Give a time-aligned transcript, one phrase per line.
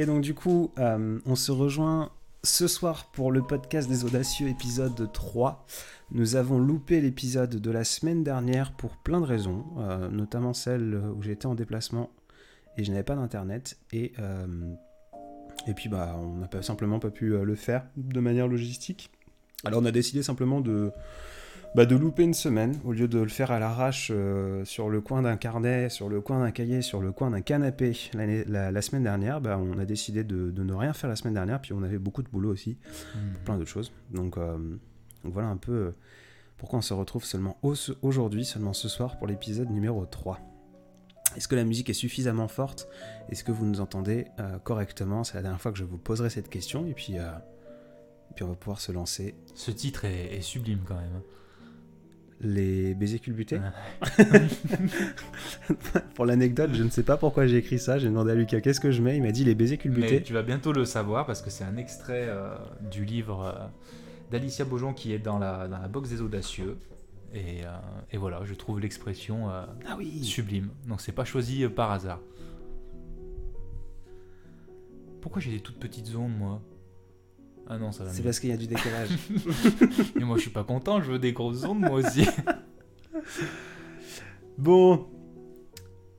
[0.00, 2.10] Et donc du coup, euh, on se rejoint
[2.42, 5.66] ce soir pour le podcast des audacieux épisode 3.
[6.12, 10.98] Nous avons loupé l'épisode de la semaine dernière pour plein de raisons, euh, notamment celle
[11.14, 12.08] où j'étais en déplacement
[12.78, 14.46] et je n'avais pas d'internet et euh,
[15.66, 19.10] et puis bah on n'a simplement pas pu le faire de manière logistique.
[19.66, 20.92] Alors on a décidé simplement de
[21.74, 25.00] bah, de louper une semaine au lieu de le faire à l'arrache euh, sur le
[25.00, 28.82] coin d'un carnet, sur le coin d'un cahier, sur le coin d'un canapé la, la,
[28.82, 29.40] semaine dernière.
[29.40, 31.98] Bah, on a décidé de, de, ne rien faire la semaine dernière, puis on avait
[31.98, 32.76] beaucoup de boulot aussi,
[33.14, 33.18] mmh.
[33.44, 33.92] plein d'autres choses.
[34.10, 34.56] Donc, euh,
[35.24, 35.96] donc, voilà un peu euh,
[36.56, 37.58] pourquoi on se retrouve seulement
[38.02, 40.40] aujourd'hui, seulement ce soir pour l'épisode numéro 3.
[41.36, 42.88] Est-ce que la musique est suffisamment forte?
[43.28, 45.22] Est-ce que vous nous entendez euh, correctement?
[45.22, 47.30] C'est la dernière fois que je vous poserai cette question et puis, euh,
[48.30, 49.36] et puis on va pouvoir se lancer.
[49.54, 51.22] Ce titre est, est sublime quand même.
[52.42, 53.60] Les baisers culbutés
[56.14, 57.98] Pour l'anecdote, je ne sais pas pourquoi j'ai écrit ça.
[57.98, 59.16] J'ai demandé à Lucas qu'est-ce que je mets?
[59.18, 60.12] Il m'a dit les baisers culbutés.
[60.12, 62.56] Mais tu vas bientôt le savoir parce que c'est un extrait euh,
[62.90, 63.66] du livre euh,
[64.30, 66.78] d'Alicia Beaujon qui est dans la, dans la box des audacieux.
[67.34, 67.68] Et, euh,
[68.10, 70.24] et voilà, je trouve l'expression ah oui.
[70.24, 70.70] sublime.
[70.88, 72.20] Donc c'est pas choisi par hasard.
[75.20, 76.62] Pourquoi j'ai des toutes petites ondes, moi?
[77.72, 78.10] Ah non, ça va.
[78.10, 79.10] C'est parce qu'il y a du décalage.
[80.20, 82.26] Et moi, je suis pas content, je veux des grosses ondes, moi aussi.
[84.58, 85.06] bon,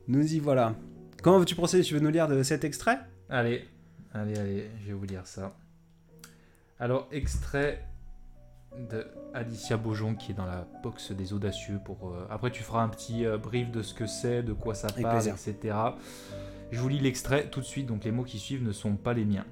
[0.07, 0.75] nous y voilà.
[1.21, 1.83] Comment veux-tu procéder?
[1.83, 2.99] Tu veux nous lire de cet extrait?
[3.29, 3.65] Allez,
[4.13, 5.53] allez, allez, je vais vous lire ça.
[6.79, 7.85] Alors, extrait
[8.89, 12.81] de Alicia Beaujon qui est dans la box des audacieux pour euh, après tu feras
[12.81, 15.33] un petit euh, brief de ce que c'est de quoi ça Avec parle plaisir.
[15.33, 15.75] etc
[16.71, 19.13] je vous lis l'extrait tout de suite donc les mots qui suivent ne sont pas
[19.13, 19.43] les miens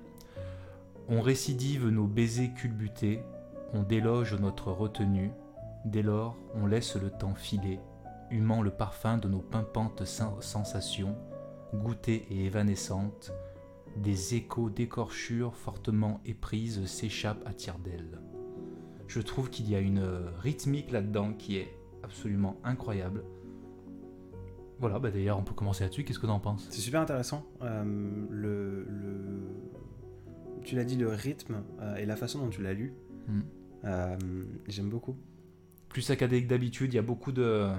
[1.10, 3.22] on récidive nos baisers culbutés
[3.74, 5.32] on déloge notre retenue.
[5.86, 7.80] Dès lors on laisse le temps filer
[8.32, 11.16] humant le parfum de nos pimpantes sen- sensations
[11.74, 13.32] goûtées et évanescentes.
[13.98, 18.20] Des échos d'écorchures fortement éprises s'échappent à tire-d'aile
[19.10, 20.08] je trouve qu'il y a une
[20.40, 23.24] rythmique là-dedans qui est absolument incroyable.
[24.80, 26.68] Voilà, bah d'ailleurs on peut commencer là-dessus, qu'est-ce que t'en penses?
[26.70, 27.44] C'est super intéressant.
[27.64, 28.26] Euh,
[30.64, 32.94] Tu l'as dit, le rythme euh, et la façon dont tu l'as lu,
[33.28, 33.42] Hmm.
[33.86, 34.18] euh,
[34.68, 35.16] j'aime beaucoup.
[35.88, 37.70] Plus saccadé que d'habitude, il y a beaucoup de...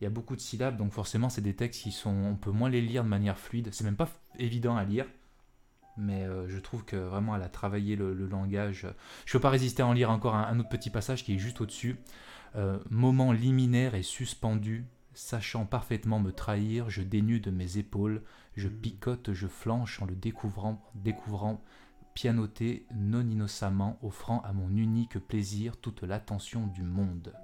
[0.00, 2.10] Il y a beaucoup de syllabes, donc forcément c'est des textes qui sont...
[2.10, 4.08] On peut moins les lire de manière fluide, c'est même pas
[4.38, 5.06] évident à lire.
[5.96, 8.86] Mais euh, je trouve que vraiment elle a travaillé le, le langage.
[9.26, 11.38] Je peux pas résister à en lire encore un, un autre petit passage qui est
[11.38, 11.96] juste au-dessus.
[12.90, 14.84] Moment liminaire et suspendu,
[15.18, 18.22] sachant parfaitement me trahir, je dénude mes épaules,
[18.56, 21.60] je picote, je flanche en le découvrant, découvrant
[22.14, 27.34] pianoter non innocemment, offrant à mon unique plaisir toute l'attention du monde.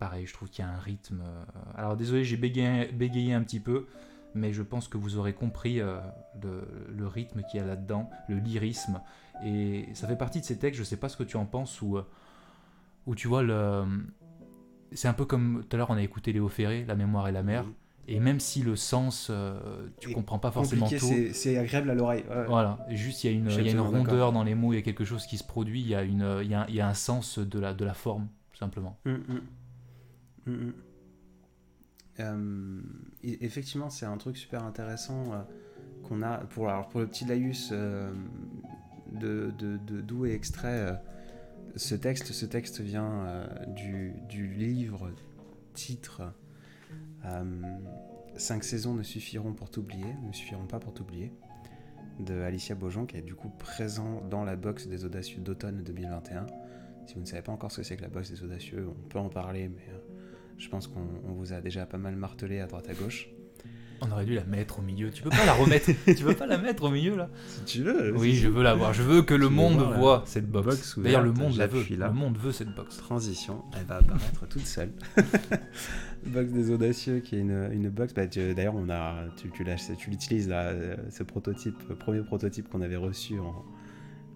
[0.00, 1.22] Pareil, je trouve qu'il y a un rythme.
[1.24, 1.44] euh,
[1.76, 3.86] Alors désolé, j'ai bégayé, bégayé un petit peu,
[4.34, 6.00] mais je pense que vous aurez compris euh,
[6.42, 9.00] le, le rythme qu'il y a là-dedans, le lyrisme.
[9.44, 11.80] Et ça fait partie de ces textes, je sais pas ce que tu en penses,
[11.82, 12.06] où, euh,
[13.06, 13.84] où tu vois le.
[14.94, 17.32] C'est un peu comme tout à l'heure on a écouté Léo Ferré, La mémoire et
[17.32, 17.64] la mer.
[17.64, 17.72] Mhm.
[18.06, 20.98] Et même si le sens, euh, tu Et comprends pas forcément tout.
[21.32, 22.22] c'est- agréable à l'oreille.
[22.28, 22.44] ouais.
[22.46, 24.82] Voilà, juste il y a une, y a rondeur dans les mots, il y a
[24.82, 26.80] quelque chose qui se produit, il y a, une, il y a, un- il y
[26.82, 28.98] a un sens de la, de la forme, tout simplement.
[29.06, 30.52] Mm, mm.
[30.52, 30.72] Mm.
[32.20, 32.80] Euh,
[33.22, 35.38] effectivement, c'est un truc super intéressant euh,
[36.06, 38.12] qu'on a pour, alors pour le petit laïus euh,
[39.12, 41.00] de, de, de- d'où est extrait
[41.76, 42.80] ce texte.
[42.80, 45.10] Vient euh, du, livre
[45.74, 46.22] titre
[47.24, 47.44] euh,
[48.36, 51.32] Cinq saisons ne suffiront pour t'oublier, ne suffiront pas pour t'oublier
[52.20, 56.46] de Alicia Beaujon qui est du coup présent dans la box des audacieux d'automne 2021.
[57.06, 59.08] Si vous ne savez pas encore ce que c'est que la box des audacieux, on
[59.08, 59.98] peut en parler, mais euh,
[60.58, 63.28] je pense qu'on on vous a déjà pas mal martelé à droite à gauche.
[64.06, 65.10] On aurait dû la mettre au milieu.
[65.10, 67.82] Tu peux pas la remettre Tu veux pas la mettre au milieu là Si tu
[67.82, 68.14] veux.
[68.16, 68.92] Oui, je veux la voir.
[68.92, 70.98] Je veux que le monde voir voit cette box.
[70.98, 71.84] D'ailleurs, le monde la veut.
[71.96, 72.08] là.
[72.08, 72.96] Le monde veut cette box.
[72.98, 74.90] Transition, elle va apparaître toute seule.
[76.26, 78.14] box des audacieux qui est une, une box.
[78.14, 82.82] Bah, D'ailleurs, on a, tu, tu l'utilises là, euh, ce prototype, euh, premier prototype qu'on
[82.82, 83.38] avait reçu.
[83.38, 83.64] En...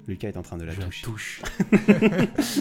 [0.09, 1.05] Lucas est en train de la Je toucher.
[1.05, 1.43] touche.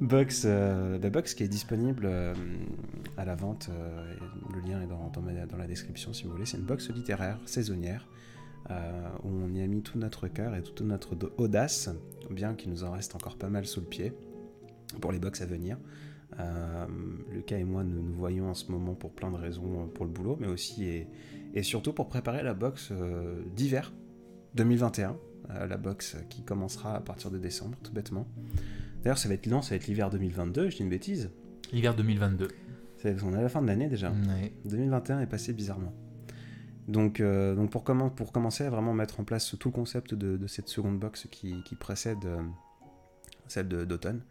[0.00, 2.32] Box, euh, la box qui est disponible euh,
[3.16, 3.68] à la vente.
[3.72, 4.14] euh,
[4.54, 6.46] le lien est dans, dans, ma- dans la description si vous voulez.
[6.46, 8.06] C'est une box littéraire saisonnière
[9.24, 11.88] où on y a mis tout notre cœur et toute notre audace,
[12.30, 14.12] bien qu'il nous en reste encore pas mal sous le pied
[15.00, 15.78] pour les box à venir.
[17.32, 20.10] Lucas et moi nous nous voyons en ce moment pour plein de raisons, pour le
[20.12, 21.08] boulot, mais aussi et,
[21.54, 22.92] et surtout pour préparer la box
[23.56, 23.94] d'hiver
[24.54, 25.14] 2021, euh,
[25.48, 28.26] la box qui commencera à partir de décembre, tout bêtement.
[29.02, 31.30] D'ailleurs, ça va être ça va être l'hiver 2022, je dis une bêtise.
[31.72, 32.48] L'hiver 2022.
[32.96, 34.10] C'est- On est à la fin de l'année déjà.
[34.10, 34.52] Ouais.
[34.64, 35.92] 2021 est passé bizarrement.
[36.88, 40.14] Donc, euh, donc pour, comment, pour commencer à vraiment mettre en place tout le concept
[40.14, 42.42] de, de cette seconde box qui, qui précède euh,
[43.46, 44.22] celle d'automne.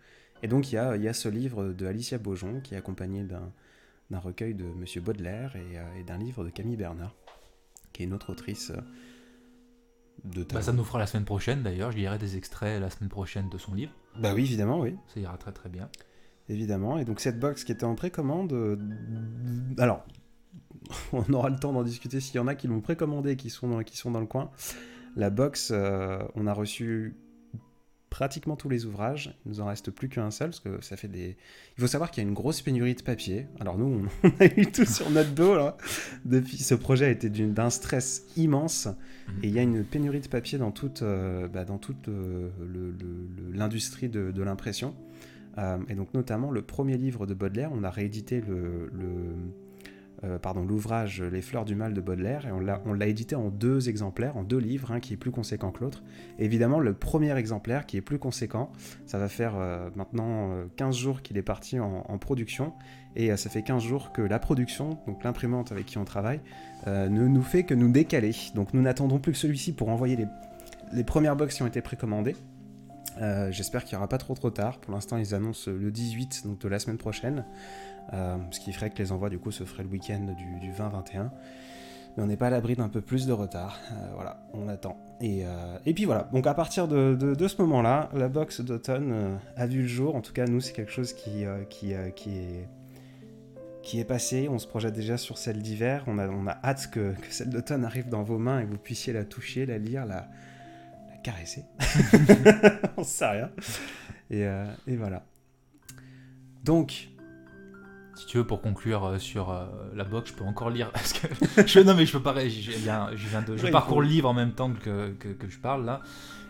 [0.43, 2.77] Et donc il y a, il y a ce livre de Alicia Beaujon qui est
[2.77, 7.15] accompagné d'un recueil de Monsieur Baudelaire et, euh, et d'un livre de Camille Bernard,
[7.93, 8.71] qui est une autre autrice
[10.23, 11.91] de Bah, ça nous fera la semaine prochaine d'ailleurs.
[11.91, 13.91] Je lirai des extraits la semaine prochaine de son livre.
[14.19, 14.95] Bah oui, évidemment, oui.
[15.13, 15.89] Ça ira très très bien.
[16.49, 16.97] Évidemment.
[16.97, 18.77] Et donc cette box qui était en précommande, euh,
[19.77, 20.05] alors
[21.13, 23.69] on aura le temps d'en discuter s'il y en a qui l'ont précommandé, qui sont
[23.69, 24.51] dans, qui sont dans le coin.
[25.15, 27.17] La box, euh, on a reçu
[28.09, 29.37] pratiquement tous les ouvrages.
[29.45, 31.37] Il nous en reste plus qu'un seul parce que ça fait des.
[31.77, 33.47] Il faut savoir qu'il y a une grosse pénurie de papier.
[33.59, 35.77] Alors nous, on, a eu tout sur notre dos là.
[36.25, 38.87] Depuis, ce projet a été d'un stress immense.
[39.43, 42.49] Et il y a une pénurie de papier dans toute, euh, bah, dans toute euh,
[43.53, 44.95] l'industrie de, de l'impression.
[45.57, 49.35] Euh, et donc notamment le premier livre de Baudelaire, on a réédité le, le-
[50.23, 50.37] euh,
[50.67, 52.59] l'ouvrage Les fleurs du mal de Baudelaire et on
[52.93, 56.03] l'a, édité en deux exemplaires, en deux livres, un qui est plus conséquent que l'autre.
[56.39, 58.71] Évidemment le premier exemplaire qui est plus conséquent,
[59.05, 62.73] ça va faire euh, maintenant euh, 15 jours qu'il est parti en, production
[63.17, 66.39] et euh, ça fait 15 jours que la production, donc l'imprimante avec qui on travaille,
[66.85, 68.31] euh, ne nous fait que nous décaler.
[68.55, 70.27] Donc nous n'attendons plus que celui-ci pour envoyer les,
[70.93, 72.35] les premières box qui ont été précommandées.
[73.21, 74.79] Euh, J'espère qu'il n'y aura pas trop trop tard.
[74.79, 77.45] Pour l'instant, ils annoncent le 18, donc de la semaine prochaine.
[78.13, 80.71] Euh, ce qui ferait que les envois, du coup, se feraient le week-end du, du
[80.71, 81.29] 20-21.
[82.15, 83.79] Mais on n'est pas à l'abri d'un peu plus de retard.
[83.91, 84.97] Euh, voilà, on attend.
[85.21, 88.61] Et, euh, et puis voilà, donc à partir de, de- de ce moment-là, la box
[88.61, 90.15] d'automne euh, a vu le jour.
[90.15, 92.67] En tout cas, nous, c'est quelque chose qui, qui, qui est
[93.83, 96.89] qui est passé, on se projette déjà sur celle d'hiver, on a, on a hâte
[96.91, 99.77] que, que celle d'automne arrive dans vos mains et que vous puissiez la toucher, la
[99.77, 100.27] lire, la,
[101.09, 101.63] la caresser.
[102.97, 103.49] on sait rien.
[104.29, 104.41] Et,
[104.87, 105.23] et voilà.
[106.65, 107.07] Donc,
[108.17, 110.91] Si tu veux, pour conclure euh, sur euh, la box, je peux encore lire.
[110.93, 111.27] Parce que
[111.65, 112.33] je, non, mais je peux pas.
[112.47, 114.71] Je, je viens- je viens de, je Ouais, il parcours le livre en même temps
[114.73, 116.01] que, que, que je parle là.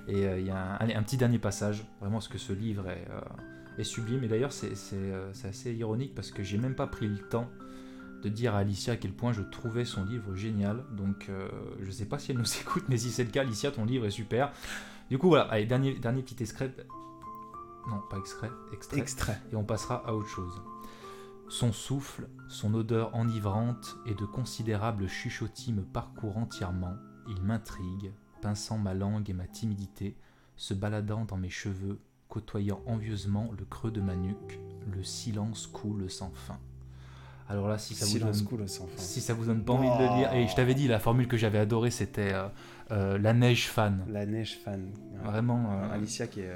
[0.07, 1.83] Et euh, il y a un, petit dernier passage.
[1.99, 3.05] Vraiment, parce que ce livre est,
[3.77, 4.23] est sublime.
[4.23, 7.49] Et d'ailleurs, c'est c'est, c'est assez ironique parce que j'ai même pas pris le temps
[8.23, 10.83] de dire à Alicia à quel point je trouvais son livre génial.
[10.91, 11.47] Donc, euh,
[11.81, 14.05] je sais pas si elle nous écoute, mais si c'est le cas, Alicia, ton livre
[14.05, 14.51] est super.
[15.09, 15.43] Du coup, voilà.
[15.45, 16.73] Allez, dernier, dernier petit extrait.
[17.89, 18.49] Non, pas extrait.
[18.73, 19.41] Extrait extrait.
[19.51, 20.61] et on passera à autre chose.
[21.49, 26.93] Son souffle, son odeur enivrante et de considérables chuchotis me parcourent entièrement.
[27.29, 28.11] Il m'intrigue,
[28.41, 30.17] pinçant ma langue et ma timidité,
[30.57, 34.59] se baladant dans mes cheveux, côtoyant envieusement le creux de ma nuque.
[34.93, 36.59] Le silence coule sans fin.
[37.49, 38.85] Alors là, si ça vous donne, fin.
[38.97, 41.29] si ça vous donne pas envie de le lire, et je t'avais dit la formule
[41.29, 42.49] que j'avais adorée, c'était euh,
[42.91, 44.03] euh, la neige fan.
[44.09, 44.91] La neige fan.
[45.23, 45.71] Vraiment.
[45.71, 46.51] euh, Alicia qui est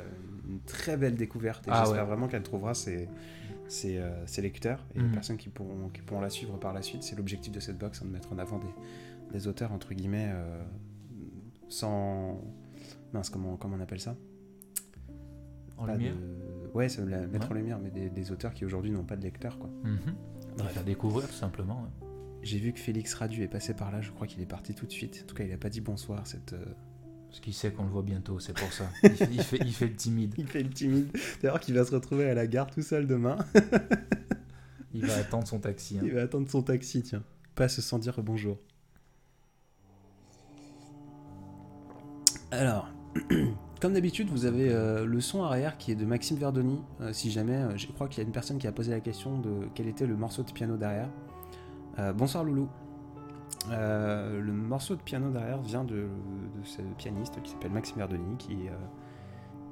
[0.50, 2.08] une très belle découverte et Ah j'espère ouais.
[2.10, 3.08] vraiment qu'elle trouvera ses,
[3.72, 5.12] ses, euh, ses lecteurs et les Mhm.
[5.14, 7.04] personnes qui pourront, qui pourront la suivre par la suite.
[7.04, 8.68] C'est l'objectif de cette box, hein, de mettre en avant des,
[9.32, 10.64] des auteurs entre guillemets euh,
[11.70, 12.42] sans...
[13.14, 14.16] Mince, comment, comment on appelle ça?
[15.78, 16.16] En Pas lumière?
[16.16, 17.52] de- Ouais, c'est la- mettre Ouais.
[17.54, 19.58] en lumière, mais des, des auteurs qui aujourd'hui n'ont pas de lecteurs.
[19.60, 19.70] quoi.
[20.58, 20.74] Bref.
[20.74, 21.82] faire découvrir tout simplement.
[21.84, 22.08] ouais.
[22.44, 24.86] J'ai vu que Félix Radu est passé par là, je crois qu'il est parti tout
[24.86, 25.22] de suite.
[25.24, 26.26] En tout cas, il a pas dit bonsoir.
[26.28, 26.66] Cette, euh,
[27.32, 28.90] Parce qu'il sait qu'on le voit bientôt, c'est pour ça.
[29.04, 30.34] Il fait, il fait, il fait le timide.
[30.38, 31.18] Il fait le timide.
[31.42, 33.38] D'ailleurs, qu'il va se retrouver à la gare tout seul demain.
[34.94, 35.98] Il va attendre son taxi.
[35.98, 36.02] hein.
[36.04, 37.24] Il va attendre son taxi, tiens.
[37.56, 38.58] Pas se sans dire bonjour.
[42.52, 42.90] Alors,
[43.82, 46.82] comme d'habitude, vous avez euh, le son arrière qui est de Maxime Verdoni.
[47.00, 49.00] Euh, si jamais, euh, je crois qu'il y a une personne qui a posé la
[49.00, 51.08] question de quel était le morceau de piano derrière.
[52.16, 52.68] Bonsoir Loulou.
[53.70, 56.08] Euh, le morceau de piano derrière vient de,
[56.56, 58.72] de ce pianiste qui s'appelle Maxime Verdoni, qui, euh,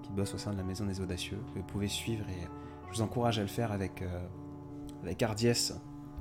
[0.03, 1.39] qui bosse au sein de la Maison des Audacieux.
[1.53, 2.47] que Vous pouvez suivre et
[2.91, 4.27] je vous encourage à le faire avec, euh,
[5.03, 5.73] avec hardiesse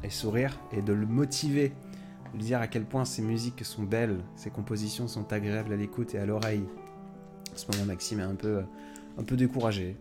[0.03, 1.71] et sourire et de le motiver,
[2.33, 5.77] de lui dire à quel point ses musiques sont belles, ses compositions sont agréables à
[5.77, 6.65] l'écoute et à l'oreille.
[7.53, 8.63] En ce moment, Maxime est un peu,
[9.19, 9.97] un peu découragé.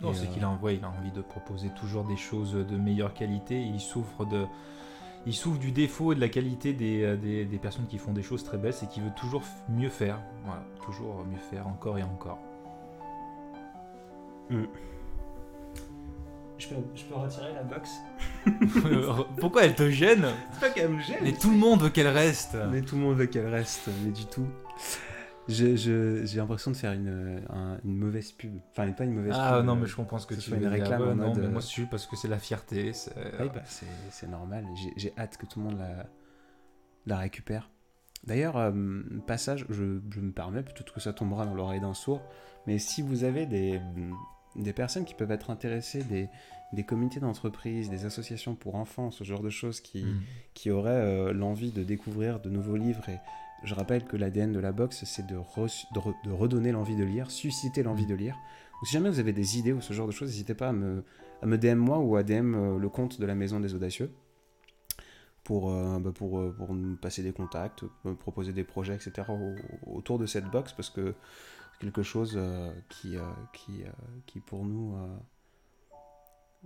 [0.00, 3.14] Non, c'est qu'il a, envie- il a envie de proposer toujours des choses de meilleure
[3.14, 3.62] qualité.
[3.62, 4.44] Il souffre de,
[5.26, 8.12] il souffre du défaut et de la qualité des, euh, des, des personnes qui font
[8.12, 10.20] des choses très belles, c'est qu'il veut toujours mieux faire.
[10.44, 12.38] Voilà, toujours mieux faire, encore et encore.
[16.58, 17.90] Je peux, retirer la box
[19.40, 20.26] Pourquoi elle te gêne?
[20.52, 22.56] C'est pas qu'elle me gêne Mais tout le monde veut qu'elle reste.
[22.70, 24.46] Mais tout le monde veut qu'elle reste, mais du tout.
[25.48, 28.58] J'ai l'impression de faire une, un- une mauvaise pub.
[28.72, 29.66] Enfin, pas une mauvaise Ah pub.
[29.66, 30.70] non, euh, mais je comprends ce que ce tu veux une dire.
[30.72, 32.92] réclame Ouais, non, mode, mais euh, moi je suis parce que c'est la fierté.
[32.92, 33.62] c'est- Oui, bah,
[34.28, 34.64] normal.
[34.96, 36.06] J'ai- hâte que tout le monde la,
[37.06, 37.70] la récupère.
[38.24, 38.72] D'ailleurs, euh,
[39.26, 42.22] passage, je, je me permets, peut-être que ça tombera dans l'oreille d'un sourd,
[42.66, 43.80] mais si vous avez des,
[44.56, 46.28] des personnes qui peuvent être intéressées, des,
[46.72, 50.20] des comités d'entreprise, des associations pour enfants, ce genre de choses qui, Mm.
[50.54, 53.08] qui auraient euh, l'envie de découvrir de nouveaux livres.
[53.08, 53.18] Et
[53.64, 56.96] je rappelle que l'ADN de la boxe, c'est de, re- de, re- de redonner l'envie
[56.96, 58.08] de lire, susciter l'envie Mm.
[58.08, 58.34] de lire.
[58.34, 60.72] Donc, si jamais vous avez des idées ou ce genre de choses, n'hésitez pas à
[60.72, 61.04] me,
[61.42, 64.12] à me DM moi ou à DM euh, le compte de la Maison des Audacieux
[65.44, 69.28] pour, euh, bah, pour, euh, pour nous passer des contacts, me proposer des projets, etc.
[69.30, 71.14] au- autour de cette box parce que
[71.72, 73.16] c'est quelque chose euh, qui,
[73.52, 73.84] qui,
[74.26, 74.96] qui pour nous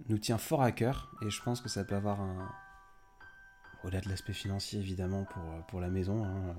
[0.08, 2.48] nous tient fort à cœur et je pense que ça peut avoir un
[3.84, 6.54] au-delà de l'aspect financier évidemment pour, euh, pour la maison hein,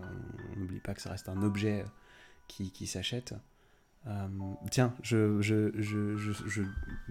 [0.55, 1.85] on n'oublie pas que ça reste un objet
[2.47, 3.33] qui, qui s'achète
[4.07, 4.27] Euh,
[4.71, 6.63] tiens je, je, je,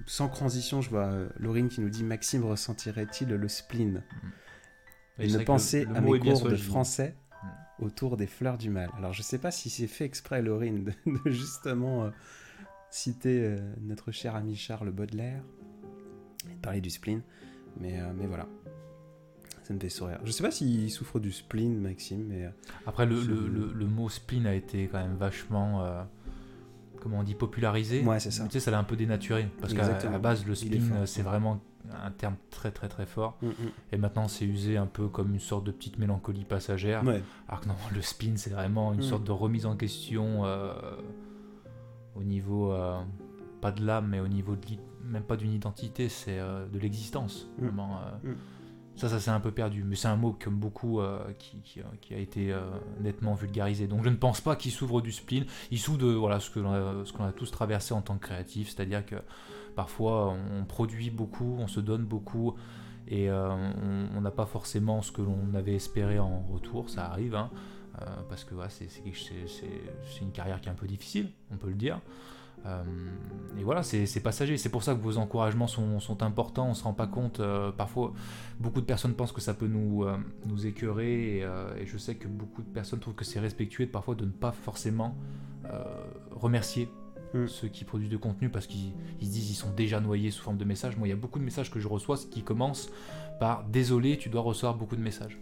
[0.06, 4.02] sans transition je vois euh, Laurine qui nous dit Maxime ressentirait-il le spleen?
[5.20, 7.84] Et c'est ne le à mes cours de français Mm.
[7.84, 8.90] autour des fleurs du mal.
[8.96, 12.10] Alors je sais pas si c'est fait exprès, Laurine, de, de justement euh,
[12.90, 15.42] citer euh, notre cher ami Charles Baudelaire
[16.50, 17.22] et de parler du spleen,
[17.78, 18.46] mais, euh, mais voilà.
[19.70, 20.18] Ça me fait sourire.
[20.24, 22.50] Je sais pas s'il souffre du spleen, Maxime, mais euh,
[22.88, 26.02] Après, le, Ce- le, le- le mot spleen a été quand même vachement, euh,
[27.00, 28.02] comment on dit, popularisé.
[28.04, 28.42] Ouais, c'est ça.
[28.42, 29.48] Mais Tu sais, ça l'a un peu dénaturé.
[29.60, 31.60] Parce qu'à la base, le spleen, c'est vraiment
[32.04, 33.38] un terme très très très fort.
[33.42, 33.48] mm,
[33.92, 37.04] Et maintenant, c'est usé un peu comme une sorte de petite mélancolie passagère.
[37.04, 37.08] mm.
[37.08, 37.22] ouais.
[37.48, 39.04] Alors que non, le spleen, c'est vraiment une Mm.
[39.04, 40.72] sorte de remise en question euh,
[42.16, 43.00] au niveau, euh,
[43.60, 44.66] pas de l'âme, mais au niveau de
[45.04, 47.48] même pas d'une identité, c'est de l'existence.
[47.58, 47.62] Mm.
[47.66, 48.30] Vraiment, Mm.
[49.00, 49.82] Ça, ça s'est un peu perdu.
[49.82, 51.32] Mais c'est un mot comme beaucoup euh, euh,
[52.02, 52.60] qui a été euh,
[53.00, 53.86] nettement vulgarisé.
[53.86, 55.46] Donc je ne pense pas qu'il s'ouvre du spleen.
[55.70, 58.68] Il s'ouvre de voilà, ce qu'on a tous traversé en tant que créatif.
[58.68, 59.16] C'est-à-dire que
[59.74, 62.56] parfois on produit beaucoup, on se donne beaucoup.
[63.08, 67.50] Et on- n'a pas forcément ce que l'on avait espéré en retour, ça arrive, hein,
[68.28, 71.98] parce que c'est une carrière qui est un peu difficile, on peut le dire.
[72.66, 72.82] Euh,
[73.58, 74.56] et voilà, c'est passager.
[74.56, 76.68] C'est pour ça que vos encouragements sont, sont importants.
[76.68, 77.40] On se rend pas compte.
[77.40, 78.12] euh, parfois,
[78.58, 81.38] beaucoup de personnes pensent que ça peut nous, euh, nous écœurer.
[81.38, 84.14] Et, euh, et je sais que beaucoup de personnes trouvent que c'est respectueux de parfois
[84.14, 85.16] de ne pas forcément
[86.32, 86.88] remercier
[87.32, 87.46] Mm.
[87.46, 90.42] ceux qui produisent du contenu parce qu'ils ils se disent ils sont déjà noyés sous
[90.42, 90.96] forme de messages.
[90.96, 92.90] Moi, il y a beaucoup de messages que je reçois qui commencent
[93.38, 95.38] par désolé, tu dois recevoir beaucoup de messages.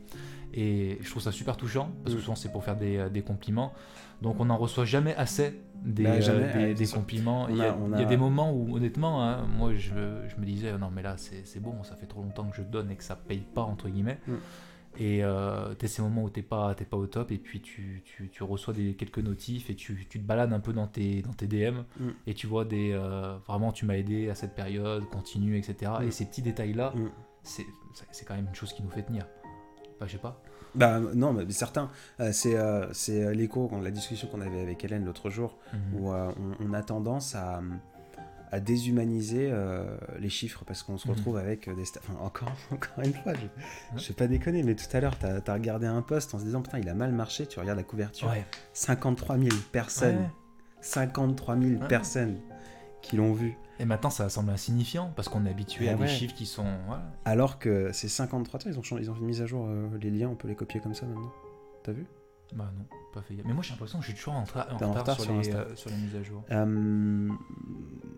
[0.53, 2.23] Et je trouve ça super touchant parce que Mm.
[2.25, 3.73] souvent c'est pour faire des, des compliments.
[4.23, 7.49] Donc on n'en reçoit jamais assez des, Bah, euh, des, des compliments.
[7.49, 9.75] Il, y a, a- on il y a a- des moments où honnêtement, hein, moi
[9.75, 9.91] je,
[10.29, 12.91] je me disais non mais là c'est bon, ça fait trop longtemps que je donne
[12.91, 14.19] et que ça paye pas entre guillemets.
[14.27, 14.35] Mm.
[15.01, 18.29] Et euh, t'as ces moments où t'es pas, pas au top et puis tu, tu,
[18.31, 21.33] tu reçois des, quelques notifs et tu, tu te balades un peu dans tes, dans
[21.35, 22.09] tes DM Mm.
[22.27, 25.93] et tu vois des euh, vraiment tu m'as aidé à cette période, continue, etc.
[26.01, 26.09] Mm.
[26.09, 26.93] Et ces petits détails là,
[27.45, 29.27] c'est c'est- c'est quand même une chose qui nous fait tenir.
[29.97, 30.41] Enfin, je sais pas.
[30.75, 34.85] Bah non, mais certains, euh, c'est euh, c'est, euh, l'écho, la discussion qu'on avait avec
[34.85, 35.81] Hélène l'autre jour, Mhm.
[36.01, 37.61] où euh, on, on a tendance à,
[38.51, 39.53] à déshumaniser
[40.19, 41.15] les chiffres parce qu'on se Mhm.
[41.15, 41.83] retrouve avec des.
[41.99, 45.27] Enfin, encore, encore une fois, je, je vais pas déconner, mais tout à l'heure, tu
[45.27, 47.85] as, regardé un post en se disant Putain, il a mal marché, tu regardes la
[47.85, 48.29] couverture.
[48.29, 48.45] Ouais.
[48.73, 50.31] 53 000 personnes, Ouais.
[50.81, 51.89] 53 000 Ouais.
[51.89, 52.39] personnes
[53.03, 53.57] qui l'ont vu.
[53.81, 56.07] Et maintenant, ça semble insignifiant parce qu'on est habitué Eh à ouais.
[56.07, 56.67] des chiffres qui sont.
[56.87, 57.03] voilà.
[57.25, 59.67] Alors que ces 53, tiens, ils ont, changé- ils ont fait une mise à jour,
[59.69, 61.31] euh, les liens, on peut les copier comme ça maintenant.
[61.85, 62.07] T'as vu?
[62.55, 63.35] Bah non, pas fait.
[63.45, 65.55] Mais moi, j'ai l'impression que je suis toujours en, en retard, retard sur, sur les,
[65.55, 66.43] euh, sur les mises à jour.
[66.51, 67.29] Euh,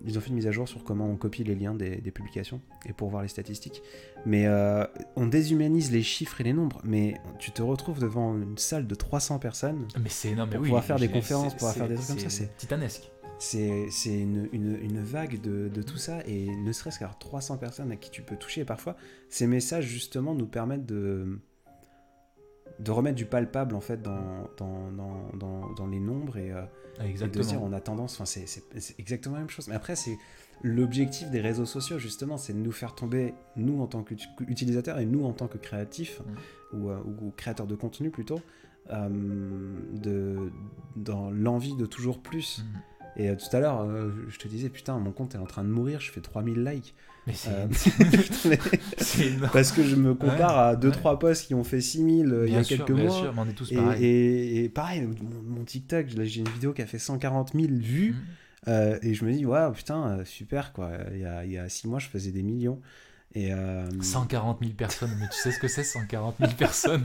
[0.07, 2.11] ils ont fait une mise à jour sur comment on copie les liens des, des
[2.13, 3.83] publications et pour voir les statistiques.
[4.25, 4.85] Mais euh,
[5.17, 6.81] on déshumanise les chiffres et les nombres.
[6.85, 9.87] Mais tu te retrouves devant une salle de 300 personnes.
[10.01, 10.49] Mais c'est énorme.
[10.51, 12.37] Pour mais oui, pouvoir faire des conférences, c'est- pouvoir faire des c'est- trucs comme ça,
[12.37, 13.11] c'est- titanesque.
[13.43, 16.19] C'est une, une- une vague de, de tout ça.
[16.27, 18.61] Et ne serait-ce qu'avoir 300 personnes à qui tu peux toucher.
[18.61, 18.97] Et parfois,
[19.31, 21.39] ces messages, justement, nous permettent de,
[22.79, 26.37] de remettre du palpable, en fait, dans, dans, dans, dans- dans les nombres.
[26.37, 26.63] Et, euh,
[27.25, 28.45] et de dire on a tendance, enfin c'est
[28.99, 29.69] exactement la même chose.
[29.69, 30.19] Mais après c'est
[30.63, 35.07] l'objectif des réseaux sociaux justement, c'est de nous faire tomber nous en tant qu'utilisateurs et
[35.07, 36.21] nous en tant que créatifs
[36.75, 38.41] ou, euh, ou- créateurs de contenu plutôt,
[38.91, 39.09] euh,
[39.95, 40.53] de
[40.97, 42.65] dans l'envie de toujours plus.
[42.65, 42.81] Mhm.
[43.17, 45.65] Et euh, tout à l'heure, euh, je te disais putain mon compte est en train
[45.65, 46.95] de mourir, je fais 3000 likes.
[47.27, 47.67] Mais c'est Euh,
[49.21, 49.51] énorme.
[49.53, 51.19] parce que je me compare à 2-3 ouais.
[51.19, 53.15] posts qui ont fait 6000 euh, il y a sûr, quelques bien mois.
[53.21, 54.05] sûr, mais on est tous Et, pareils.
[54.05, 58.13] et- et pareil, mon, mon TikTok, j'ai une vidéo qui a fait 140 000 vues.
[58.13, 58.17] Mhm.
[58.69, 60.91] Euh, et je me dis, waouh, putain, euh, super, quoi.
[61.13, 62.81] Il y a, il y a six mois, je faisais des millions.
[63.35, 67.05] Et euh, 140 000 personnes, mais tu sais ce que c'est 140 000 personnes?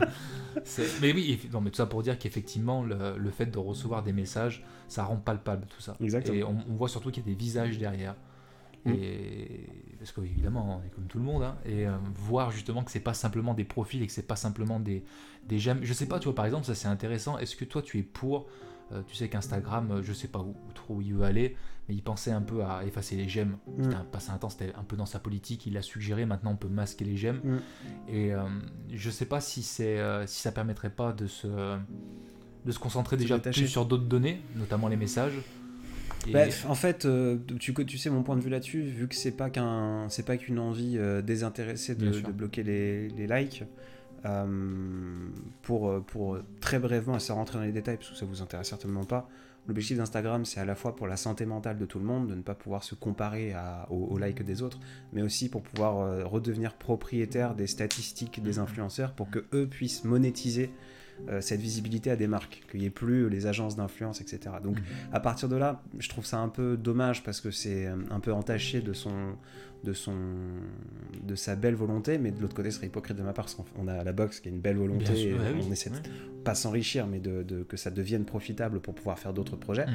[1.00, 4.12] Mais oui, non, mais tout ça pour dire qu'effectivement, le, le fait de recevoir des
[4.12, 5.94] messages, ça rend palpable tout ça.
[6.00, 6.36] Exactement.
[6.36, 8.16] Et on, on voit surtout qu'il y a des visages derrière.
[8.84, 8.92] Mm.
[8.92, 9.66] Et
[9.98, 13.00] parce qu'évidemment, on est comme tout le monde, hein, et euh, voir justement que c'est
[13.00, 15.04] pas simplement des profils et que c'est pas simplement des,
[15.44, 15.80] des j'aime.
[15.82, 17.38] Je sais pas, tu vois, par exemple, ça c'est intéressant.
[17.38, 18.46] Est-ce que toi tu es pour
[18.92, 21.56] Euh, tu sais qu'Instagram, euh, je sais pas où trop où il veut aller,
[21.88, 23.56] mais il pensait un peu à effacer les j'aime.
[23.66, 23.82] Mm.
[23.84, 25.66] C'était un, passé un temps, c'était un peu dans sa politique.
[25.66, 27.40] Il a suggéré, maintenant on peut masquer les j'aime.
[27.44, 27.58] Mm.
[28.08, 28.42] Et euh,
[28.92, 33.16] je sais pas si, c'est, euh, si ça permettrait pas de se, de se concentrer
[33.16, 35.34] déjà plus sur d'autres données, notamment les messages.
[36.26, 39.14] Et- Bah, en fait, euh, tu, tu sais mon point de vue là-dessus, vu que
[39.14, 43.62] c'est pas qu'un, c'est pas qu'une envie euh, désintéressée de, bloquer les, les likes.
[44.24, 45.28] euh,
[45.62, 48.68] pour, pour très brièvement, et sans rentrer dans les détails, parce que ça vous intéresse
[48.68, 49.28] certainement pas,
[49.68, 52.34] l'objectif d'Instagram, c'est à la fois pour la santé mentale de tout le monde, de
[52.34, 54.78] ne pas pouvoir se comparer à, aux, aux likes des autres,
[55.12, 58.62] mais aussi pour pouvoir euh, redevenir propriétaire des statistiques des Mhm.
[58.64, 60.70] influenceurs, pour que eux puissent monétiser
[61.28, 64.56] euh, cette visibilité à des marques, qu'il n'y ait plus les agences d'influence, etc.
[64.62, 64.84] Donc Mhm.
[65.12, 68.20] à partir de là, je trouve ça un peu dommage parce que c'est euh, un
[68.20, 69.34] peu entaché de son,
[69.84, 70.14] de son,
[71.26, 73.54] de sa belle volonté, mais de l'autre côté, ce serait hypocrite de ma part parce
[73.54, 75.90] qu'on a la boxe qui a une belle volonté, sûr, et ouais, oui, on essaie
[75.90, 76.00] de ouais.
[76.44, 79.86] pas s'enrichir, mais de, de- que ça devienne profitable pour pouvoir faire d'autres projets.
[79.86, 79.92] Mhm.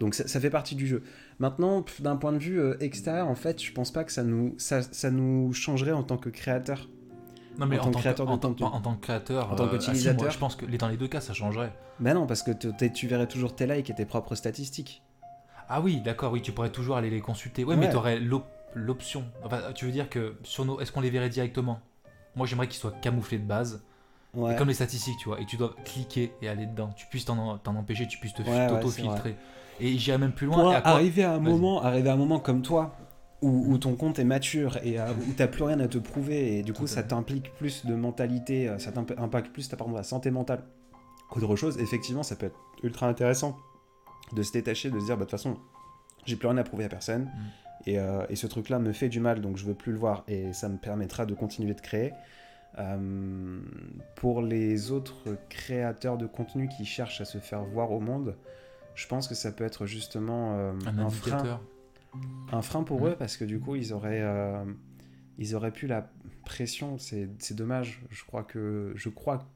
[0.00, 1.02] Donc ça, ça fait partie du jeu.
[1.38, 4.54] Maintenant, d'un point de vue euh, extérieur, en fait, je pense pas que ça nous,
[4.58, 6.88] ça, ça nous changerait en tant que créateur.
[7.58, 8.64] Non, mais en tant que créateur de en, contenu.
[8.66, 10.22] en tant que créateur, En tant euh, ah si, qu'utilisateur.
[10.22, 11.72] moi, je pense que dans les deux cas, ça changerait.
[12.00, 15.02] Ben non, parce que tu verrais toujours tes likes et tes propres statistiques.
[15.68, 17.64] Ah oui, d'accord, oui, tu pourrais toujours aller les consulter.
[17.64, 17.80] Ouais, Ouais.
[17.80, 18.20] mais tu aurais
[18.74, 19.24] l'option.
[19.44, 20.80] Enfin, tu veux dire que sur nos.
[20.80, 21.80] Est-ce qu'on les verrait directement?
[22.36, 23.82] Moi, j'aimerais qu'ils soient camouflés de base.
[24.34, 24.52] Ouais.
[24.52, 25.40] Et comme les statistiques, tu vois.
[25.40, 26.90] Et tu dois cliquer et aller dedans.
[26.96, 29.36] Tu puisses t'en empêcher, tu puisses te t'auto-filtrer.
[29.80, 30.56] et j'irais même plus loin.
[30.62, 32.94] Pour et à quoi- arriver à un moment, arriver à un moment comme toi,
[33.42, 36.58] où, où ton compte est mature et euh, où t'as plus rien à te prouver,
[36.58, 39.94] et du coup ça t'implique plus de mentalité, euh, ça t'imp- impacte plus ta, pardon,
[39.94, 40.62] la santé mentale
[41.30, 43.56] qu'autre chose, effectivement ça peut être ultra intéressant
[44.32, 45.56] de se détacher, de se dire bah de toute façon
[46.26, 47.30] j'ai plus rien à prouver à personne, Mm.
[47.90, 49.98] et, euh, et ce truc là me fait du mal donc je veux plus le
[49.98, 52.12] voir, et ça me permettra de continuer de créer.
[52.78, 53.60] Euh,
[54.14, 58.36] pour les autres créateurs de contenu qui cherchent à se faire voir au monde,
[58.94, 61.60] je pense que ça peut être justement euh, Un un, frein.
[62.52, 64.64] Un frein pour eux parce que du coup ils auraient, euh,
[65.38, 66.10] ils auraient pu la
[66.44, 66.98] pression.
[66.98, 68.02] C'est dommage.
[68.10, 69.48] Je crois que je crois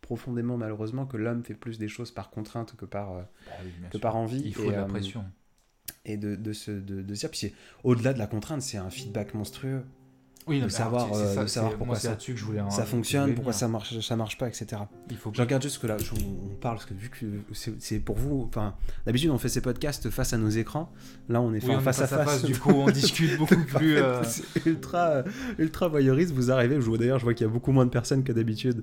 [0.00, 3.72] profondément malheureusement que l'homme fait plus des choses par contrainte que par, euh, Bah oui,
[3.90, 4.42] que par envie.
[4.44, 5.24] Il faut et, de la euh, pression.
[6.04, 7.50] et de, de, se, de, de dire,
[7.84, 9.82] au-delà de la contrainte, c'est un feedback monstrueux.
[10.46, 12.00] Oui, de non, mais savoir, alors, c'est- euh, c'est ça, de savoir c'est- pourquoi moi,
[12.00, 13.60] c'est ça- que je voulais en- ça je fonctionne, voulais pourquoi venir.
[13.60, 14.82] ça marche, ça marche pas, etc.
[15.10, 17.24] Il faut Je regarde juste que là, je- on parle parce que vu que
[17.78, 18.74] c'est pour vous, enfin,
[19.06, 20.92] d'habitude on fait ces podcasts face à nos écrans,
[21.30, 22.44] là on est Oui, on en est face, à face.
[22.44, 23.96] Du coup, on discute beaucoup plus.
[23.96, 25.22] euh, C'est ultra, euh,
[25.58, 26.32] ultra voyeuriste.
[26.32, 28.32] Vous arrivez, je vois d'ailleurs, je vois qu'il y a beaucoup moins de personnes que
[28.32, 28.82] d'habitude,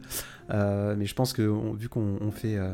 [0.49, 2.73] Euh, mais je pense que on- vu qu'on on fait, euh,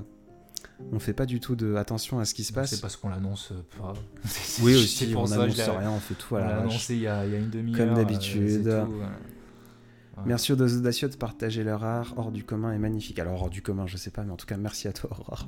[0.92, 2.70] on fait pas du tout de attention à ce qui se passe.
[2.72, 3.94] C'est parce qu'on l'annonce euh, pas.
[4.62, 7.02] Oui aussi, on ça, je annonce l'ai- rien, on fait tout à la annoncé il
[7.02, 7.78] y a, il y a une demi-heure.
[7.78, 8.74] Comme euh, d'habitude.
[10.26, 13.20] Merci aux deux audacieux de partager leur art hors du commun et magnifique.
[13.20, 15.48] Alors hors du commun, je sais pas, mais en tout cas merci à toi Aurore.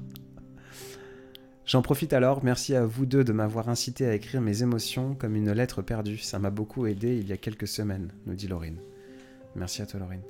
[1.66, 5.36] J'en profite alors, merci à vous deux de m'avoir incité à écrire mes émotions comme
[5.36, 6.18] une lettre perdue.
[6.18, 8.78] Ça m'a beaucoup aidé il y a quelques semaines, nous dit Laurine.
[9.56, 10.22] Merci à toi Laurine.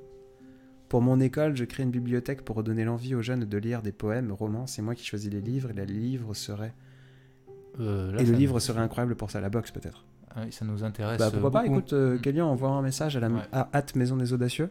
[0.89, 3.91] Pour mon école, je crée une bibliothèque pour redonner l'envie aux jeunes de lire des
[3.91, 4.65] poèmes, romans.
[4.67, 6.73] C'est moi qui choisis les livres et le livre serait
[7.80, 9.39] Euh, là, et le livre nous- serait incroyable pour ça.
[9.39, 10.04] La box peut-être.
[10.36, 11.19] Ah ça nous intéresse.
[11.19, 11.65] Bah, pourquoi euh, pas?
[11.65, 12.21] Écoute, euh, Mm.
[12.21, 13.41] Kélian, envoie un message à la Ouais.
[13.52, 14.69] à at Maison des Audacieux,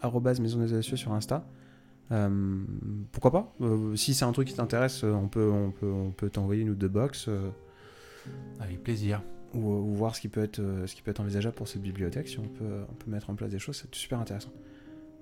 [0.00, 1.44] arrobase Maison des Audacieux sur Insta.
[2.10, 2.62] Euh,
[3.12, 3.54] pourquoi pas?
[3.94, 6.74] Si c'est un truc qui t'intéresse, on peut, on peut, on peut t'envoyer une ou
[6.74, 7.28] deux box
[8.60, 9.22] Avec plaisir.
[9.54, 12.28] ou, ou voir ce qui peut être, ce qui peut être envisageable pour cette bibliothèque.
[12.28, 14.50] Si on peut, on peut mettre en place des choses, c'est super intéressant.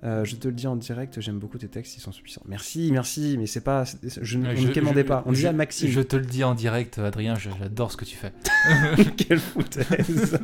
[0.02, 2.40] Euh, je te le dis en direct, j'aime beaucoup tes textes, ils sont suffisants.
[2.48, 3.84] Merci, merci, mais c'est pas,
[4.22, 5.22] je, ne- quémandait je- pas.
[5.26, 5.90] On je- disait à Maxime.
[5.90, 8.32] Je te le dis en direct, Adrien, j'adore ce que tu fais.
[9.18, 10.38] Quelle foutaise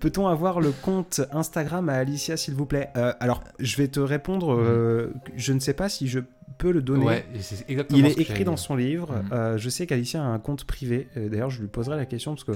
[0.00, 2.90] Peut-on avoir le compte Instagram à Alicia, s'il vous plaît?
[2.96, 4.52] Euh, Alors, je vais te répondre.
[4.52, 6.20] euh, je ne sais pas si je
[6.58, 7.04] peux le donner.
[7.06, 7.26] Ouais,
[7.68, 9.12] exactement Il est écrit dans son livre.
[9.12, 9.28] Mhm.
[9.32, 11.08] Euh, je sais qu'Alicia a un compte privé.
[11.16, 12.52] Euh, D'ailleurs, je lui poserai la question parce que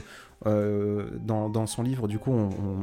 [0.47, 2.33] euh, dans, dans son livre, du coup,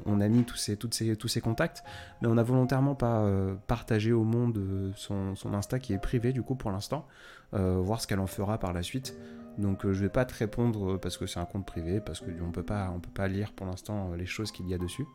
[0.05, 1.83] on, a mis tous ses, toutes ses- tous ses contacts,
[2.21, 6.33] mais on n'a volontairement pas euh, partagé au monde son, son Insta qui est privé,
[6.33, 7.07] du coup, pour l'instant.
[7.53, 9.15] Voir ce qu'elle en fera par la suite.
[9.57, 12.63] Donc, je vais pas te répondre parce que c'est un compte privé, parce qu'on peut
[12.93, 15.05] on peut pas lire pour l'instant les choses qu'il y a dessus.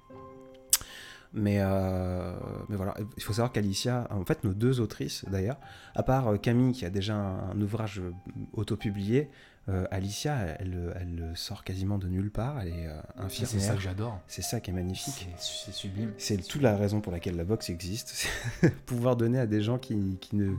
[1.34, 5.56] Mais, euh, mais voilà, il faut savoir qu'Alicia, en fait, nos deux autrices d'ailleurs,
[5.94, 8.12] à part euh, Camille qui a déjà un, un ouvrage euh,
[8.52, 9.30] autopublié,
[9.68, 13.54] euh, Alicia, elle, elle, sort quasiment de nulle part, elle est euh, Et C'est ça
[13.56, 13.74] infirmière.
[13.76, 14.20] que j'adore.
[14.26, 15.28] C'est ça qui est magnifique.
[15.38, 16.12] C'est sublime.
[16.18, 19.78] C'est toute la raison pour laquelle la boxe existe, c'est pouvoir donner à des gens
[19.78, 20.54] qui, qui ne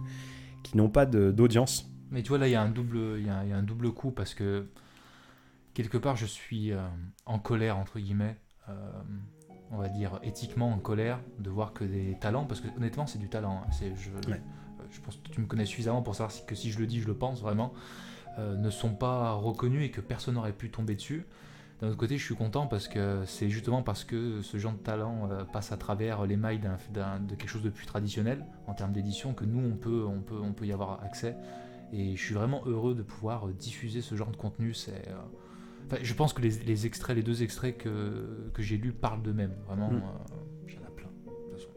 [0.64, 1.88] qui n'ont pas d'audience.
[2.10, 3.58] Mais tu vois, là, il y, a un double- il y a, il y a
[3.58, 4.66] un double coup parce que
[5.74, 6.80] quelque part, je suis euh,
[7.26, 8.38] en colère, entre guillemets,
[9.74, 13.20] on va dire éthiquement en colère de voir que des talents, parce que honnêtement, c'est
[13.20, 13.64] du talent.
[13.66, 13.68] hein.
[13.72, 14.42] C'est, je, Ouais.
[14.92, 17.08] je pense que tu me connais suffisamment pour savoir que si je le dis, je
[17.08, 17.74] le pense vraiment,
[18.40, 21.26] ne sont pas reconnus et que personne n'aurait pu tomber dessus.
[21.82, 24.78] D'un autre côté, je suis content parce que c'est justement parce que ce genre de
[24.78, 29.34] talent passe à travers les mailles de quelque chose de plus traditionnel en termes d'édition
[29.34, 31.36] que nous, on peut, on, peut, on peut y avoir accès.
[31.92, 34.74] Et je suis vraiment heureux de pouvoir diffuser ce genre de contenu.
[34.74, 35.10] C'est
[36.02, 39.56] je pense que les, extraits, les deux extraits que, que j'ai lus parlent d'eux-mêmes.
[39.68, 39.96] Vraiment, mm.
[39.96, 41.10] euh, j'en ai plein.
[41.26, 41.70] De toute façon.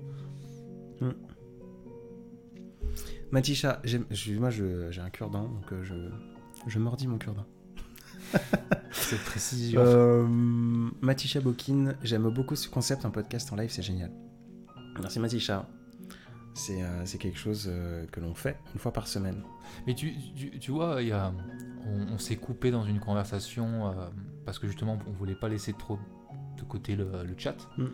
[1.01, 1.27] Mm.
[3.33, 3.83] Matisha,
[4.39, 5.95] moi j'ai un cure-dent, donc euh, je,
[6.67, 7.47] je mordis mon cure-dent.
[8.93, 9.81] Cette précision.
[9.85, 10.27] Euh,
[11.01, 14.11] Matisha Bokin, j'aime beaucoup ce concept en podcast en live, c'est génial.
[15.01, 15.69] Merci Matisha.
[16.57, 17.71] C'est quelque chose
[18.13, 19.43] que l'on fait une fois par semaine.
[19.87, 20.15] Mais tu,
[20.61, 21.33] tu, vois, il y a,
[22.13, 23.93] on, s'est coupé dans une conversation euh,
[24.45, 25.99] parce que justement on voulait pas laisser trop
[26.57, 27.57] de côté le, chat.
[27.77, 27.85] Mm.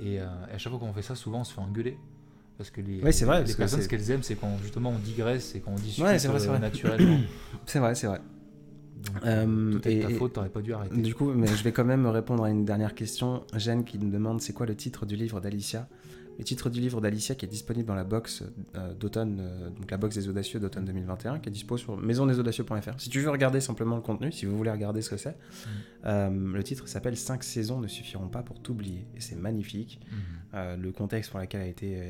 [0.00, 1.98] Et, euh, à chaque fois qu'on fait ça, souvent on se fait engueuler.
[2.56, 5.60] Parce que les, vrai, les personnes, ce qu'elles aiment, c'est quand justement on digresse et
[5.60, 7.20] quand on discute ouais, vrai, naturellement.
[7.66, 8.20] c'est vrai, c'est vrai.
[9.24, 11.00] Euh, et, ta faute, t'aurais pas dû arrêter.
[11.00, 13.44] Du coup, mais je vais quand même répondre à une dernière question.
[13.54, 15.88] Jeanne qui nous demande c'est quoi le titre du livre d'Alicia?
[16.38, 18.44] Le titre du livre d'Alicia qui est disponible dans la box
[18.76, 23.00] euh, d'automne, euh, donc la box des audacieux d'automne 2021, qui est dispo sur maisondesaudacieux.fr.
[23.00, 25.68] Si tu veux regarder simplement le contenu, si vous voulez regarder ce que c'est, mm.
[26.06, 29.08] euh, le titre s'appelle 5 saisons ne suffiront pas pour t'oublier.
[29.16, 30.00] Et c'est magnifique.
[30.52, 30.80] Mm.
[30.80, 32.00] le contexte pour lequel a été.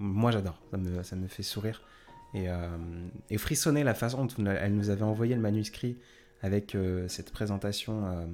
[0.00, 1.82] moi j'adore, ça me, ça me fait sourire.
[2.34, 2.48] Et,
[3.30, 5.96] et, frissonner la façon dont elle nous avait envoyé le manuscrit
[6.42, 8.28] avec cette présentation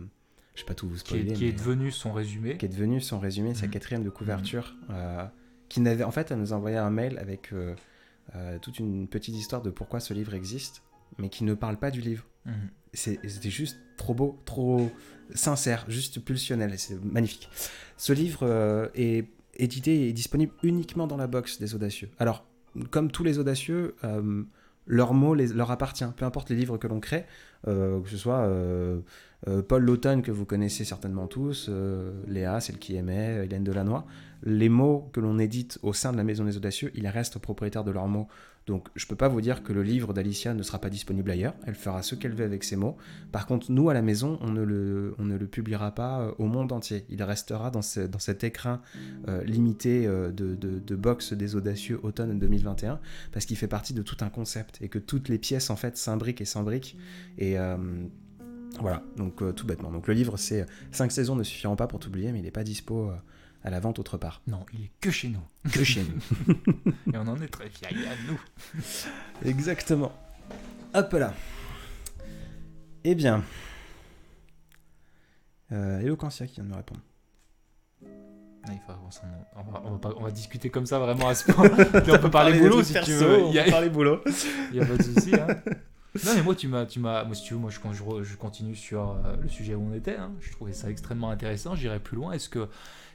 [0.55, 1.33] je sais pas tout vous spoiler.
[1.33, 2.57] Qui est, devenu son résumé.
[2.57, 3.73] Qui est devenu son résumé, sa mhm.
[3.73, 4.75] quatrième de couverture.
[4.89, 4.95] Mhm.
[4.97, 5.25] Euh,
[5.69, 7.75] qui n'avait, en fait, elle nous a envoyé un mail avec euh,
[8.37, 10.83] euh, toute une petite histoire de pourquoi ce livre existe,
[11.19, 12.27] mais qui ne parle pas du livre.
[12.45, 12.53] Mhm.
[12.93, 14.91] C'était juste trop beau, trop
[15.35, 17.49] sincère, juste pulsionnel, c'est magnifique.
[17.97, 22.11] Ce livre est édité et disponible uniquement dans la box des audacieux.
[22.19, 22.45] Alors,
[22.91, 23.95] comme tous les audacieux,
[24.87, 27.25] leur mot leur appartient, peu importe les livres que l'on crée,
[27.67, 28.49] que ce soit
[29.49, 34.05] euh, Paul Lautonne, que vous connaissez certainement tous, euh, Léa, celle qui aimait, Hélène Delannoy,
[34.45, 37.85] les mots que l'on édite au sein de la Maison des Audacieux, ils restent propriétaires
[37.85, 38.29] de leurs mots.
[38.67, 41.31] Donc je ne peux pas vous dire que le livre d'Alicia ne sera pas disponible
[41.31, 42.97] ailleurs, elle fera ce qu'elle veut avec ses mots.
[43.33, 47.05] Par contre, nous, à la maison, on ne le, publiera pas euh, au monde entier.
[47.09, 48.81] Il restera dans, cet écrin
[49.45, 53.01] limité de, de, box des Audacieux automne 2021,
[53.33, 55.97] parce qu'il fait partie de tout un concept, et que toutes les pièces, en fait,
[55.97, 56.97] s'imbriquent et s'imbriquent.
[57.39, 57.57] Et
[58.81, 59.91] voilà, donc euh, tout bêtement.
[59.91, 62.65] Donc le livre, c'est 5 saisons ne suffiront pas pour t'oublier, mais il n'est pas
[62.65, 63.15] dispo euh,
[63.65, 64.43] à la vente autre part.
[64.47, 65.43] Non, il est que chez nous.
[65.73, 66.55] Que chez nous.
[67.13, 68.41] Et on en est très fiers, il à nous.
[69.45, 70.13] Exactement.
[70.95, 71.35] Hop là.
[73.05, 73.43] Eh bien.
[75.73, 77.01] Euh, Eloquentia qui vient de me répondre.
[78.65, 78.71] Ah,
[79.85, 81.69] on, va, on, va discuter comme ça vraiment à ce point.
[81.95, 83.41] on peut parler, boulot si tu veux.
[83.49, 83.65] Il y a...
[83.65, 84.23] parler boulot.
[84.73, 85.35] Il n'y a pas de souci.
[85.35, 85.49] Hein.
[86.25, 87.79] Non, mais moi, tu m'as, tu m'as, moi, si tu veux, moi, je,
[88.23, 90.17] je, continue sur euh, le sujet où on était.
[90.17, 90.33] Hein.
[90.41, 91.75] je trouvais ça extrêmement intéressant.
[91.75, 92.33] J'irai plus loin.
[92.33, 92.69] Est-ce que,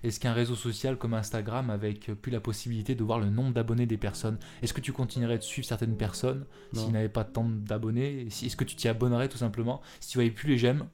[0.03, 3.85] est-ce qu'un réseau social comme Instagram, avec plus la possibilité de voir le nombre d'abonnés
[3.85, 8.27] des personnes, est-ce que tu continuerais de suivre certaines personnes s'ils n'avaient pas tant d'abonnés?
[8.27, 9.81] Est-ce que tu t'y abonnerais tout simplement?
[9.99, 10.87] Si tu voyais plus les j'aime,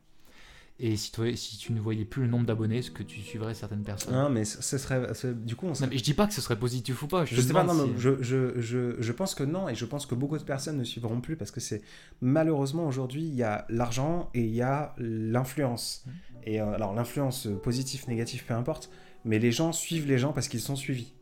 [0.80, 3.54] et si, toi, si tu ne voyais plus le nombre d'abonnés, est-ce que tu suivrais
[3.54, 4.14] certaines personnes?
[4.14, 5.08] Non, mais ce serait.
[5.36, 5.86] Du coup, on serait...
[5.86, 7.26] non, mais je dis pas que ce serait positif ou pas.
[7.26, 10.16] Je, sais pas, non, je, je, je, je, pense que non, et je pense que
[10.16, 11.84] beaucoup de personnes ne suivront plus parce que c'est.
[12.22, 16.04] Malheureusement, aujourd'hui, il y a l'argent et il y a l'influence.
[16.06, 16.12] Mmh.
[16.46, 18.90] Et euh, alors, l'influence positive, négative, peu importe,
[19.26, 21.14] mais les gens suivent les gens parce qu'ils sont suivis.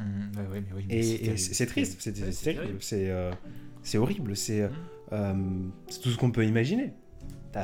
[0.00, 0.04] Mmh,
[0.52, 3.32] oui, oui, et c'est triste, c'est terrible, c'est euh,
[3.94, 4.70] horrible, c'est mmh.
[5.12, 5.34] euh,
[6.00, 6.92] tout ce qu'on peut imaginer.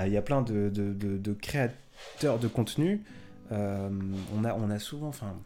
[0.04, 3.02] Il y a plein de, de, de, créateurs de contenu.
[3.52, 3.88] Euh,
[4.34, 5.08] on, a, on a souvent.
[5.08, 5.36] Enfin,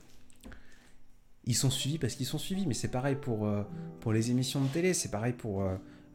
[1.44, 3.62] ils sont suivis parce qu'ils sont suivis, mais c'est pareil pour, euh,
[4.00, 5.68] pour les émissions de télé, c'est pareil pour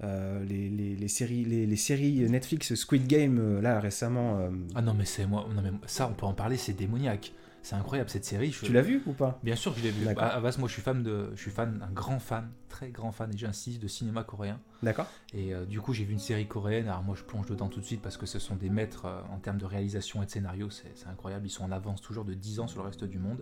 [0.03, 4.49] euh, les, les, les, séries, les, les, séries Netflix, Squid Game, là récemment.
[4.75, 7.33] Ah non, mais c'est moi, non, mais ça, on peut en parler, c'est démoniaque.
[7.63, 8.51] C'est incroyable cette série.
[8.51, 10.05] Tu l'as vu ou pas Bien sûr que je l'ai vu.
[10.17, 13.31] À, moi je suis fan de, je suis fan, un grand fan, très grand fan,
[13.33, 14.59] et j'insiste, de cinéma coréen.
[14.83, 15.07] D'accord.
[15.33, 16.89] Et euh, du coup j'ai vu une série coréenne.
[16.89, 19.21] Alors moi je plonge dedans tout de suite parce que ce sont des maîtres euh,
[19.33, 20.69] en termes de réalisation et de scénario.
[20.69, 21.47] C'est incroyable.
[21.47, 23.41] Ils sont en avance toujours de 10 ans sur le reste du monde.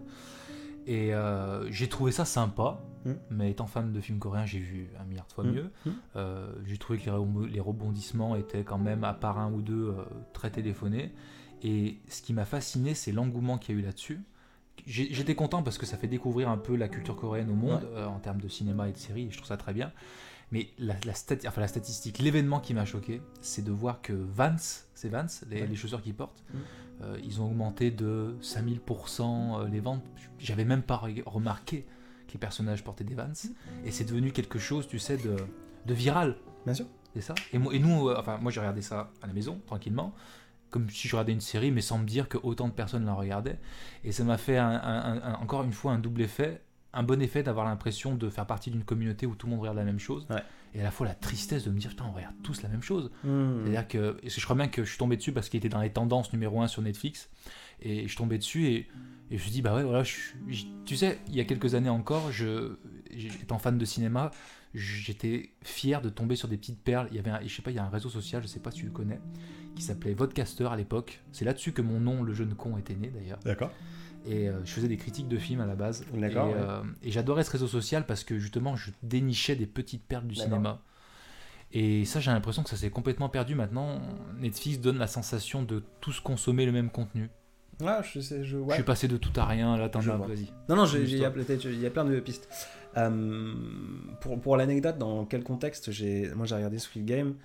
[0.87, 3.13] Et euh, j'ai trouvé ça sympa, hmm.
[3.29, 5.51] mais étant fan de films coréens, j'ai vu un milliard de fois hmm.
[5.51, 5.71] mieux.
[5.85, 6.63] Hmm.
[6.65, 7.09] j'ai trouvé que
[7.47, 9.95] les rebondissements étaient quand même, à part un ou deux,
[10.33, 11.13] très téléphonés.
[11.63, 14.21] Et ce qui m'a fasciné, c'est l'engouement qu'il y a eu là-dessus.
[14.87, 18.07] J'étais content parce que ça fait découvrir un peu la culture coréenne au monde euh,
[18.07, 19.91] en termes de cinéma et de séries, et je trouve ça très bien.
[20.51, 21.13] Mais la, la,
[21.47, 24.55] enfin, la statistique, l'événement qui m'a choqué, c'est de voir que Vans,
[24.93, 26.57] c'est Vans, les, chaussures qu'ils portent, mm.
[27.03, 29.21] euh, ils ont augmenté de 5000%
[29.61, 30.03] euh, les ventes.
[30.39, 31.85] J'avais même pas remarqué
[32.27, 33.31] que les personnages portaient des Vans,
[33.85, 35.35] et c'est devenu quelque chose, tu sais, de,
[35.85, 36.35] de viral.
[36.65, 36.85] Bien sûr.
[37.13, 37.35] C'est ça?
[37.51, 40.13] Et, moi, et nous, euh, enfin, moi j'ai regardé ça à la maison, tranquillement,
[40.69, 43.13] comme si je regardais une série, mais sans me dire que autant de personnes la
[43.13, 43.59] regardaient.
[44.03, 46.61] Et ça m'a fait un- un- un- encore une fois un double effet,
[46.93, 49.77] un bon effet d'avoir l'impression de faire partie d'une communauté où tout le monde regarde
[49.77, 50.27] la même chose.
[50.29, 50.43] Ouais.
[50.73, 52.81] Et à la fois la tristesse de me dire, putain, on regarde tous la même
[52.81, 53.11] chose.
[53.23, 53.63] Hmm.
[53.63, 55.91] C'est-à-dire que je crois bien que je suis tombé dessus parce qu'il était dans les
[55.91, 57.29] tendances numéro 1 sur Netflix.
[57.81, 58.87] Et je suis tombé dessus et, et
[59.31, 61.89] je me suis dit, bah ouais, voilà, je tu sais, il y a quelques années
[61.89, 62.73] encore, je,
[63.41, 64.31] étant fan de cinéma,
[64.73, 67.07] j'étais fier de tomber sur des petites perles.
[67.11, 68.59] Il y avait, un, je sais pas, il y a un réseau social, je sais
[68.59, 69.19] pas si tu le connais,
[69.75, 71.21] qui s'appelait Vodcaster à l'époque.
[71.31, 73.39] C'est là-dessus que mon nom, le jeune con, était né d'ailleurs.
[73.45, 73.71] D'accord.
[74.25, 76.05] Et euh, je faisais des critiques de films à la base.
[76.13, 76.55] D'accord, Et, ouais.
[76.59, 80.35] euh, et j'adorais ce réseau social parce que justement, je dénichais des petites perles du
[80.35, 80.81] cinéma.
[81.73, 84.01] Et ça, j'ai l'impression que ça s'est complètement perdu maintenant.
[84.37, 87.29] Netflix donne la sensation de tous consommer le même contenu.
[87.81, 88.57] Ouais, je sais, je.
[88.67, 90.51] Je suis passé de tout à rien, là, t'en vas-y.
[90.69, 92.47] Non, non, il y, a y plein de pistes.
[92.97, 93.53] Euh,
[94.19, 97.35] pour pour l'anecdote, dans quel contexte j'ai, moi j'ai regardé Squid Game.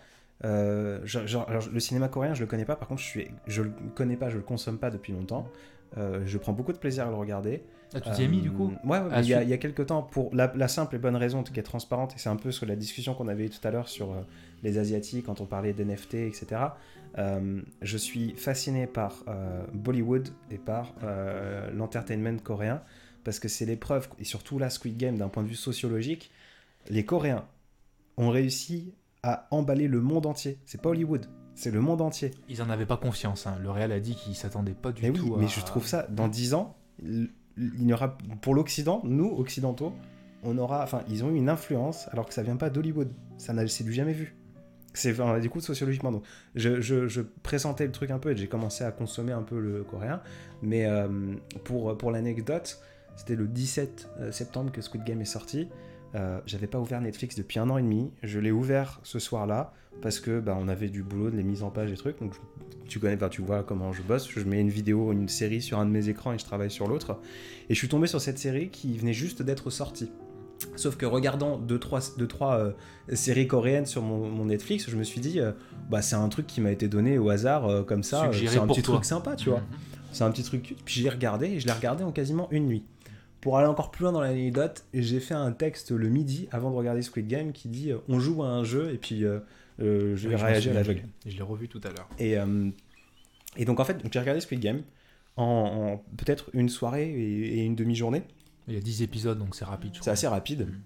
[0.44, 2.76] euh, je- genre, alors, le cinéma coréen, je le connais pas.
[2.76, 5.48] Par contre, je suis, je le connais pas, je le consomme pas depuis longtemps.
[5.96, 7.62] Euh, je prends beaucoup de plaisir à le regarder.
[7.94, 9.52] Ah, tu t'y es mis du coup Ouais, ouais, Ah, il y, a, il y
[9.52, 12.28] a quelques temps, pour la, la simple et bonne raison qui est transparente, et c'est
[12.28, 14.22] un peu sur la discussion qu'on avait eue tout à l'heure sur euh,
[14.64, 16.46] les Asiatiques, quand on parlait d'NFT, etc.
[17.18, 22.82] euh, je suis fasciné par euh, Bollywood et par euh, l'entertainment coréen,
[23.22, 26.30] parce que c'est l'épreuve, et surtout là, Squid Game, d'un point de vue sociologique,
[26.90, 27.44] les Coréens
[28.16, 30.58] ont réussi à emballer le monde entier.
[30.66, 32.30] C'est pas Hollywood, c'est le monde entier.
[32.48, 33.46] Ils en avaient pas confiance.
[33.48, 33.56] hein.
[33.60, 35.38] Le Real a dit qu'il s'attendait pas du Mais oui, tout à.
[35.38, 39.92] mais je trouve ça, dans 10 ans, il aura, pour l'Occident, nous, Occidentaux,
[40.44, 43.10] on aura, enfin, ils ont eu une influence alors que ça vient pas d'Hollywood.
[43.38, 44.36] Ça n'a, c'est du jamais vu.
[44.92, 46.22] C'est, enfin, du coup, sociologiquement, donc,
[46.54, 49.58] je, je, je pressentais le truc un peu et j'ai commencé à consommer un peu
[49.58, 50.20] le coréen.
[50.62, 51.08] Mais euh,
[51.64, 52.80] pour, pour l'anecdote,
[53.16, 55.68] c'était le 17 septembre que Squid Game est sorti.
[56.14, 58.10] Euh, j'avais pas ouvert Netflix depuis un an et demi.
[58.22, 61.62] Je l'ai ouvert ce soir-là parce que bah, on avait du boulot, de les mises
[61.62, 62.18] en page et trucs.
[62.20, 62.38] Donc je-
[62.88, 64.28] tu connais, enfin, tu vois comment je bosse.
[64.30, 66.86] Je mets une vidéo, une série sur un de mes écrans et je travaille sur
[66.86, 67.18] l'autre.
[67.68, 70.10] Et je suis tombé sur cette série qui venait juste d'être sortie.
[70.76, 72.72] Sauf que regardant deux trois, deux, trois euh,
[73.14, 75.52] séries coréennes sur mon, mon Netflix, je me suis dit, euh,
[75.90, 78.30] bah c'est un truc qui m'a été donné au hasard euh, comme ça.
[78.32, 78.94] C'est un petit toi.
[78.94, 79.60] truc sympa, tu vois.
[79.60, 79.66] Mhm.
[80.12, 80.76] C'est un petit truc.
[80.86, 82.84] Puis j'ai regardé et je l'ai regardé en quasiment une nuit.
[83.46, 86.74] Pour aller encore plus loin dans l'anecdote, j'ai fait un texte le midi avant de
[86.74, 89.38] regarder Squid Game qui dit euh, on joue à un jeu et puis euh,
[89.80, 91.02] euh, je vais réagir à souviens, l'aveugle.
[91.24, 92.08] Je l'ai- revu tout à l'heure.
[92.18, 92.34] Et,
[93.56, 94.82] et donc en fait, j'ai regardé Squid Game
[95.36, 98.22] en, en peut-être une soirée et, et une demi-journée.
[98.66, 99.92] Il y a 10 épisodes, donc c'est rapide.
[100.00, 100.62] C'est assez rapide.
[100.62, 100.80] Mhm.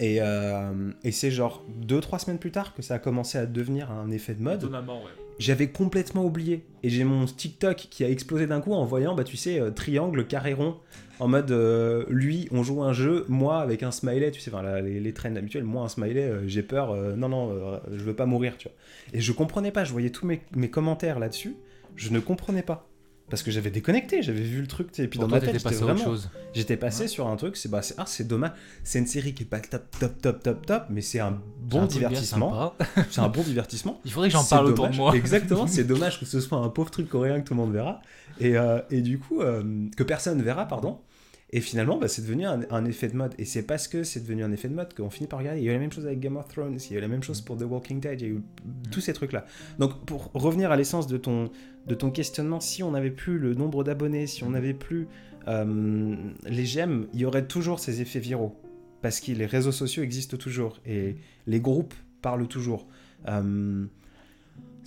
[0.00, 3.90] Et, euh, et c'est genre 2-3 semaines plus tard que ça a commencé à devenir
[3.90, 4.60] un effet de mode.
[4.98, 5.10] Ouais.
[5.40, 6.64] J'avais complètement oublié.
[6.82, 9.70] Et j'ai mon TikTok qui a explosé d'un coup en voyant, bah tu sais, euh,
[9.70, 10.76] triangle, carré rond,
[11.20, 14.62] en mode euh, lui, on joue un jeu, moi avec un smiley, tu sais, enfin
[14.62, 18.26] la- les, les trends habituels, moi un smiley, j'ai peur, non, non, je veux pas
[18.26, 18.76] mourir, tu vois.
[19.12, 21.54] Et je comprenais pas, je voyais tous mes, mes commentaires là-dessus,
[21.96, 22.87] je ne comprenais pas.
[23.30, 25.54] Parce que j'avais déconnecté, j'avais vu le truc, et puis Pour dans toi, ma tête,
[25.54, 26.04] j'étais passé à autre vraiment...
[26.04, 26.30] chose.
[26.54, 27.08] J'étais passé Ouais.
[27.08, 28.52] sur un truc, c'est bah, c'est ah, c'est dommage.
[28.84, 31.82] C'est une série qui est pas top, top, top, top, top, mais c'est un bon
[31.82, 32.74] un divertissement.
[33.10, 34.00] C'est un bon divertissement.
[34.06, 34.96] Il faudrait que j'en parle autour de dommage.
[34.98, 35.14] moi.
[35.16, 38.00] Exactement, c'est dommage que ce soit un pauvre truc coréen que tout le monde verra.
[38.40, 39.62] Et, euh, et du coup, euh,
[39.96, 40.98] que personne verra, pardon.
[41.50, 43.34] Et finalement, bah, c'est devenu un, effet de mode.
[43.38, 45.60] Et c'est parce que c'est devenu un effet de mode qu'on finit par regarder.
[45.60, 47.00] Il y a eu la même chose avec Game of Thrones, il y a eu
[47.00, 48.42] la même chose pour The Walking Dead, il y a eu
[48.90, 49.46] tous ces trucs-là.
[49.78, 51.50] Donc, pour revenir à l'essence de ton,
[51.86, 55.08] de ton questionnement, si on n'avait plus le nombre d'abonnés, si on n'avait plus
[55.46, 58.60] euh, les j'aime, il y aurait toujours ces effets viraux.
[59.00, 62.88] Parce que les réseaux sociaux existent toujours et les groupes parlent toujours.
[63.28, 63.86] Euh,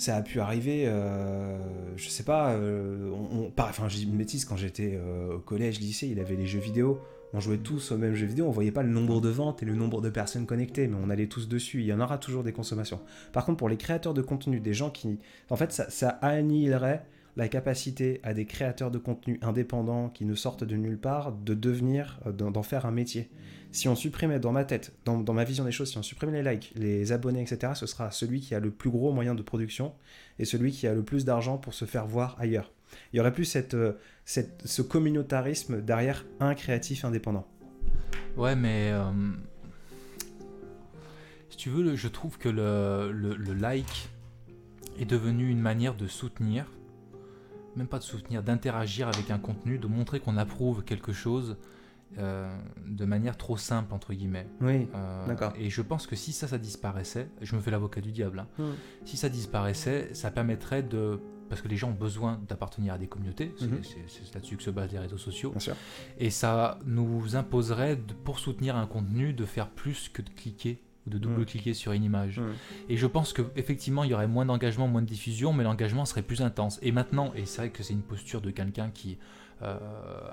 [0.02, 1.58] ça a pu arriver, euh,
[1.96, 3.12] je sais pas, euh,
[3.58, 7.00] enfin dis une bêtise, quand j'étais euh, au collège, lycée, il avait les jeux vidéo,
[7.34, 9.66] on jouait tous au même jeu vidéo, on voyait pas le nombre de ventes et
[9.66, 12.44] le nombre de personnes connectées, mais on allait tous dessus, il y en aura toujours
[12.44, 13.00] des consommations.
[13.32, 15.20] Par contre, pour les créateurs de contenu, des gens qui...
[15.50, 17.06] En fait, ça, ça annihilerait
[17.38, 21.54] la capacité à des créateurs de contenu indépendants qui ne sortent de nulle part de
[21.54, 23.30] devenir, euh, d'en faire un métier.
[23.74, 26.42] Si on supprimait dans ma tête, dans, dans ma vision des choses, si on supprimait
[26.44, 29.42] les likes, les abonnés, etc., ce sera celui qui a le plus gros moyen de
[29.42, 29.94] production
[30.40, 32.70] et celui qui a le plus d'argent pour se faire voir ailleurs.
[33.14, 33.94] Il y aurait plus cette, euh,
[34.26, 37.48] cette- ce communautarisme derrière un créatif indépendant.
[38.36, 39.10] Ouais, mais euh,
[41.50, 44.10] si tu veux, je trouve que le, le- le like
[45.00, 46.66] est devenu une manière de soutenir,
[47.78, 51.56] même pas de soutenir, d'interagir avec un contenu, de montrer qu'on approuve quelque chose
[52.18, 52.54] euh,
[52.88, 54.48] de manière trop simple entre guillemets.
[54.62, 54.88] Oui.
[54.96, 55.54] Euh, D'accord.
[55.58, 58.40] Et je pense que si ça, ça disparaissait, je me fais l'avocat du diable.
[58.40, 58.74] hein, Hmm.
[59.06, 61.20] si ça disparaissait, ça permettrait de
[61.50, 63.82] parce que les gens ont besoin d'appartenir à des communautés, c'est Mhm.
[64.08, 65.76] c'est- là-dessus que se basent les réseaux sociaux, Bien sûr.
[66.18, 70.82] et ça nous imposerait, de- pour soutenir un contenu, de faire plus que de cliquer
[71.06, 72.40] ou de double-cliquer sur une image.
[72.40, 72.54] Mhm.
[72.88, 76.06] Et je pense que effectivement, il y aurait moins d'engagement, moins de diffusion, mais l'engagement
[76.06, 76.80] serait plus intense.
[76.84, 79.18] Et maintenant, et c'est vrai que c'est une posture de quelqu'un qui
[79.64, 79.78] euh,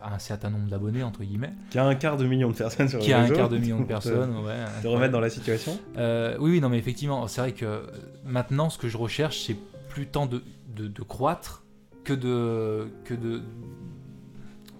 [0.02, 2.88] a un certain nombre d'abonnés entre guillemets, Qui a un quart de million de personnes
[2.88, 4.88] sur qui le a un quart de million de te- personnes, ouais, Te incroyable.
[4.88, 5.78] remettre dans la situation.
[5.96, 7.80] Euh, oui, oui, non, mais effectivement, c'est vrai que euh,
[8.24, 9.56] maintenant, ce que je recherche, c'est
[9.88, 10.42] plus tant de,
[10.74, 11.64] de, de croître
[12.04, 13.42] que de que de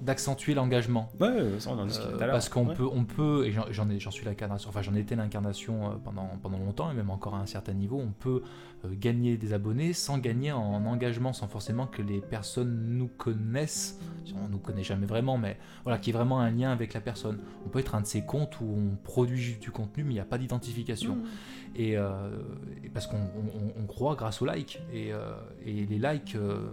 [0.01, 1.11] d'accentuer l'engagement.
[1.21, 2.33] Ouais, ça on en discutait Euh, tout à l'heure.
[2.35, 2.75] parce qu'on Ouais.
[2.75, 6.91] peut, on peut, et j'en- suis l'incarnation, enfin j'en étais l'incarnation euh, pendant, pendant longtemps,
[6.91, 8.43] et même encore à un certain niveau, on peut
[8.85, 13.99] euh, gagner des abonnés sans gagner en engagement, sans forcément que les personnes nous connaissent.
[14.45, 17.01] On nous connaît jamais vraiment, mais voilà, qu'il y ait vraiment un lien avec la
[17.01, 17.39] personne.
[17.67, 20.21] On peut être un de ces comptes où on produit du contenu, mais il n'y
[20.21, 21.17] a pas d'identification.
[21.17, 21.25] Mmh.
[21.77, 22.31] Et, euh,
[22.85, 24.81] et parce qu'on on- on- on croit grâce aux likes.
[24.93, 25.33] Et, euh,
[25.65, 26.69] et les likes, euh,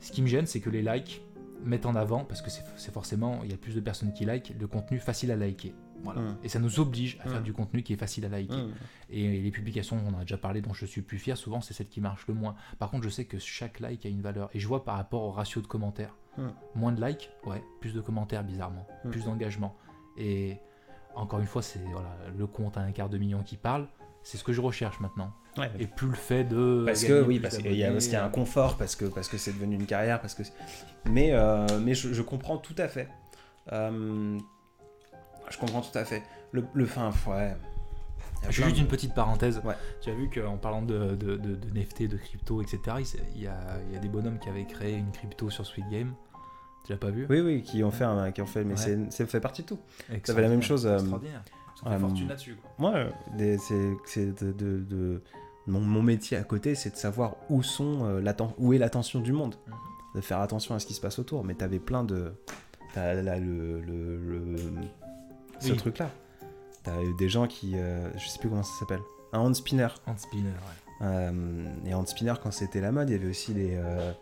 [0.00, 1.22] ce qui me gêne, c'est que les likes
[1.64, 4.54] mettent en avant, parce que c'est forcément, il y a plus de personnes qui like,
[4.58, 5.74] le contenu facile à liker.
[6.02, 6.20] Voilà.
[6.20, 6.36] Mm.
[6.42, 7.44] Et ça nous oblige à faire Mm.
[7.44, 8.56] du contenu qui est facile à liker.
[8.56, 8.72] Mmh.
[9.10, 11.74] Et les publications, on en a déjà parlé, dont je suis plus fier, souvent c'est
[11.74, 12.54] celle qui marche le moins.
[12.78, 14.50] Par contre, je sais que chaque like a une valeur.
[14.52, 16.16] Et je vois par rapport au ratio de commentaires.
[16.38, 16.48] Mm.
[16.74, 19.76] Moins de likes, ouais, plus de commentaires bizarrement, plus d'engagement.
[20.16, 20.58] Et
[21.14, 23.86] encore une fois, c'est voilà, le compte à un quart de million qui parle.
[24.24, 25.32] C'est ce que je recherche maintenant.
[25.58, 25.70] Ouais.
[25.78, 26.84] Et plus le fait de.
[26.86, 29.52] Parce que oui, parce qu'il y, a- y un confort, parce que parce que c'est
[29.52, 30.42] devenu une carrière, parce que.
[31.10, 33.08] Mais euh, mais je, je comprends tout à fait.
[33.72, 34.38] Euh,
[35.50, 36.22] je comprends tout à fait.
[36.52, 37.54] Le le fin ouais.
[38.42, 39.60] Plein juste de- une petite parenthèse.
[39.64, 39.74] Ouais.
[40.00, 42.80] Tu as vu qu'en parlant de, de, de, NFT, de crypto, etc.,
[43.36, 43.56] il y a,
[43.88, 46.14] il y a des bonhommes qui avaient créé une crypto sur Sweet Game.
[46.84, 47.26] Tu l'as pas vu?
[47.30, 49.68] Oui oui, qui ont fait un, qui ont fait, mais c'est c'est fait partie de
[49.68, 49.78] tout.
[50.12, 50.34] Extraordinaire.
[50.34, 51.42] fait la même chose, euh, Extraordinaire.
[51.90, 52.56] Fait euh, fortune là-dessus.
[52.78, 52.94] Moi,
[53.36, 55.22] des- c'est de, de- de-
[55.66, 59.32] mon, mon métier à côté, c'est de savoir où sont euh, où est l'attention du
[59.32, 59.74] monde, Mhm.
[60.16, 61.44] de faire attention à ce qui se passe autour.
[61.44, 62.32] Mais t'avais plein de,
[62.94, 64.56] t'as là le, le, le-
[65.60, 65.76] ce Oui.
[65.76, 66.10] truc là.
[66.82, 69.00] T'as eu des gens qui, euh, je sais plus comment ça s'appelle,
[69.32, 69.86] un hand spinner.
[70.06, 71.06] Hand spinner, ouais.
[71.06, 74.12] Euh, et hand spinner quand c'était la mode, il y avait aussi les euh,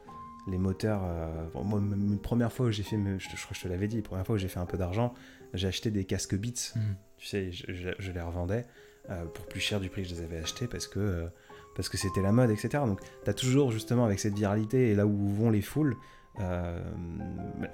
[0.46, 1.00] les moteurs.
[1.04, 1.80] euh, bon, moi,
[2.22, 4.34] première fois où j'ai fait, je, je crois que je te l'avais dit, première fois
[4.34, 5.14] où j'ai fait un peu d'argent,
[5.54, 6.96] j'ai acheté des casques Beats Mhm.
[7.18, 8.66] tu sais, je, je- je les revendais
[9.10, 11.28] euh, pour plus cher du prix que je les avais achetés parce que euh,
[11.76, 12.68] parce que c'était la mode, etc.
[12.86, 15.96] Donc, tu as toujours justement avec cette viralité et là où vont les foules,
[16.40, 16.82] euh,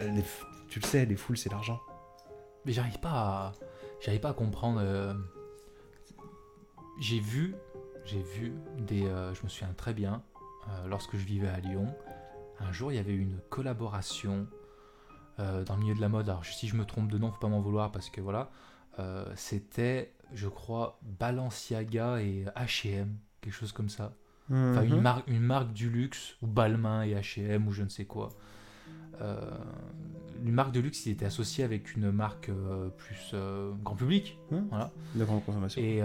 [0.01, 0.23] les
[0.69, 1.81] tu le sais, les foules c'est l'argent.
[2.65, 3.53] Mais j'arrive pas à,
[4.01, 4.81] j'arrive pas à comprendre.
[7.01, 7.55] J'ai vu,
[8.05, 10.23] j'ai vu des, je me souviens très bien,
[10.89, 11.87] lorsque je vivais à Lyon,
[12.61, 14.47] un jour il y avait une collaboration
[15.39, 16.29] euh, dans le milieu de la mode.
[16.29, 18.51] Alors si je me trompe de nom, faut pas m'en vouloir parce que voilà,
[18.99, 24.13] euh, c'était, je crois, Balenciaga et H&M, quelque chose comme ça.
[24.49, 25.01] Enfin, une, Mhm.
[25.01, 28.29] marque, une marque du luxe, ou Balmain et H&M, ou je ne sais quoi.
[29.21, 29.51] Euh,
[30.45, 32.51] une marque de luxe, il était associé avec une marque
[32.97, 33.35] plus
[33.83, 34.39] grand public.
[34.53, 34.67] Mhm.
[34.71, 34.93] Voilà.
[35.15, 35.81] de grande consommation.
[35.83, 35.99] Et,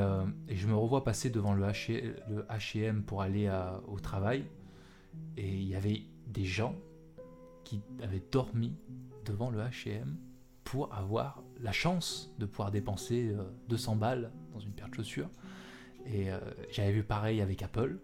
[0.48, 4.46] et je me revois passer devant le, H- le H&M pour aller à- au travail.
[5.38, 6.74] Et il y avait des gens
[7.64, 8.76] qui avaient dormi
[9.32, 10.16] devant le H&M
[10.64, 15.30] pour avoir la chance de pouvoir dépenser euh, 200 balles dans une paire de chaussures.
[16.06, 16.40] Et euh,
[16.72, 17.98] j'avais vu pareil avec Apple.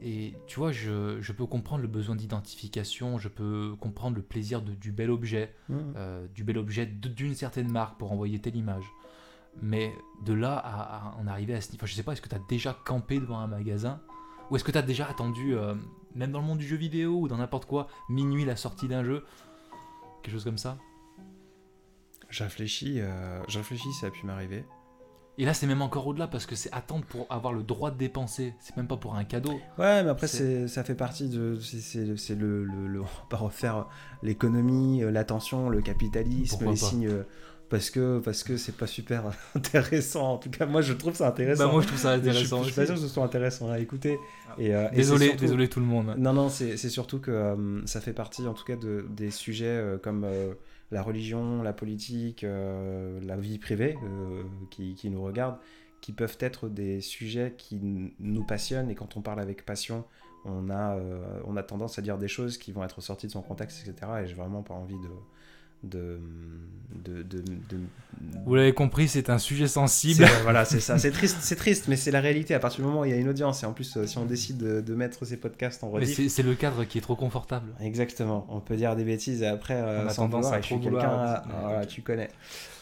[0.00, 4.62] Et tu vois, je, je peux comprendre le besoin d'identification, je peux comprendre le plaisir
[4.62, 5.94] de- du bel objet, Mhm.
[5.96, 8.84] euh, du bel objet d'une certaine marque pour envoyer telle image.
[9.60, 9.92] Mais
[10.24, 12.28] de là à, à en arriver à ce niveau, enfin, je sais pas, est-ce que
[12.28, 14.00] tu as déjà campé devant un magasin?
[14.50, 15.74] Ou est-ce que tu as déjà attendu, euh,
[16.14, 19.02] même dans le monde du jeu vidéo ou dans n'importe quoi, minuit la sortie d'un
[19.02, 19.24] jeu
[20.22, 20.78] Quelque chose comme ça
[22.30, 23.40] Je réfléchis, euh,
[24.00, 24.64] ça a pu m'arriver.
[25.40, 27.96] Et là, c'est même encore au-delà parce que c'est attendre pour avoir le droit de
[27.96, 28.54] dépenser.
[28.58, 29.52] C'est même pas pour un cadeau.
[29.78, 31.56] Ouais, mais après, C'est- ça fait partie de.
[31.60, 33.86] C'est, c'est- c'est le, le, le- On va refaire
[34.24, 37.24] l'économie, euh, l'attention, le capitalisme, Pourquoi les pas signes.
[37.70, 40.32] Parce que, parce que c'est pas super intéressant.
[40.32, 41.66] En tout cas, moi, je trouve ça intéressant.
[41.66, 42.60] Bah, moi, je trouve ça intéressant.
[42.62, 44.18] Je suis pas sûr que ce soit intéressant à écouter.
[44.48, 44.54] Ah.
[44.58, 46.14] Et, euh, et Désolé, surtout- désolé tout le monde.
[46.16, 49.66] Non, non, c'est, surtout que euh, ça fait partie, en tout cas, de, des sujets
[49.66, 50.26] euh, comme
[50.90, 53.98] la religion, la politique, la vie privée
[54.70, 55.58] qui, qui nous regardent,
[56.00, 57.78] qui peuvent être des sujets qui
[58.18, 58.90] nous passionnent.
[58.90, 60.04] Et quand on parle avec passion,
[60.46, 60.96] on a,
[61.44, 64.12] on a tendance à dire des choses qui vont être sorties de son contexte, etc.
[64.22, 65.10] Et j'ai vraiment pas envie de,
[65.84, 66.18] de,
[67.04, 67.80] de, de, de-
[68.44, 70.24] Vous l'avez compris, c'est un sujet sensible.
[70.42, 70.98] Voilà, c'est ça.
[70.98, 72.54] C'est triste, c'est triste, mais c'est la réalité.
[72.54, 74.18] À partir du moment où il y a une audience, et en plus, euh, si
[74.18, 77.02] on décide de, de mettre ces podcasts en Mais rediff, c'est le cadre qui est
[77.02, 77.68] trop confortable.
[77.80, 80.60] exactement, on peut dire des bêtises et après, euh, On a sans tendance vouloir, à
[80.60, 82.30] je suis trop quelqu'un, voilà, tu connais.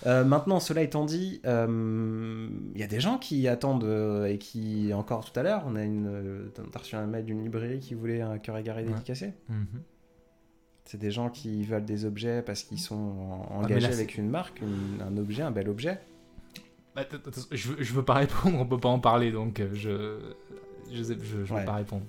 [0.06, 4.38] Euh, maintenant, cela étant dit, euh, il y a des gens qui attendent euh, et
[4.38, 7.80] qui, encore tout à l'heure, on a une, euh, t'as reçu un mail d'une librairie
[7.80, 8.88] qui voulait un cœur égaré Ouais.
[8.88, 9.32] dédicacé.
[9.48, 9.66] Mhm.
[10.86, 14.16] C'est des gens qui veulent des objets parce qu'ils sont en- Ah, engagés là, avec
[14.16, 15.98] une marque, une- un objet, un bel objet.
[16.94, 17.02] Bah,
[17.52, 20.18] je, veux, je veux pas répondre, on peut pas en parler, donc euh, je
[20.92, 21.12] je, je,
[21.54, 22.04] veux pas répondre.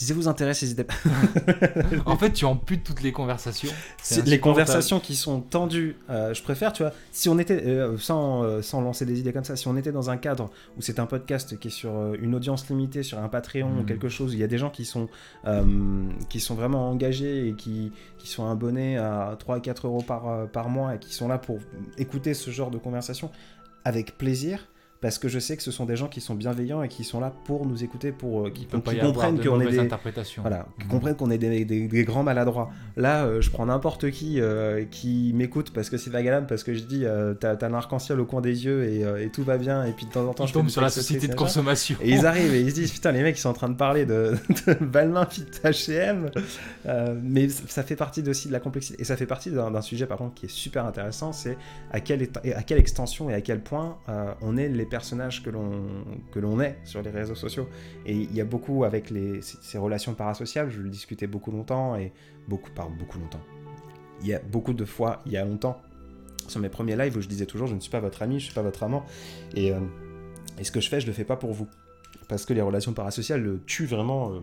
[0.00, 0.94] Si ça vous intéresse, n'hésitez pas.
[2.06, 3.68] En fait, tu amputes toutes les conversations.
[4.24, 8.42] Les conversations qui sont tendues, euh, je préfère, tu vois, si on était, euh, sans,
[8.42, 10.48] euh, sans lancer des idées comme ça, si on était dans un cadre
[10.78, 13.80] où c'est un podcast qui est sur euh, une audience limitée, sur un Patreon ou
[13.80, 13.84] Mhm.
[13.84, 15.08] quelque chose, où il y a des gens qui sont,
[15.46, 15.64] euh,
[16.30, 20.28] qui sont vraiment engagés et qui, qui sont abonnés à 3 à 4 euros par,
[20.30, 21.58] euh, par mois et qui sont là pour
[21.98, 23.30] écouter ce genre de conversation
[23.84, 24.66] avec plaisir.
[25.00, 27.20] Parce que je sais que ce sont des gens qui sont bienveillants et qui sont
[27.20, 29.88] là pour nous écouter, pour euh, qui, peut qui comprennent qu'on est des,
[30.42, 30.90] voilà, qui Mhm.
[30.90, 32.70] comprennent qu'on est des, des- des grands maladroits.
[32.96, 36.74] Là, euh, je prends n'importe qui euh, qui m'écoute parce que c'est vagabond, parce que
[36.74, 39.56] je dis euh, t'as un arc-en-ciel au coin des yeux et, euh, et tout va
[39.56, 41.96] bien, et puis de temps en temps Ils je des sur la société de consommation.
[42.02, 43.76] Et ils arrivent et ils se disent putain les mecs ils sont en train de
[43.76, 44.34] parler de,
[44.66, 46.30] de Balmain fit H&M
[46.86, 50.06] Euh, mais ça fait partie aussi de la complexité et ça fait partie d'un sujet
[50.06, 51.56] par contre qui est super intéressant c'est
[51.90, 53.96] à quelle, à quelle extension et à quel point
[54.42, 57.68] on est les personnages que l'on est sur les réseaux sociaux.
[58.04, 61.96] Et il y a beaucoup avec les, ces, relations parasociales je le discutais beaucoup longtemps
[61.96, 62.12] et
[62.48, 63.40] beaucoup par beaucoup longtemps.
[64.20, 65.80] Il y a beaucoup de fois il y a longtemps
[66.48, 68.46] sur mes premiers lives où je disais toujours je ne suis pas votre ami je
[68.46, 69.06] suis pas votre amant.
[69.54, 69.80] Et, euh,
[70.58, 71.68] et ce que je fais je le fais pas pour vous.
[72.28, 74.40] Parce que les relations parasociales euh, tuent vraiment euh,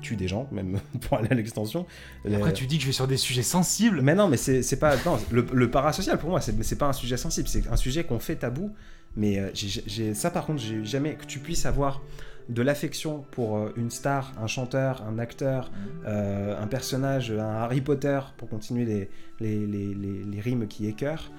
[0.00, 1.86] tuent des gens même pour aller à l'extension.
[2.24, 4.00] Après, tu dis que je vais sur des sujets sensibles.
[4.02, 7.16] mais non mais c'est pas non, le, le parasocial pour moi c'est pas un sujet
[7.16, 8.72] sensible c'est un sujet qu'on fait tabou
[9.18, 12.00] mais euh, ça par contre j'ai jamais que tu puisses avoir
[12.48, 15.70] de l'affection pour euh, une star, un chanteur, un acteur,
[16.06, 19.10] euh, un personnage, un Harry Potter, pour continuer les,
[19.40, 21.30] les, les, les- les rimes qui écœurent.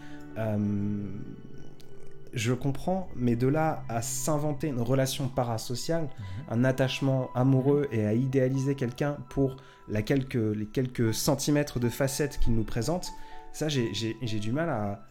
[2.32, 6.08] Je comprends, mais de là à s'inventer une relation parasociale,
[6.52, 9.58] un attachement amoureux et à idéaliser quelqu'un pour
[9.88, 13.08] la quelques, les quelques centimètres de facettes qu'il nous présente,
[13.52, 15.04] ça j'ai du mal à...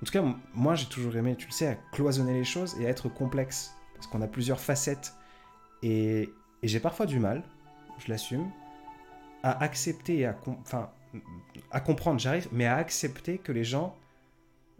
[0.00, 0.24] En tout cas,
[0.54, 3.74] moi j'ai toujours aimé, tu le sais, à cloisonner les choses et à être complexe,
[3.94, 5.14] parce qu'on a plusieurs facettes.
[5.82, 6.30] Et,
[6.62, 7.42] j'ai parfois du mal,
[7.98, 8.50] je l'assume,
[9.42, 10.90] à accepter et enfin,
[11.70, 13.96] à comprendre, j'arrive, mais à accepter que les gens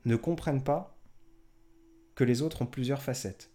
[0.04, 0.94] ne comprennent pas
[2.14, 3.50] que les autres ont plusieurs facettes.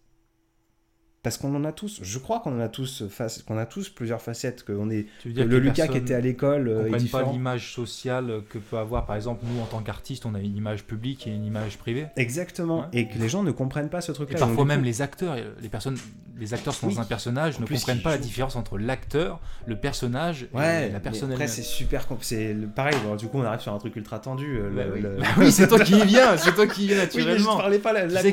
[1.26, 3.02] Parce qu'on en a tous, je crois qu'on en a tous,
[3.48, 6.14] qu'on a tous plusieurs facettes, qu'on est Tu que le que les Lucas qui était
[6.14, 9.80] à l'école euh, est pas l'image sociale que peut avoir, par exemple, nous en tant
[9.82, 12.06] qu'artistes, on a une image publique et une image privée.
[12.14, 12.86] Exactement, Ouais.
[12.92, 14.38] et que les gens ne comprennent pas ce truc-là.
[14.38, 15.96] parfois Donc, même coup- les acteurs, les personnes,
[16.38, 16.94] les acteurs sont Oui.
[16.94, 18.22] dans un personnage, En ne comprennent pas la jouent.
[18.22, 22.94] différence entre l'acteur, le personnage Ouais, et la personne après c'est super c'est le- pareil.
[23.18, 24.58] du coup, on arrive sur un truc ultra tendu.
[24.60, 26.84] euh, Bah le- oui, le- Bah oui, c'est toi qui y viens, c'est toi qui
[26.84, 27.56] y viens Oui, mais je naturellement.
[27.56, 28.28] parlais pas la, Tu la sais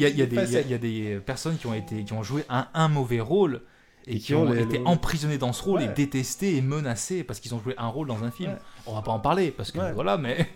[0.00, 2.68] y a- il y, y a des personnes qui ont, été, qui ont joué un,
[2.74, 3.62] un mauvais rôle
[4.06, 5.86] et, Et qui, ont ont les- été le- emprisonnés dans ce rôle Ouais.
[5.86, 8.52] et détestés et menacés parce qu'ils ont joué un rôle dans un film.
[8.52, 8.58] Ouais.
[8.86, 9.92] On va pas en parler parce que Ouais.
[9.92, 10.48] voilà, mais.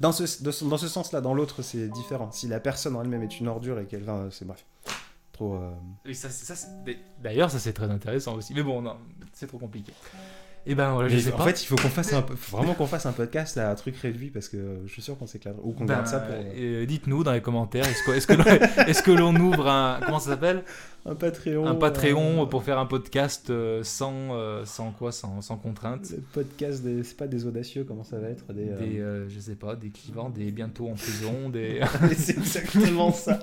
[0.00, 2.30] Dans ce, de dans ce sens-là, dans l'autre, c'est différent.
[2.32, 4.26] Si la personne en elle-même est une ordure et qu'elle va.
[4.32, 4.64] C'est bref.
[5.32, 5.54] Trop.
[5.54, 5.70] euh,
[7.22, 8.54] d'ailleurs ça c'est très intéressant aussi.
[8.54, 8.96] Mais bon, non,
[9.32, 9.92] c'est trop compliqué.
[10.66, 11.44] Et ben voilà, je mais sais en pas.
[11.44, 13.96] fait, il faut qu'on fasse un faut vraiment qu'on fasse un podcast à un truc
[13.98, 15.56] réduit parce que je suis sûr qu'on s'éclate.
[15.62, 18.26] Ou qu'on Ben, garde ça pour euh, euh, Dites-nous dans les commentaires, est-ce que, est-ce
[18.26, 18.44] que, l'on-
[18.86, 20.00] est-ce que l'on ouvre un.
[20.04, 20.62] Comment ça s'appelle?
[21.04, 21.66] Un Patreon.
[21.66, 23.52] Un Patreon euh, pour faire un podcast
[23.82, 27.02] sans, sans quoi sans, sans contrainte Le podcast, des...
[27.04, 29.90] c'est pas des audacieux, comment ça va être des, Des, euh, je sais pas, des
[29.90, 31.82] clivants, des bientôt en prison, des.
[32.16, 33.38] C'est exactement ça.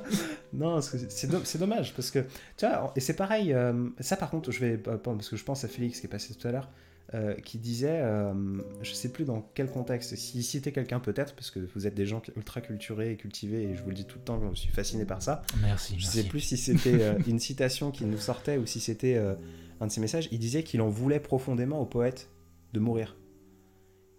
[0.53, 2.19] Non, c'est- c'est do- c'est dommage parce que
[2.57, 3.55] tu vois, et c'est pareil.
[3.99, 6.47] ça, par contre, je vais parce que je pense à Félix qui est passé tout
[6.47, 6.67] à l'heure,
[7.13, 8.33] euh, qui disait, euh,
[8.81, 12.05] je sais plus dans quel contexte, s'il citait quelqu'un peut-être, parce que vous êtes des
[12.05, 14.71] gens ultra culturés et cultivés, et je vous le dis tout le temps, je suis
[14.71, 15.41] fasciné par ça.
[15.61, 16.17] Merci, Je merci.
[16.17, 19.35] sais plus si c'était euh, une citation qui nous sortait ou si c'était euh,
[19.81, 20.29] un de ses messages.
[20.31, 22.29] Il disait qu'il en voulait profondément au poète
[22.73, 23.17] de mourir.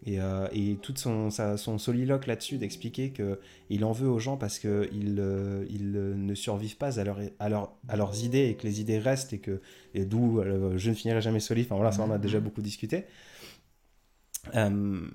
[0.04, 1.30] Et, euh, et tout son,
[1.78, 3.38] soliloque là-dessus d'expliquer que
[3.70, 7.18] il en veut aux gens parce qu'ils euh, ils, euh, ne survivent pas à, leur,
[7.38, 9.60] à, leur- à leurs idées et que les idées restent et que
[9.94, 11.66] et d'où euh, je ne finirai jamais solide.
[11.66, 13.04] Enfin voilà, ça on a déjà beaucoup discuté.
[14.54, 15.06] Euh,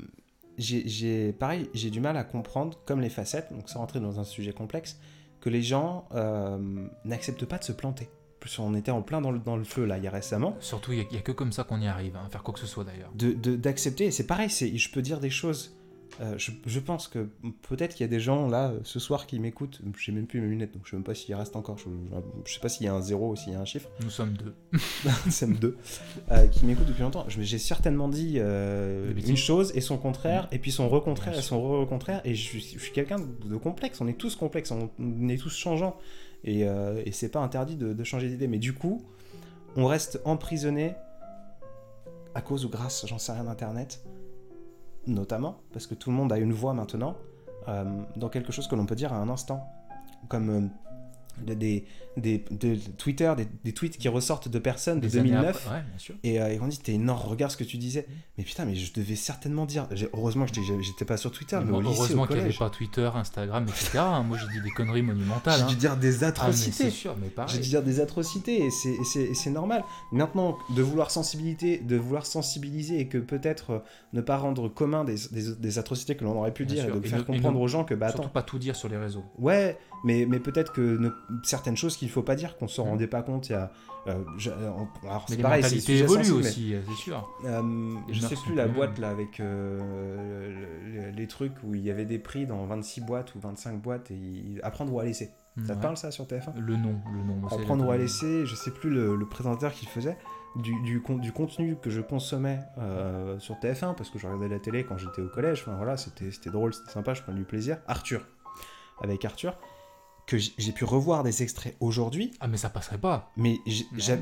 [1.38, 4.54] pareil, j'ai du mal à comprendre, comme les facettes, donc sans rentrer dans un sujet
[4.54, 5.00] complexe,
[5.42, 8.10] que les gens euh, n'acceptent pas de se planter.
[8.40, 10.56] Plus on était en plein dans le, dans le feu là, il y a récemment.
[10.60, 12.60] Surtout, il n'y a, que comme ça qu'on y arrive, hein, à faire quoi que
[12.60, 13.12] ce soit d'ailleurs.
[13.14, 15.78] D'accepter, de, d'accepter c'est pareil, c'est, je peux dire des choses
[16.20, 17.30] euh, je, pense que
[17.70, 19.82] peut-être qu'il y a des gens là ce soir qui m'écoutent.
[19.96, 21.78] Je sais même plus mes lunettes, donc je sais même pas s'il reste encore.
[21.78, 21.86] Je,
[22.46, 23.90] je sais pas s'il y a un zéro ou s'il y a un chiffre.
[24.04, 24.56] Nous sommes deux.
[25.26, 25.78] Nous sommes deux.
[26.32, 27.26] Euh, qui m'écoutent depuis longtemps.
[27.28, 30.56] J'ai certainement dit euh, une chose et son contraire, mm.
[30.56, 32.22] et puis son re-contraire et son re-contraire.
[32.26, 34.02] Et je, suis quelqu'un de complexe.
[34.02, 35.98] On est tous complexes, on, est tous changeants.
[36.44, 38.48] Et, et c'est pas interdit de, changer d'idée.
[38.48, 39.04] Mais du coup,
[39.76, 40.96] on reste emprisonné
[42.36, 44.02] à cause ou grâce, j'en sais rien, d'Internet
[45.08, 47.16] notamment, parce que tout le monde a une voix maintenant,
[47.68, 47.86] euh,
[48.16, 49.68] dans quelque chose que l'on peut dire à un instant.
[50.30, 50.70] Comme
[51.50, 51.86] euh, des,
[52.18, 52.44] des,
[52.98, 53.34] Twitter,
[53.64, 55.70] des, tweets qui ressortent de personnes de 2009.
[56.24, 58.08] Et, euh, et, on dit, t'es énorme, regarde ce que tu disais.
[58.38, 59.88] Mais putain, mais je devais certainement dire.
[60.14, 64.00] Heureusement que j'étais pas sur Twitter, mais, Heureusement qu'il n'y avait pas Twitter, Instagram, etc.
[64.00, 64.24] Hein.
[64.24, 65.60] moi, j'ai dit des conneries monumentales.
[65.60, 65.78] J'ai dû hein.
[65.78, 66.92] dire des ah, atrocités.
[66.92, 69.84] j'ai dû dire des atrocités, et c'est normal.
[70.12, 73.80] Maintenant, de vouloir, sensibiliser, de vouloir sensibiliser et que peut-être euh,
[74.14, 77.26] ne pas rendre commun des, des, atrocités que l'on aurait pu dire, et de faire
[77.26, 77.94] comprendre aux gens que.
[77.94, 79.24] Bah, surtout pas tout dire sur les réseaux.
[79.38, 81.10] Ouais, mais, mais peut-être que ne,
[81.44, 82.86] certaines choses qu'il faut pas dire, qu'on se mm.
[82.86, 83.72] rendait pas compte il y a.
[84.08, 84.72] Euh, euh
[85.04, 87.30] alors c'est pareil, c'est évolue aussi, c'est sûr.
[87.46, 92.06] Euh, je sais plus la boîte là avec euh, les, trucs où il y avait
[92.06, 95.32] des prix dans 26 boîtes ou 25 boîtes et apprendre ou à laisser.
[95.66, 97.48] Ça te parle ça sur TF1 Le nom, le nom.
[97.48, 100.18] Apprendre ou à laisser, je sais plus le, présentateur qui faisait.
[100.56, 102.60] Du, du, du, contenu que je consommais
[103.40, 105.64] sur TF1 parce que je regardais la télé quand j'étais au collège.
[105.66, 107.80] Enfin voilà, c'était drôle, c'était sympa, je prenais du plaisir.
[107.88, 108.26] Arthur,
[109.02, 109.58] avec Arthur
[110.28, 112.34] que j'ai pu revoir des extraits aujourd'hui.
[112.42, 113.32] Ah, mais ça passerait pas.
[113.38, 113.60] Mais,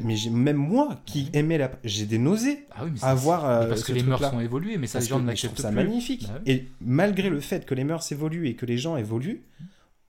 [0.04, 1.72] mais même moi qui aimais la.
[1.84, 3.44] J'ai des nausées ah oui, mais à voir.
[3.44, 5.64] Euh, parce que les mœurs ont évolué, mais ça, les gens ne l'acceptent plus.
[5.64, 6.28] ça magnifique.
[6.28, 9.44] Bah et malgré le fait que les mœurs évoluent et que les gens évoluent,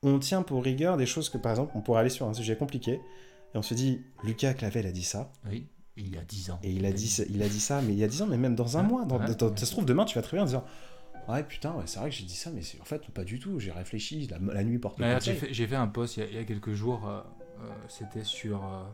[0.02, 2.56] on tient pour rigueur des choses que, par exemple, on pourrait aller sur un sujet
[2.56, 3.00] compliqué
[3.54, 5.32] et on se dit Lucas Clavel a dit ça.
[5.50, 5.66] Oui.
[5.96, 6.58] Il y a 10 ans.
[6.62, 8.36] Et il a, dit, il a dit ça, mais il y a 10 ans, mais
[8.36, 9.06] même dans un mois.
[9.06, 9.18] Dans,
[9.56, 10.64] ça se trouve, demain, tu vas très bien en disant
[11.28, 13.58] Ouais, putain, c'est vrai que j'ai dit ça, mais en fait, pas du tout.
[13.58, 17.08] J'ai réfléchi, la, nuit porte J'ai fait, fait, un post il y, a, quelques jours,
[17.08, 17.20] euh,
[17.60, 18.84] euh, c'était sur, euh,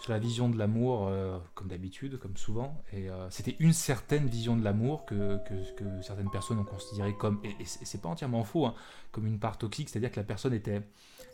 [0.00, 1.10] sur la vision de l'amour,
[1.54, 2.82] comme d'habitude, comme souvent.
[2.92, 7.40] Et c'était une certaine vision de l'amour que, que, que, certaines personnes ont considéré comme,
[7.44, 8.74] et, c'est pas entièrement faux, hein,
[9.10, 10.82] comme une part toxique, c'est-à-dire que la personne était.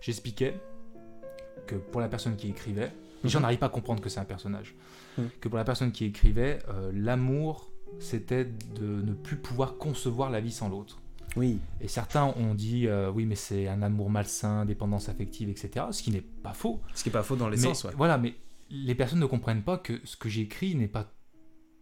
[0.01, 0.59] J'expliquais
[1.67, 2.93] que pour la personne qui écrivait,
[3.25, 3.43] gens mhm.
[3.43, 4.75] n'arrivent pas à comprendre que c'est un personnage,
[5.19, 5.31] mhm.
[5.41, 6.61] que pour la personne qui écrivait,
[6.93, 11.01] l'amour c'était de ne plus pouvoir concevoir la vie sans l'autre.
[11.37, 11.59] Oui.
[11.81, 15.87] Et certains ont dit euh, oui, mais c'est un amour malsain, dépendance affective, etc.
[15.93, 16.81] Ce qui n'est pas faux.
[16.95, 17.93] Ce qui n'est pas faux dans l'essence, ouais.
[17.97, 18.35] Voilà, mais
[18.71, 21.13] les personnes ne comprennent pas que ce que j'écris n'est pas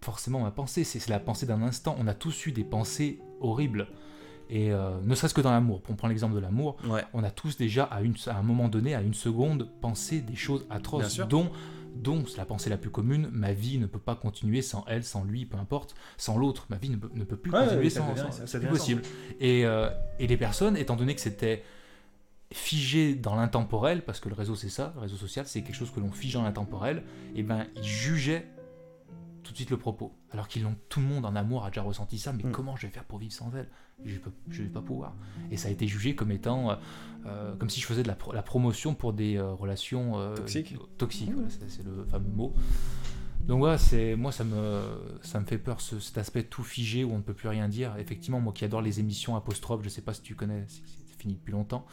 [0.02, 1.96] forcément ma pensée, c'est la pensée d'un instant.
[1.98, 3.88] On a tous eu des pensées horribles.
[4.50, 6.76] Et euh, ne serait-ce que dans l'amour, pour prendre l'exemple de l'amour,
[7.12, 10.36] on a tous déjà à, une, à un moment donné, à une seconde, pensé des
[10.36, 11.50] choses atroces, dont
[11.95, 15.24] donc, la pensée la plus commune, ma vie ne peut pas continuer sans elle, sans
[15.24, 16.66] lui, peu importe, sans l'autre.
[16.70, 18.14] Ma vie ne peut, plus continuer sans,
[18.47, 19.03] c'est plus possible.
[19.41, 21.64] Et, euh, et, les personnes, étant donné que c'était
[22.53, 25.91] figé dans l'intemporel, parce que le réseau c'est ça, le réseau social c'est quelque chose
[25.91, 27.03] que l'on fige dans l'intemporel,
[27.34, 28.47] et eh ben ils jugeaient
[29.49, 30.12] tout de suite le propos.
[30.30, 32.53] Alors qu'ils l'ont, tout le monde en amour a déjà ressenti ça, mais mm.
[32.53, 33.68] comment je vais faire pour vivre sans elle?
[34.05, 35.14] Je ne vais pas pouvoir.
[35.51, 36.74] Et ça a été jugé comme étant, euh,
[37.24, 40.76] euh, comme si je faisais de la, promotion pour des euh, relations toxiques.
[40.99, 42.55] Toxiques, c'est, le fameux mot.
[43.40, 44.82] Donc voilà, c'est moi ça me
[45.22, 47.96] ça me fait peur cet aspect tout figé où on ne peut plus rien dire.
[47.96, 50.82] Effectivement, moi qui adore les émissions apostrophes, je sais pas si tu connais, c'est,
[51.18, 51.86] fini depuis longtemps.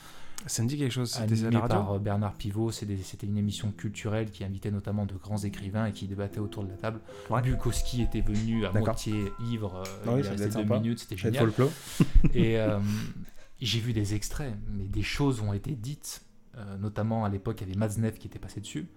[0.47, 1.17] Ça me dit quelque chose.
[1.17, 5.87] Animé par euh, Bernard Pivot, c'était une émission culturelle qui invitait notamment de grands écrivains
[5.87, 6.99] et qui débattait autour de la table.
[7.43, 11.51] Bukowski était venu à moitié ivre, euh, ah il restait deux minutes, c'était génial.
[12.33, 12.79] et euh,
[13.59, 16.21] j'ai vu des extraits, mais des choses ont été dites,
[16.79, 18.87] notamment à l'époque il y avait Maznev qui était passé dessus.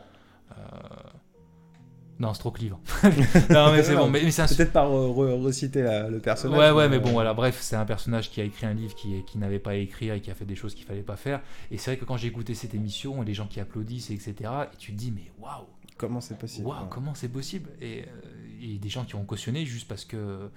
[2.21, 2.81] Non, c'est trop clivant.
[3.51, 4.11] non, mais c'est bon.
[4.11, 6.59] Mais, Peut-être par reciter le personnage.
[6.59, 7.33] Ouais, ouais, mais bon, voilà.
[7.33, 10.15] Bref, c'est un personnage qui a écrit un livre qui, qui n'avait pas à écrire
[10.15, 11.41] et qui a fait des choses qu'il fallait pas faire.
[11.71, 14.35] Et c'est vrai que quand j'ai écouté cette émission, les gens qui applaudissent, etc.,
[14.73, 15.67] et tu te dis, mais waouh
[15.99, 16.67] Comment c'est possible?
[16.69, 17.71] Waouh, comment c'est possible?
[17.81, 20.49] Et, euh, et, des gens qui ont cautionné juste parce que,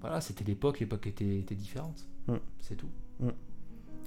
[0.00, 2.06] voilà, c'était l'époque, l'époque était, était différente.
[2.26, 2.36] Mm.
[2.60, 2.88] C'est tout.
[3.20, 3.28] Mm.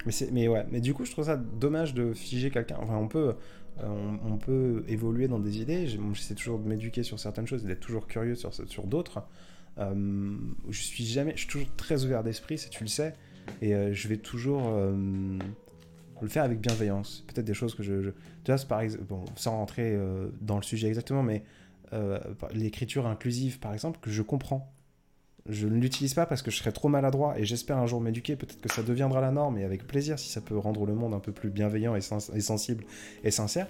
[0.06, 2.78] Mais, mais ouais, mais du coup, je trouve ça dommage de figer quelqu'un.
[2.82, 3.36] Enfin, on peut,
[3.84, 5.88] euh, on, peut évoluer dans des idées.
[5.88, 9.24] J'essaie toujours de m'éduquer sur certaines choses, d'être toujours curieux sur, sur d'autres.
[9.78, 10.36] Euh,
[10.70, 13.14] je suis jamais, je suis toujours très ouvert d'esprit, si tu le sais,
[13.62, 14.62] et euh, je vais toujours
[16.22, 17.24] le faire avec bienveillance.
[17.28, 18.10] Peut-être des choses que je, je
[18.44, 19.98] tu vois, par exemple, bon, sans rentrer
[20.42, 21.44] dans le sujet exactement, mais
[22.54, 24.74] l'écriture inclusive, par exemple, que je comprends.
[25.48, 28.36] Je ne l'utilise pas parce que je serais trop maladroit et j'espère un jour m'éduquer.
[28.36, 31.14] Peut-être que ça deviendra la norme et avec plaisir si ça peut rendre le monde
[31.14, 32.84] un peu plus bienveillant et, sensible
[33.24, 33.68] et sincère.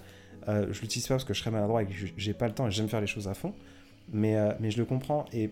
[0.48, 2.68] Euh, je l'utilise pas parce que je serais maladroit et que j'ai pas le temps
[2.68, 3.54] et j'aime faire les choses à fond.
[4.12, 5.26] Mais, euh, mais je le comprends.
[5.32, 5.52] Et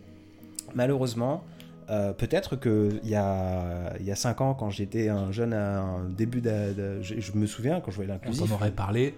[0.73, 1.43] malheureusement,
[1.89, 6.41] euh, peut-être qu'il y a, y a 5 ans, quand j'étais un jeune, un début
[6.41, 8.43] de, je, me souviens quand je voyais l'inclusif.
[8.43, 9.15] On t'en aurait parlé.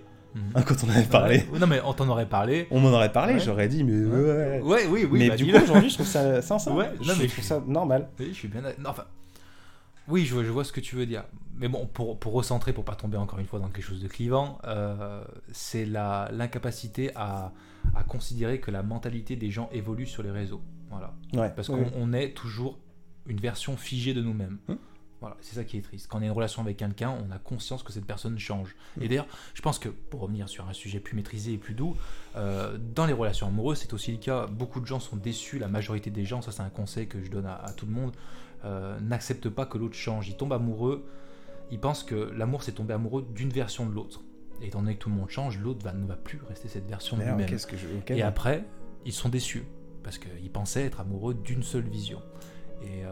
[0.55, 1.43] Ah, quand on avait parlé.
[1.59, 2.67] non, mais on t'en aurait parlé.
[2.71, 4.59] On m'en aurait parlé, j'aurais dit, mais ouais.
[4.61, 5.19] Ouais, oui, oui.
[5.19, 6.69] Mais bah, du coup, aujourd'hui, je trouve ça sensé.
[6.69, 8.09] Ouais, je, non, mais je trouve ça normal.
[8.19, 8.61] Oui, je suis bien.
[8.61, 9.05] Non, enfin.
[10.07, 11.23] Oui, je vois, je vois ce que tu veux dire.
[11.55, 14.07] Mais bon, pour, pour recentrer, pour pas tomber encore une fois dans quelque chose de
[14.07, 17.51] clivant, euh, c'est l'incapacité à,
[17.95, 20.61] à considérer que la mentalité des gens évolue sur les réseaux.
[20.89, 21.13] Voilà.
[21.33, 21.51] Ouais.
[21.55, 22.79] Parce qu'on on est toujours
[23.27, 24.57] une version figée de nous-mêmes.
[24.69, 24.77] Hum.
[25.21, 26.07] Voilà, c'est ça qui est triste.
[26.09, 28.75] Quand on a une relation avec quelqu'un, on a conscience que cette personne change.
[29.01, 31.97] Et d'ailleurs, je pense que, pour revenir sur un sujet plus maîtrisé et plus doux,
[32.37, 34.47] euh, dans les relations amoureuses, c'est aussi le cas.
[34.47, 37.29] Beaucoup de gens sont déçus, la majorité des gens, ça c'est un conseil que je
[37.29, 38.13] donne à, à tout le monde,
[38.63, 40.29] euh, n'acceptent pas que l'autre change.
[40.29, 41.05] Ils tombent amoureux,
[41.69, 44.21] ils pensent que l'amour c'est tomber amoureux d'une version de l'autre.
[44.61, 46.87] Et étant donné que tout le monde change, l'autre va, ne va plus rester cette
[46.87, 47.47] version de lui-même.
[47.47, 48.13] je.
[48.13, 48.27] Et bon.
[48.27, 48.65] après,
[49.05, 49.63] ils sont déçus
[50.03, 52.21] parce qu'ils pensaient être amoureux d'une seule vision.
[52.81, 53.09] Et euh,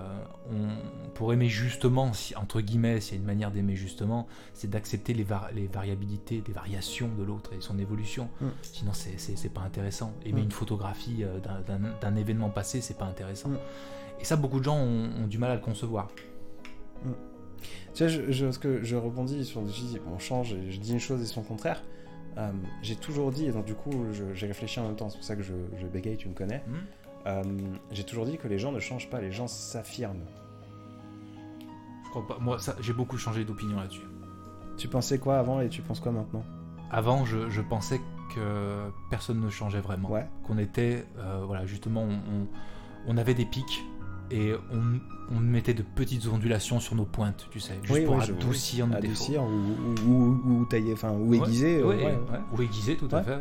[0.50, 4.70] on, pour aimer justement, si, entre guillemets, s'il y a une manière d'aimer justement, c'est
[4.70, 8.30] d'accepter les, var- les variabilités, les variations de l'autre et son évolution.
[8.40, 8.46] Mm.
[8.62, 9.18] Sinon, c'est-
[9.50, 10.14] pas intéressant.
[10.26, 10.46] Aimer Mm.
[10.46, 11.40] une photographie euh,
[12.02, 13.50] d'un- événement passé, c'est pas intéressant.
[13.50, 13.58] Mm.
[14.22, 16.08] Et ça, beaucoup de gens ont, ont du mal à le concevoir.
[17.94, 20.80] Tu vois, je, je, ce que je rebondis sur je dis, on change et je
[20.80, 21.84] dis une chose et son contraire.
[22.38, 22.52] Euh,
[22.84, 23.92] j'ai toujours dit, et donc du coup
[24.34, 26.64] j'ai réfléchi en même temps, c'est pour ça que je, je bégaye, tu me connais.
[27.28, 27.44] Euh,
[27.92, 30.24] j'ai toujours dit que les gens ne changent pas, les gens s'affirment.
[32.06, 32.38] Je crois pas.
[32.40, 34.08] Moi, ça, j'ai beaucoup changé d'opinion là-dessus.
[34.78, 36.44] Tu pensais quoi avant et tu penses quoi maintenant?
[36.92, 38.00] Avant, je, je pensais
[38.34, 40.10] que personne ne changeait vraiment.
[40.10, 40.28] Ouais.
[40.44, 42.48] qu'on était, euh, voilà, justement, on, on-
[43.10, 43.84] on avait des pics
[44.32, 45.00] et on,
[45.36, 48.34] on mettait de petites ondulations sur nos pointes, tu sais, juste Oui, pour oui, je-
[48.34, 49.06] adoucir nos défauts.
[49.08, 51.78] Adoucir ou, ou, ou, ou tailler, enfin, ou aiguiser.
[51.80, 52.20] euh, ouais, ouais,
[52.54, 53.40] ou aiguiser, tout à fait.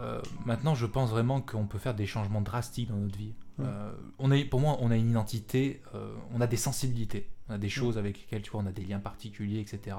[0.00, 3.34] Euh, maintenant, je pense vraiment qu'on peut faire des changements drastiques dans notre vie.
[3.60, 7.58] Euh, on pour moi, on a une identité, euh, on a des sensibilités, on a
[7.58, 9.96] des choses avec lesquelles tu vois, on a des liens particuliers, etc.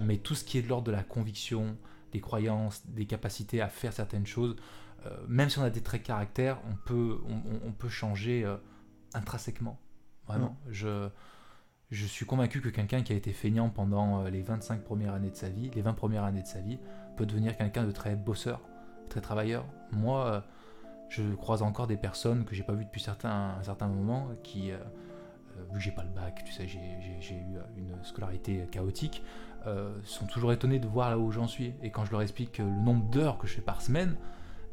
[0.00, 1.76] Mais tout ce qui est de l'ordre de la conviction,
[2.12, 4.56] des croyances, des capacités à faire certaines choses,
[5.28, 8.46] même si on a des traits de caractère, on peut, on, on- on peut changer
[9.12, 9.78] intrinsèquement.
[10.26, 10.56] Vraiment.
[10.70, 11.08] Je,
[11.90, 15.36] je suis convaincu que quelqu'un qui a été feignant pendant les 25 premières années de
[15.36, 16.78] sa vie, les 20 premières années de sa vie,
[17.18, 18.62] peut devenir quelqu'un de très bosseur,
[19.08, 19.64] très travailleur.
[19.92, 20.40] Moi, euh,
[21.08, 24.70] je croise encore des personnes que j'ai pas vues depuis certains, un certain moment qui,
[24.70, 29.22] euh, euh, vu que j'ai pas le bac, tu sais, j'ai eu une scolarité chaotique,
[30.04, 31.72] sont toujours étonnés de voir là où j'en suis.
[31.82, 34.16] Et quand je leur explique le nombre d'heures que je fais par semaine,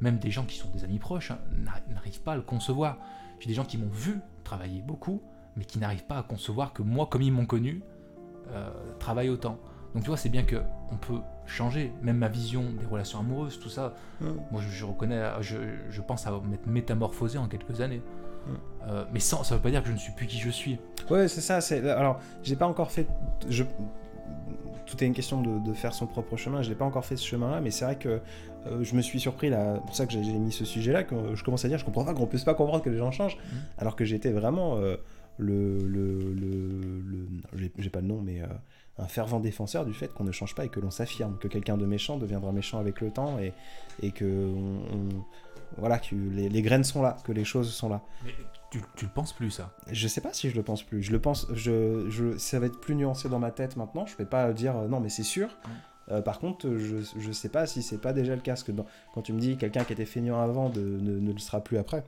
[0.01, 2.97] même des gens qui sont des amis proches hein, n'arri- n'arrivent pas à le concevoir.
[3.39, 5.21] J'ai des gens qui m'ont vu travailler beaucoup,
[5.55, 7.83] mais qui n'arrivent pas à concevoir que moi, comme ils m'ont connu,
[8.99, 9.59] travaille autant.
[9.93, 10.61] Donc tu vois, c'est bien que
[10.91, 11.21] on peut
[11.51, 13.93] changer, même ma vision des relations amoureuses, tout ça.
[14.21, 14.25] Mm.
[14.51, 15.57] Moi, je, je reconnais, je,
[15.89, 18.01] je pense à m'être métamorphosé en quelques années.
[18.47, 18.51] Mm.
[18.87, 20.79] Euh, mais sans, ça veut pas dire que je ne suis plus qui je suis.
[21.09, 21.61] Ouais, c'est ça.
[21.61, 23.07] C'est alors, j'ai pas encore fait.
[23.49, 23.63] Je...
[24.87, 26.61] Tout est une question de, de faire son propre chemin.
[26.61, 28.19] Je n'ai pas encore fait ce chemin-là, mais c'est vrai que
[28.67, 29.75] euh, je me suis surpris là.
[29.75, 31.03] C'est pour ça que j'ai mis ce sujet-là.
[31.03, 33.11] Que je commence à dire, je comprends pas qu'on puisse pas comprendre que les gens
[33.11, 33.59] changent, Mhm.
[33.77, 34.97] alors que j'étais vraiment euh,
[35.37, 38.47] le, le, le, le- j'ai- j'ai pas le nom, mais euh,
[38.97, 41.77] un fervent défenseur du fait qu'on ne change pas et que l'on s'affirme, que quelqu'un
[41.77, 43.53] de méchant deviendra méchant avec le temps et,
[44.01, 45.25] et que on- on-
[45.77, 48.01] voilà, que les, les graines sont là, que les choses sont là.
[48.25, 48.31] Mais
[48.71, 49.71] tu, tu le penses plus, ça?
[49.89, 51.01] Je sais pas si je le pense plus.
[51.01, 54.05] Je le pense, je, je, ça va être plus nuancé dans ma tête maintenant.
[54.05, 55.47] Je vais pas dire euh, non, mais c'est sûr.
[56.09, 58.51] Euh, par contre, je, je sais pas si c'est pas déjà le cas.
[58.51, 61.31] Parce que dans- quand tu me dis quelqu'un qui était feignant avant de, ne, ne
[61.31, 62.03] le sera plus après,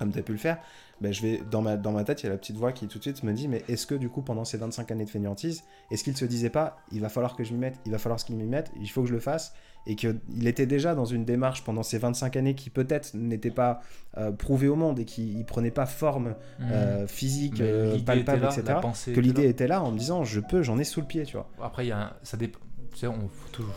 [0.00, 0.58] comme tu as pu le faire,
[1.00, 2.88] ben je vais, dans, ma, dans ma tête, il y a la petite voix qui
[2.88, 5.10] tout de suite me dit Mais est-ce que du coup, pendant ces 25 années de
[5.10, 7.98] feignantise, est-ce qu'il se disait pas Il va falloir que je m'y mette, il va
[7.98, 9.54] falloir ce qu'il m'y mette, il faut que je le fasse
[9.86, 13.80] et qu'il était déjà dans une démarche pendant ces 25 années qui peut-être n'était pas
[14.18, 17.62] euh, prouvée au monde et qui ne prenait pas forme euh, physique, Mmh.
[17.62, 18.78] Euh, palpable, là, etc.
[19.14, 21.36] Que l'idée était là en me disant je peux, j'en ai sous le pied, tu
[21.36, 21.48] vois.
[21.62, 22.58] Après, il y a un- ça dépend.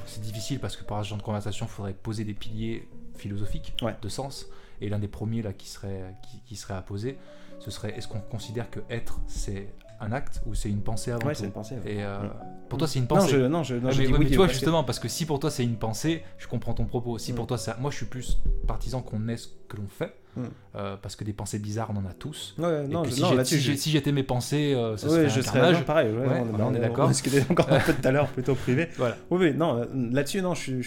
[0.06, 3.74] C'est difficile parce que par ce genre de conversation, il faudrait poser des piliers philosophiques
[3.82, 3.96] Ouais.
[4.02, 4.48] de sens.
[4.84, 7.18] Et l'un des premiers là qui serait, qui, qui serait à poser,
[7.60, 11.26] ce serait est-ce qu'on considère que être c'est un acte ou c'est une pensée avant
[11.28, 11.76] Ouais, tout une pensée.
[11.76, 11.94] ouais.
[11.94, 12.30] Et euh, Mm.
[12.68, 13.30] pour toi, c'est une Non, pensée.
[13.32, 15.00] je, non, je, non, Ah, je mais, dis ouais, oui, mais tu vois justement parce
[15.00, 17.18] que si pour toi c'est une pensée, je comprends ton propos.
[17.18, 17.36] Si Mm.
[17.36, 20.42] pour toi c'est, moi je suis plus partisan qu'on est ce que l'on fait, Mm.
[20.76, 22.56] euh, parce que des pensées bizarres on en a tous.
[22.58, 24.24] Ouais, Et non, que je- si non, j'ai- là-dessus, si, j'ai- je- si j'étais mes
[24.24, 25.78] pensées, euh, ce Ouais, serait je un serais carnage.
[25.78, 26.12] non, pareil.
[26.12, 27.08] ouais, Ouais, on, voilà, on est on d'accord.
[27.08, 28.88] discutait encore un peu tout à l'heure, plutôt privé.
[28.98, 29.16] Voilà.
[29.30, 30.82] Oui, non, euh, là-dessus, non, je,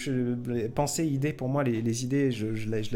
[0.67, 2.47] pensées, idées, pour moi, les, les idées, je,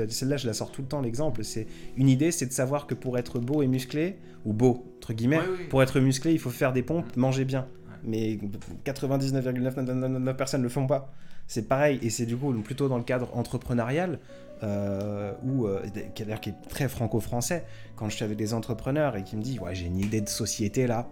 [0.09, 1.43] celle-là, je la sors tout le temps, l'exemple.
[1.43, 5.13] C'est une idée, c'est de savoir que pour être beau et musclé, ou beau, entre
[5.13, 5.39] guillemets,
[5.69, 7.67] pour être musclé, il faut faire des pompes, manger bien.
[8.03, 8.39] Mais
[8.83, 11.13] 99,999% personnes ne le font pas.
[11.47, 14.19] C'est pareil, et c'est du coup plutôt dans le cadre entrepreneurial,
[14.63, 15.81] euh, ou euh,
[16.13, 17.65] qui, qui est très franco-français.
[17.95, 20.29] Quand je suis avec des entrepreneurs et qui me disent Ouais, j'ai une idée de
[20.29, 21.07] société là,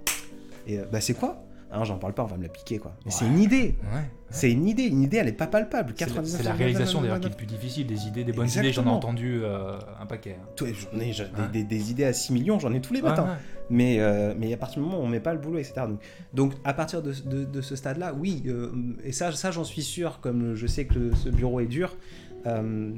[0.67, 1.43] et euh, bah c'est quoi?
[1.71, 2.95] Hein, j'en parle pas, on va me la piquer quoi.
[3.05, 3.75] Mais c'est une idée.
[3.93, 4.01] Ouais.
[4.31, 4.85] C'est une idée.
[4.85, 5.93] Une idée, elle est pas palpable.
[5.95, 7.85] C'est la, 99, c'est la réalisation d'ailleurs qui est le plus difficile.
[7.85, 10.37] Des idées, des bonnes idées, j'en ai entendu euh, un paquet.
[10.41, 10.47] hein.
[10.55, 11.47] Tout- j'en ai- j'ai des, Ouais.
[11.53, 13.25] des- des idées à 6 millions, j'en ai tous les Ouais, matins.
[13.25, 13.35] ouais.
[13.69, 15.73] Mais, euh, mais à partir du moment où on met pas le boulot, etc.
[15.87, 15.99] Donc,
[16.33, 18.71] donc à partir de, de- de ce stade-là, oui, euh,
[19.03, 21.95] et ça, ça j'en suis sûr, comme je sais que le- ce bureau est dur,
[22.45, 22.93] euh,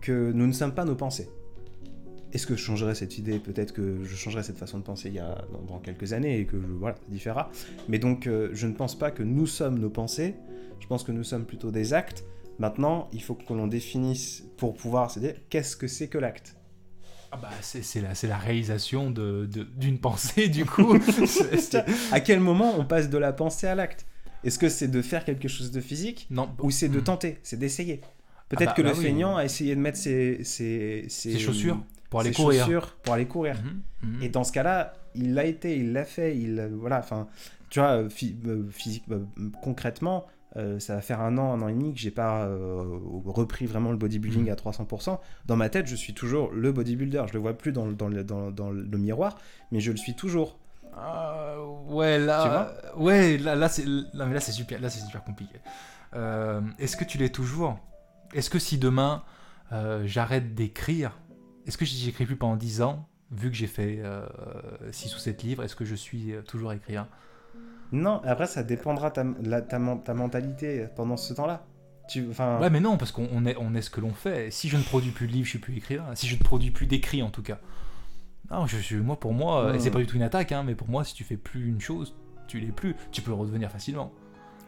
[0.00, 1.28] que nous ne sommes pas nos pensées.
[2.32, 3.38] Est-ce que je changerais cette idée?
[3.38, 6.40] Peut-être que je changerais cette façon de penser il y a, dans, dans quelques années
[6.40, 7.50] et que je, voilà, ça différera.
[7.88, 10.34] Mais donc, euh, je ne pense pas que nous sommes nos pensées.
[10.80, 12.24] Je pense que nous sommes plutôt des actes.
[12.58, 16.56] Maintenant, il faut que l'on définisse pour pouvoir se dire qu'est-ce que c'est que l'acte?
[17.32, 20.94] Ah bah, c'est la, c'est la réalisation de- de- d'une pensée, du coup.
[22.12, 24.06] À quel moment on passe de la pensée à l'acte?
[24.44, 27.04] Est-ce que c'est de faire quelque chose de physique non, ou c'est de Hmm.
[27.04, 28.00] tenter, c'est d'essayer
[28.48, 29.02] Peut-être bah- que bah le oui.
[29.02, 31.78] feignant a essayé de mettre ses, ses, Ses chaussures
[32.10, 32.64] pour aller courir.
[32.64, 33.56] chaussures pour aller courir.
[34.02, 34.22] Mhm, mhm.
[34.22, 37.26] Et dans ce cas-là, il l'a été, il l'a fait, il voilà, enfin,
[37.70, 38.08] tu vois, euh,
[38.46, 39.24] euh, physique, euh,
[39.62, 40.26] concrètement,
[40.56, 42.84] euh, ça va faire un an, un an et demi que j'ai pas euh,
[43.24, 44.50] repris vraiment le bodybuilding Mhm.
[44.52, 45.20] à 300%.
[45.46, 47.24] Dans ma tête, je suis toujours le bodybuilder.
[47.26, 48.08] Je le vois plus dans, dans,
[48.52, 49.36] dans le miroir,
[49.72, 50.56] mais je le suis toujours.
[50.96, 55.56] Ah, ouais, là, ouais, là, là, c'est, là, là, c'est super, là, c'est super compliqué.
[56.14, 57.78] Euh, est-ce que tu l'es toujours?
[58.32, 59.22] Est-ce que si demain
[59.72, 61.18] euh, j'arrête d'écrire,
[61.66, 64.00] est-ce que j'écris plus pendant 10 ans, vu que j'ai fait
[64.90, 67.08] 6 ou 7 livres, est-ce que je suis euh, toujours écrivain?
[67.92, 71.64] Non, après, ça dépendra ta, la- ta, ta mentalité pendant ce temps-là.
[72.08, 72.24] Tu,
[72.60, 74.50] Ouais, mais non, parce qu'on on est, on est ce que l'on fait.
[74.52, 76.14] Si je ne produis plus de livres, je suis plus écrivain.
[76.14, 77.58] Si je ne produis plus d'écrits, en tout cas.
[78.50, 80.74] Non, je moi, pour moi, euh, et c'est pas du tout une attaque, hein, mais
[80.74, 82.14] pour moi, si tu fais plus une chose,
[82.46, 82.94] tu l'es plus.
[83.12, 84.12] Tu peux redevenir facilement.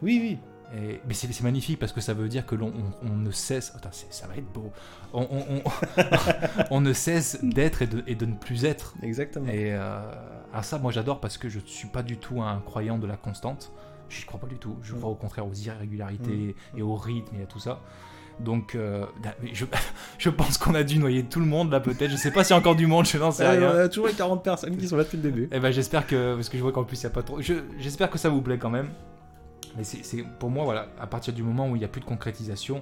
[0.01, 0.37] oui, oui.
[0.77, 2.67] Et- mais c'est magnifique parce que ça veut dire que l'on
[3.01, 3.73] on, on ne cesse.
[3.75, 4.71] Attends, c'est- ça va être beau.
[5.13, 5.25] On,
[6.81, 8.93] ne cesse d'être et de, et de ne plus être.
[9.01, 9.47] Exactement.
[9.47, 9.99] Et euh,
[10.53, 13.07] à ça, moi j'adore parce que je ne suis pas du tout un croyant de
[13.07, 13.71] la constante.
[14.09, 14.75] Je crois pas du tout.
[14.83, 14.97] Je Mm.
[14.99, 17.79] crois au contraire aux irrégularités et au rythme et à tout ça.
[18.39, 19.05] Donc, euh,
[19.53, 19.65] je,
[20.17, 22.09] je pense qu'on a dû noyer tout le monde là, peut-être.
[22.11, 23.71] Je sais pas s'il y a encore du monde, je n'en sais Euh, rien.
[23.73, 25.49] on a toujours les 40 personnes qui sont là depuis le début.
[25.51, 27.41] Eh ben j'espère que parce que je vois qu'en plus il a pas trop.
[27.41, 28.89] je- J'espère que ça vous plaît quand même.
[29.77, 32.05] Mais c'est pour moi voilà à partir du moment où il n'y a plus de
[32.05, 32.81] concrétisation,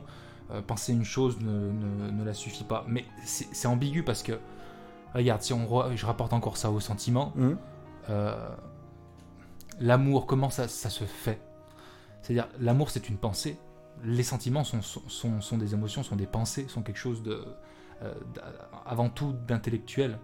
[0.52, 2.86] euh, penser une chose ne, ne, ne la suffit pas.
[2.88, 4.34] Mais c'est ambigu parce que
[5.16, 7.58] regarde si on je rapporte encore ça au sentiment, Hum,
[8.10, 8.48] euh,
[9.80, 11.40] l'amour comment ça, ça se fait?
[12.22, 13.58] C'est-à-dire l'amour c'est une pensée,
[14.04, 17.44] les sentiments sont, sont, sont, sont des émotions, sont des pensées, sont quelque chose de
[18.04, 18.14] euh,
[18.86, 20.20] avant tout d'intellectuel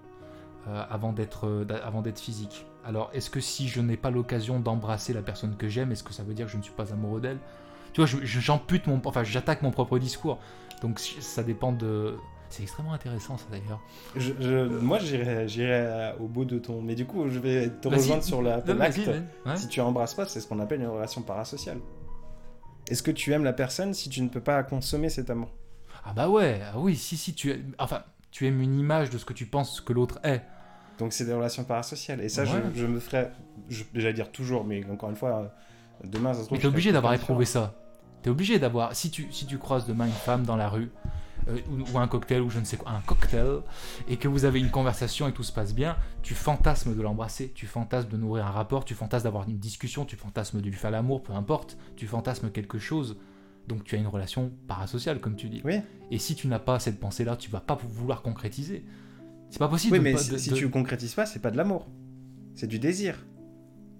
[0.68, 2.66] euh, avant d'être euh, avant d'être physique.
[2.86, 6.14] Alors, est-ce que si je n'ai pas l'occasion d'embrasser la personne que j'aime, est-ce que
[6.14, 7.40] ça veut dire que je ne suis pas amoureux d'elle?
[7.94, 10.40] Tu vois, j'ampute mon, enfin, j'attaque mon propre discours.
[10.82, 12.16] Donc, ça dépend de.
[12.50, 13.80] C'est extrêmement intéressant, ça d'ailleurs.
[14.16, 16.82] Je, je- moi, j'irai au bout de ton.
[16.82, 18.98] Mais du coup, je vais te rejoindre sur la, ton Non, acte.
[18.98, 19.50] vas-y, vas-y.
[19.50, 19.56] Ouais.
[19.58, 21.80] Si tu embrasses pas, c'est ce qu'on appelle une relation parasociale.
[22.90, 25.50] Est-ce que tu aimes la personne si tu ne peux pas consommer cet amour?
[26.06, 29.26] Ah bah ouais, ah oui, si si tu, enfin, tu aimes une image de ce
[29.26, 30.42] que tu penses que l'autre est.
[31.00, 32.22] Donc c'est des relations parasociales.
[32.22, 32.64] Et ça, je- Ouais.
[32.76, 33.30] je, me ferai,
[33.70, 35.52] je, j'allais dire toujours, mais encore une fois,
[36.04, 36.58] euh, demain, ça se trouve.
[36.58, 37.74] Mais t'es obligé d'avoir éprouvé ça.
[38.22, 38.96] T'es obligé d'avoir.
[38.96, 40.92] Si tu, si tu croises demain une femme dans la rue,
[41.50, 43.62] euh, ou, ou un cocktail, ou je ne sais quoi, un cocktail,
[44.08, 47.52] et que vous avez une conversation et tout se passe bien, tu fantasmes de l'embrasser,
[47.54, 50.74] tu fantasmes de nourrir un rapport, tu fantasmes d'avoir une discussion, tu fantasmes de lui
[50.74, 53.18] faire l'amour, peu importe, tu fantasmes quelque chose.
[53.68, 55.62] Donc tu as une relation parasociale, comme tu dis.
[55.64, 55.76] Oui.
[56.12, 58.84] Et si tu n'as pas cette pensée-là, tu vas pas vouloir concrétiser.
[59.50, 59.94] C'est pas possible.
[59.94, 61.88] Oui, de mais pas- si, de- si de- tu concrétises pas, c'est pas de l'amour.
[62.56, 63.18] C'est du désir.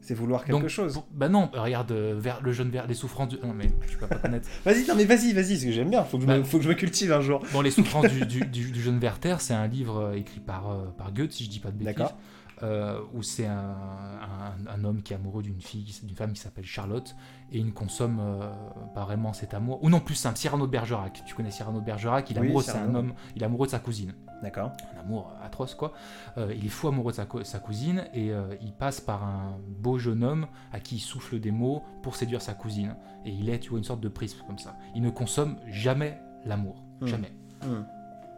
[0.06, 0.94] C'est vouloir quelque Donc, chose.
[0.96, 3.38] pour- Bah non, regarde, euh, vers, le jeune vers les souffrances du...
[3.38, 4.48] Non mais je peux pas connaître.
[4.66, 6.04] Vas-y, non, mais vas-y, vas-y, parce que j'aime bien.
[6.04, 6.44] Faut que, je me, Bah.
[6.46, 7.42] faut que je me cultive un jour.
[7.54, 10.70] Bon, Les souffrances du, du- du- du jeune Werther, c'est un livre euh, écrit par,
[10.72, 11.96] euh, par Goethe, si je dis pas de bêtises.
[11.96, 12.18] D'accord.
[12.64, 16.40] Euh, où c'est un, un- un homme qui est amoureux d'une fille, d'une femme qui
[16.42, 17.16] s'appelle Charlotte,
[17.52, 18.50] et il ne consomme euh,
[18.96, 19.84] pas vraiment cet amour.
[19.84, 21.22] Ou non, plus simple, Cyrano de Bergerac.
[21.26, 23.00] Tu connais Cyrano de Bergerac, il est Oui, amoureux, c'est un Cyrano.
[23.00, 24.14] homme, il est amoureux de sa cousine.
[24.42, 24.72] D'accord.
[24.96, 25.94] un amour atroce quoi.
[26.38, 29.24] Euh, il est fou amoureux de sa, co- sa cousine et euh, il passe par
[29.24, 32.98] un beau jeune homme à qui il souffle des mots pour séduire sa cousine.
[33.24, 34.76] Et il est, tu vois, une sorte de prisme comme ça.
[34.96, 37.08] Il ne consomme jamais l'amour, Hmm.
[37.08, 37.32] jamais.
[37.64, 37.84] Hmm.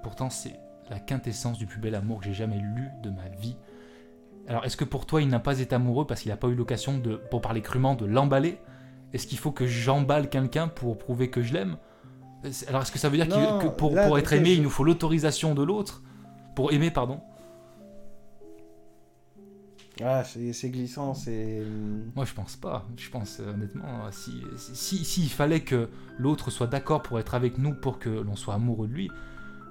[0.03, 0.59] Pourtant, c'est
[0.91, 3.55] la quintessence du plus bel amour que j'ai jamais lu de ma vie.
[4.47, 6.55] Alors, est-ce que pour toi, il n'a pas été amoureux parce qu'il n'a pas eu
[6.55, 8.59] l'occasion de, pour parler crûment, de l'emballer?
[9.13, 11.77] Est-ce qu'il faut que j'emballe quelqu'un pour prouver que je l'aime?
[12.67, 14.61] Alors, est-ce que ça veut dire Non, que pour, là, pour être aimé, je- il
[14.61, 16.03] nous faut l'autorisation de l'autre?
[16.55, 17.21] Pour aimer, pardon?
[20.03, 21.63] Ah, c'est glissant, c'est.
[22.15, 22.85] Moi, je pense pas.
[22.97, 25.89] Je pense euh, honnêtement, si si s'il fallait que
[26.19, 29.09] l'autre soit d'accord pour être avec nous pour que l'on soit amoureux de lui,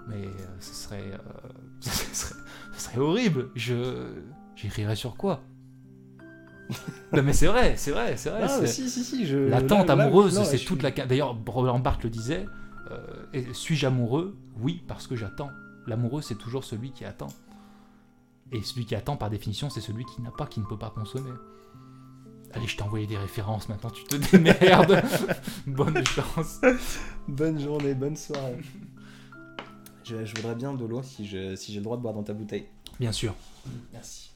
[0.09, 1.49] mais euh, ce serait, euh,
[1.81, 2.35] ce serait,
[2.73, 3.51] ce serait horrible.
[3.55, 4.15] Je
[4.65, 5.43] j'écrirais sur quoi?
[7.13, 8.41] Non, mais c'est vrai, c'est vrai, c'est vrai.
[8.45, 9.27] Ah, si, si, si.
[9.27, 9.37] Je...
[9.37, 11.07] L'attente amoureuse, c'est je toute suis- la.
[11.07, 12.47] D'ailleurs, Roland Barthes le disait.
[12.91, 14.37] euh, suis-je amoureux?
[14.61, 15.51] Oui, parce que j'attends.
[15.87, 17.29] L'amoureux, c'est toujours celui qui attend.
[18.53, 20.91] Et celui qui attend, par définition, c'est celui qui n'a pas, qui ne peut pas
[20.91, 21.31] consommer.
[22.55, 25.03] Allez, je t'ai envoyé des références, maintenant tu te démerdes.
[25.67, 26.61] Bonne chance.
[27.29, 28.59] Bonne journée, bonne soirée.
[30.05, 32.67] Je, je voudrais bien de l'eau si j'ai le droit de boire dans ta bouteille.
[33.01, 33.35] Bien sûr,
[33.93, 34.31] Merci.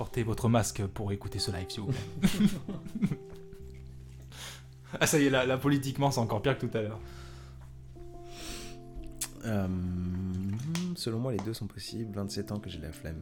[0.00, 1.98] Portez votre masque pour écouter ce live, s'il vous plaît.
[4.98, 7.00] ah, ça y est, là, là, politiquement, c'est encore pire que tout à l'heure.
[9.44, 9.68] Euh,
[10.96, 12.14] selon moi, les deux sont possibles.
[12.14, 13.20] 27 ans que j'ai la flemme.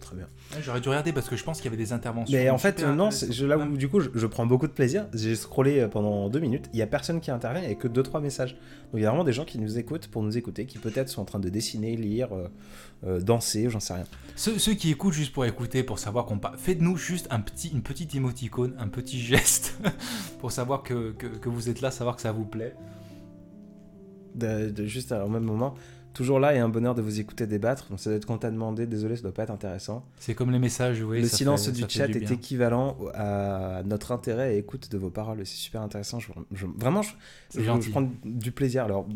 [0.00, 0.24] Très bien.
[0.54, 2.36] Ouais, J'aurais dû regarder parce que je pense qu'il y avait des interventions.
[2.36, 3.28] Mais en fait, super non, intéressantes.
[3.28, 5.06] c'est- je, là où du coup, je, je prends beaucoup de plaisir.
[5.14, 6.68] J'ai scrollé euh, pendant deux minutes.
[6.72, 7.62] Il y a personne qui intervient.
[7.62, 8.52] Il n'y a que deux trois messages.
[8.54, 11.08] Donc il y a vraiment des gens qui nous écoutent pour nous écouter, qui peut-être
[11.08, 12.48] sont en train de dessiner, lire, euh,
[13.06, 14.04] euh, danser, j'en sais rien.
[14.36, 17.68] Ceux, ceux qui écoutent juste pour écouter, pour savoir qu'on parle, faites-nous juste un petit,
[17.68, 19.78] une petite émoticône, un petit geste,
[20.40, 22.74] pour savoir que, que, que vous êtes là, savoir que ça vous plaît.
[24.34, 25.74] De, de- juste au même moment,
[26.12, 27.88] toujours là et un bonheur de vous écouter débattre.
[27.90, 28.86] Donc ça doit être quand t'as demandé.
[28.86, 30.04] Désolé, ça doit pas être intéressant.
[30.18, 31.22] C'est comme les messages, voyez.
[31.22, 32.30] le silence fait- du chat du est bien.
[32.30, 35.38] équivalent à notre intérêt et écoute de vos paroles.
[35.44, 36.18] C'est super intéressant.
[36.20, 38.84] Je, je- vraiment, je, prends du plaisir.
[38.84, 39.06] Alors,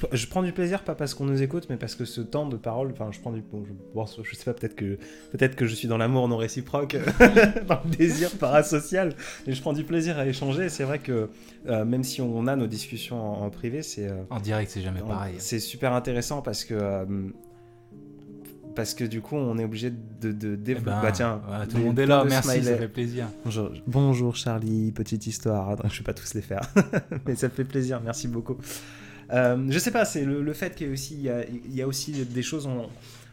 [0.00, 2.48] je, je prends du plaisir pas parce qu'on nous écoute, mais parce que ce temps
[2.48, 3.42] de parole, enfin, je prends du.
[3.42, 4.98] bon, je, bon, je sais pas, peut-être que
[5.32, 6.96] peut-être que je suis dans l'amour non réciproque,
[7.68, 9.14] dans le désir parasocial,
[9.46, 10.68] et je prends du plaisir à échanger.
[10.68, 11.28] C'est vrai que
[11.68, 14.82] euh, même si on a nos discussions en, en privé, c'est euh, En direct, c'est
[14.82, 15.34] jamais on- pareil.
[15.38, 16.74] C'est super intéressant parce que.
[16.74, 17.04] euh,
[18.74, 20.90] parce que du coup, on est obligé de, de Eh développer.
[20.90, 22.72] ben, bah tiens, voilà, tout le monde est là, merci, smiley.
[22.72, 23.28] ça fait plaisir.
[23.44, 25.76] Bonjour, bonjour Charlie, petite histoire.
[25.88, 26.62] Je vais pas tous les faire,
[27.26, 28.00] mais ça me fait plaisir.
[28.04, 28.56] Merci beaucoup.
[29.32, 31.44] Euh, je sais pas, c'est le, le fait qu'il y a aussi, il y a,
[31.48, 32.66] il y a aussi des choses.
[32.66, 32.88] On,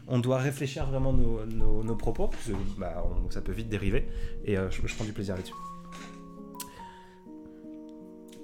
[0.08, 2.28] on doit réfléchir vraiment nos, nos, nos propos.
[2.28, 4.06] parce que, bah, on- ça peut vite dériver,
[4.44, 5.54] et euh, je, je prends du plaisir là-dessus.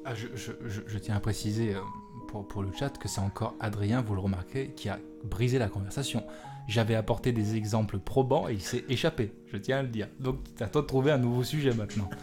[0.05, 1.81] Ah, je, je- je- je tiens à préciser euh,
[2.29, 5.69] pour, pour le chat que c'est encore Adrien, vous le remarquez, qui a brisé la
[5.69, 6.25] conversation.
[6.69, 10.09] J'avais apporté des exemples probants et il s'est échappé, je tiens à le dire.
[10.21, 12.09] Donc, c'est à toi de trouver un nouveau sujet maintenant.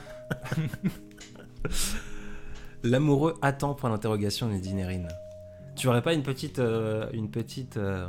[2.90, 5.08] L'amoureux attend point d'interrogation Dinérine.
[5.76, 7.78] Tu aurais pas une petite, euh, une petite.
[7.78, 8.08] euh,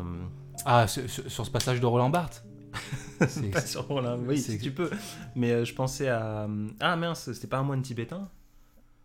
[0.64, 1.02] Ah, sur,
[1.44, 2.44] ce passage de Roland Barthes
[3.28, 4.90] C'est- Pas sur Roland, oui, c'est- si tu peux.
[5.34, 6.46] Mais euh, je pensais à.
[6.80, 8.28] Ah mince, c'était pas un moine tibétain?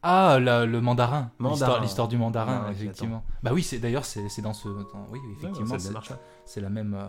[0.03, 1.31] Ah, la- le mandarin.
[1.39, 1.79] Mandarin.
[1.81, 3.23] L'histoire- du mandarin, Ah, effectivement.
[3.43, 4.67] Bah oui, c'est d'ailleurs, c'est dans ce.
[4.67, 6.11] dans- oui, effectivement, c'est- démarche
[6.45, 6.95] c'est la même.
[6.99, 7.07] euh,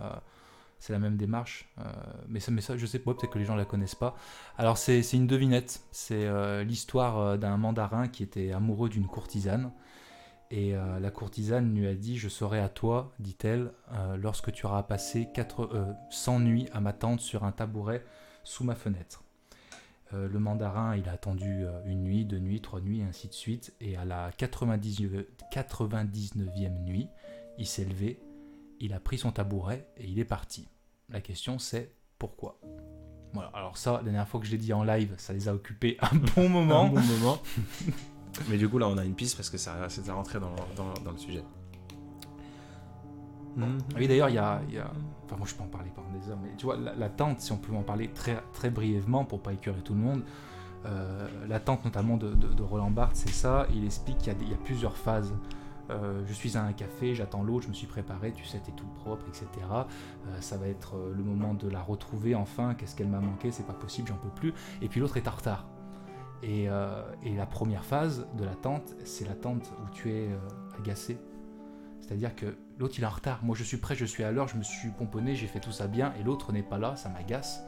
[0.83, 1.85] c'est la même démarche, euh,
[2.27, 4.17] mais, ça, mais je sais pas, peut-être que les gens la connaissent pas.
[4.59, 5.85] Alors, c'est une devinette.
[5.93, 9.71] C'est euh, l'histoire euh, d'un mandarin qui était amoureux d'une courtisane.
[10.51, 13.73] Et la courtisane lui a dit Je serai à toi, dit-elle,
[14.19, 18.05] lorsque tu auras passé quatre, euh, 100 nuits à m'attendre sur un tabouret
[18.45, 19.25] sous ma fenêtre.
[20.13, 23.73] Le mandarin, il a attendu une nuit, deux nuits, trois nuits, et ainsi de suite.
[23.81, 27.09] Et à la 99, 99e nuit,
[27.57, 28.21] il s'est levé,
[28.79, 30.69] il a pris son tabouret et il est parti.
[31.13, 32.59] La question c'est pourquoi?
[33.35, 35.55] Voilà, alors ça, la dernière fois que je l'ai dit en live, ça les a
[35.55, 36.87] occupés un bon moment.
[36.87, 37.39] Un bon moment.
[38.49, 40.55] Mais du coup, là, on a une piste parce que ça, c'est à rentrer dans,
[40.77, 41.43] dans, dans le sujet.
[43.97, 44.91] Oui, d'ailleurs, il y a, il y a-
[45.25, 47.41] Enfin, moi, je peux en parler pendant des heures, mais tu vois, la, la tente,
[47.41, 50.23] si on peut en parler très, très brièvement pour pas écœurer tout le monde,
[50.85, 53.67] euh, la tente notamment de, de- de Roland Barthes, c'est ça.
[53.75, 55.33] Il explique qu'il y a plusieurs phases.
[55.93, 58.73] Euh, je suis à un café, j'attends l'autre, je me suis préparé, tu sais, t'es
[58.73, 59.47] tout propre, etc.
[59.71, 63.51] Euh, ça va être euh, le moment de la retrouver enfin, qu'est-ce qu'elle m'a manqué,
[63.51, 64.55] c'est pas possible, j'en peux plus.
[64.81, 65.67] Et puis l'autre est en retard.
[66.43, 70.29] Et, la première phase de l'attente, c'est l'attente où tu es
[70.77, 71.17] agacé.
[72.01, 74.49] C'est-à-dire que l'autre il est en retard, moi je suis prêt, je suis à l'heure,
[74.49, 77.09] je me suis pomponné, j'ai fait tout ça bien, et l'autre n'est pas là, ça
[77.11, 77.63] m'agace.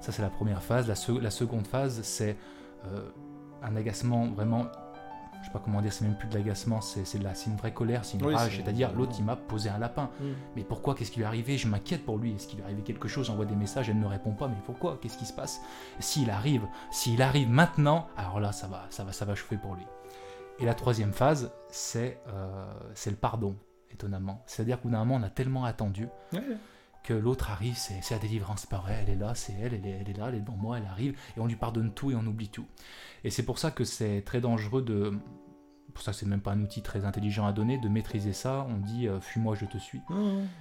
[0.00, 0.88] Ça c'est la première phase.
[0.88, 2.36] La, se- la seconde phase, c'est
[3.62, 4.66] un agacement vraiment,
[5.42, 8.16] je sais pas comment dire, c'est même plus de l'agacement, c'est une vraie colère, c'est
[8.16, 8.56] une Oui, rage.
[8.56, 10.08] c'est- C'est-à-dire l'autre il m'a posé un lapin.
[10.20, 10.24] Mm.
[10.56, 10.94] Mais pourquoi?
[10.94, 11.58] Qu'est-ce qui lui est arrivé?
[11.58, 12.32] Je m'inquiète pour lui.
[12.34, 13.26] Est-ce qu'il lui est arrivé quelque chose?
[13.26, 14.48] J'envoie des messages, elle ne répond pas.
[14.48, 14.98] Mais pourquoi?
[15.02, 15.60] Qu'est-ce qui se passe?
[16.00, 19.74] S'il arrive, s'il arrive maintenant, alors là, ça va, ça va, ça va chauffer pour
[19.74, 19.84] lui.
[20.58, 23.56] Et la troisième phase, c'est euh, c'est le pardon,
[23.90, 24.42] étonnamment.
[24.46, 26.08] C'est-à-dire qu'au bout d'un moment, on a tellement attendu
[27.02, 29.86] que l'autre arrive, c'est la délivrance, c'est pas vrai, elle est là, c'est elle, elle
[29.86, 32.10] est, elle est là, elle est devant moi, elle arrive, et on lui pardonne tout
[32.10, 32.66] et on oublie tout.
[33.24, 35.12] Et c'est pour ça que c'est très dangereux de,
[35.94, 38.66] pour ça c'est même pas un outil très intelligent à donner, de maîtriser ça.
[38.70, 40.00] On dit euh, fuis-moi, je te suis.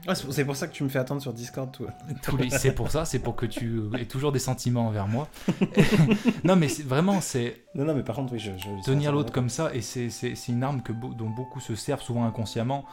[0.07, 1.87] Ah, c'est pour- c'est pour ça que tu me fais attendre sur Discord, toi.
[2.49, 5.29] C'est pour ça, c'est pour que tu aies toujours des sentiments envers moi.
[6.43, 8.51] non, mais vraiment, c'est Non, non, mais par contre, oui, je.
[8.57, 10.09] je tenir l'autre comme ça, et c'est
[10.49, 12.83] une arme que, dont beaucoup se servent, souvent inconsciemment.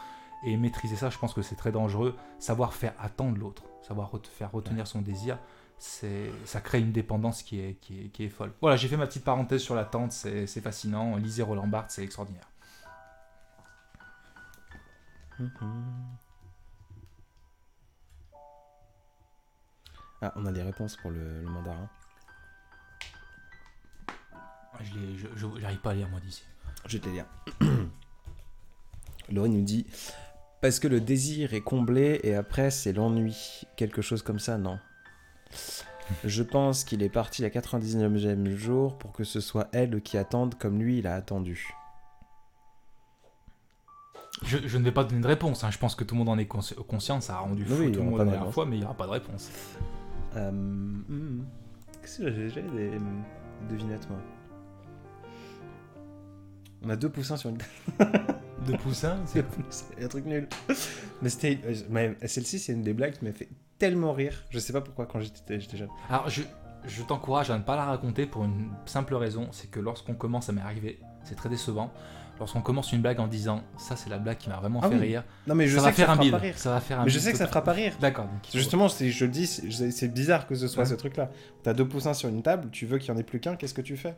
[0.44, 2.16] Et maîtriser ça, je pense que c'est très dangereux.
[2.38, 5.38] Savoir faire attendre l'autre, savoir re- faire retenir son désir,
[5.78, 8.52] c'est ça crée une dépendance qui est, qui est, qui est folle.
[8.60, 11.16] Voilà, j'ai fait ma petite parenthèse sur l'attente, c'est fascinant.
[11.16, 12.48] Lisez Roland Barthes, c'est extraordinaire.
[20.20, 21.88] Ah, on a des réponses pour le, le mandarin.
[24.80, 25.26] Je
[25.60, 26.42] J'arrive pas à lire moi d'ici.
[26.86, 27.26] Je vais te lire.
[29.30, 29.86] Laurie nous dit
[30.60, 33.62] Parce que le désir est comblé et après c'est l'ennui.
[33.76, 34.78] Quelque chose comme ça, non.
[36.24, 40.56] Je pense qu'il est parti à 99e jour pour que ce soit elle qui attende
[40.56, 41.68] comme lui il a attendu.
[44.42, 45.70] Je, je ne vais pas donner de réponse, hein.
[45.70, 47.92] je pense que tout le monde en est consci- conscient, ça a rendu fou Oui,
[47.92, 48.54] tout le monde la de dernière réponse.
[48.54, 49.50] fois, mais il n'y aura pas de réponse.
[50.36, 51.44] Euh, hmm.
[52.00, 53.24] Qu'est-ce que j'ai des hum,
[53.68, 54.18] devinettes, moi?
[56.84, 57.58] On a deux poussins sur une
[58.72, 59.44] De poussin, c'est
[60.04, 60.48] un truc nul.
[61.22, 61.58] Mais c'était.
[61.66, 63.48] euh, Celle-ci, c'est une des blagues qui m'a fait
[63.78, 64.44] tellement rire.
[64.50, 65.88] Je sais pas pourquoi quand j'étais jeune.
[66.10, 66.42] Alors, je,
[66.86, 70.46] je t'encourage à ne pas la raconter pour une simple raison, c'est que lorsqu'on commence,
[70.46, 71.92] ça m'est arrivé, c'est très décevant.
[72.38, 74.94] Lorsqu'on commence une blague en disant ça, c'est la blague qui m'a vraiment Ah fait
[74.94, 75.00] oui.
[75.08, 76.58] rire, Non, mais je ça sais va que faire ça un fera pas rire.
[76.58, 77.94] Ça va faire un Mais je sais que ça fera pas rire.
[78.00, 78.28] D'accord.
[78.54, 80.88] Justement, c'est- je le dis, c'est c'est bizarre que ce soit Ouais.
[80.88, 81.30] ce truc-là.
[81.64, 83.74] T'as deux poussins sur une table, tu veux qu'il y en ait plus qu'un, qu'est-ce
[83.74, 84.14] que tu fais?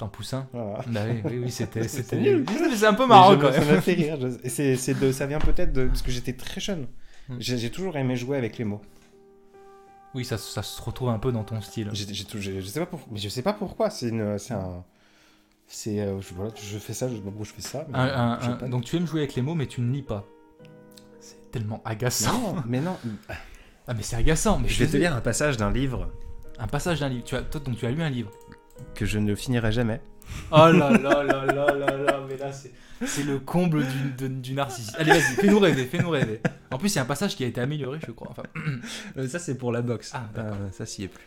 [0.00, 0.80] T'en poussin Voilà.
[0.86, 2.46] Bah oui, oui, oui, c'était C'est c'était nul.
[2.48, 3.74] Mais C'est un peu marrant quand Ça même.
[3.74, 4.18] m'a fait rire.
[4.46, 6.86] c'est- c'est de, ça vient peut-être de parce que j'étais très jeune.
[7.28, 7.36] Hmm.
[7.38, 8.80] J'ai j'ai toujours aimé jouer avec les mots.
[10.14, 11.90] Oui, ça, ça se retrouve un peu dans ton style.
[11.92, 13.90] J'ai- j'ai tout- j'ai- je sais pas pour, mais je sais pas pourquoi.
[13.90, 14.84] C'est une, c'est un,
[15.66, 17.84] c'est euh, je, voilà, je fais ça, je je fais ça.
[17.90, 18.68] mais Un- un- je sais un- pas.
[18.68, 20.24] donc tu aimes jouer avec les mots, mais tu ne lis pas.
[21.20, 22.54] C'est tellement agaçant.
[22.54, 22.96] non, mais non.
[23.86, 24.58] Ah mais c'est agaçant.
[24.60, 26.10] Mais Je vais te lire un passage d'un livre
[26.58, 27.24] Un passage d'un livre.
[27.24, 28.30] Tu as, toi, donc tu as lu un livre.
[28.94, 30.00] Que je ne finirai jamais.
[30.52, 32.72] Oh là là là là là là, mais là c'est
[33.04, 34.94] c'est le comble du, de- du narcissisme.
[34.98, 36.40] Allez vas-y, fais-nous rêver, fais-nous rêver.
[36.70, 38.28] En plus il y a un passage qui a été amélioré, je crois.
[38.30, 38.42] Enfin,
[39.16, 40.12] Euh, ça c'est pour la boxe.
[40.14, 40.52] Ah, d'accord.
[40.60, 41.26] Euh, ça s'y est plus.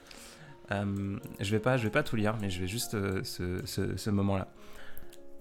[0.71, 3.59] Euh, je vais pas, je vais pas tout lire, mais je vais juste euh, ce,
[3.65, 4.47] ce- ce moment-là.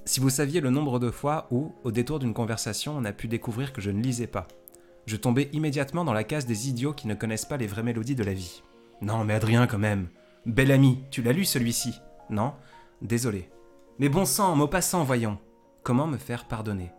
[0.05, 3.29] Si vous saviez le nombre de fois où, au détour d'une conversation, on a pu
[3.29, 4.49] découvrir que je ne lisais pas,
[5.07, 8.17] je tombais immédiatement dans la case des idiots qui ne connaissent pas les vraies mélodies
[8.17, 8.63] de la vie.
[9.01, 10.09] Non, mais Adrien, quand même.
[10.45, 11.95] Bel ami, tu l'as lu celui-ci
[12.29, 12.55] Non?
[13.01, 13.49] Désolé.
[14.01, 15.39] Mais bon sang, mot passant, voyons.
[15.85, 16.91] Comment me faire pardonner?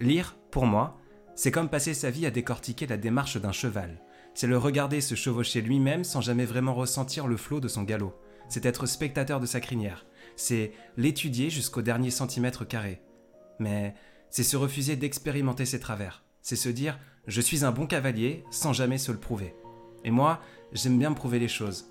[0.00, 0.98] Lire, pour moi,
[1.34, 4.00] c'est comme passer sa vie à décortiquer la démarche d'un cheval.
[4.32, 8.18] C'est le regarder se chevaucher lui-même sans jamais vraiment ressentir le flot de son galop.
[8.48, 10.06] C'est être spectateur de sa crinière.
[10.36, 13.02] C'est l'étudier jusqu'au dernier centimètre carré.
[13.58, 13.94] Mais
[14.30, 16.22] c'est se refuser d'expérimenter ses travers.
[16.40, 19.54] C'est se dire je suis un bon cavalier sans jamais se le prouver.
[20.02, 20.40] Et moi,
[20.72, 21.89] j'aime bien me prouver les choses.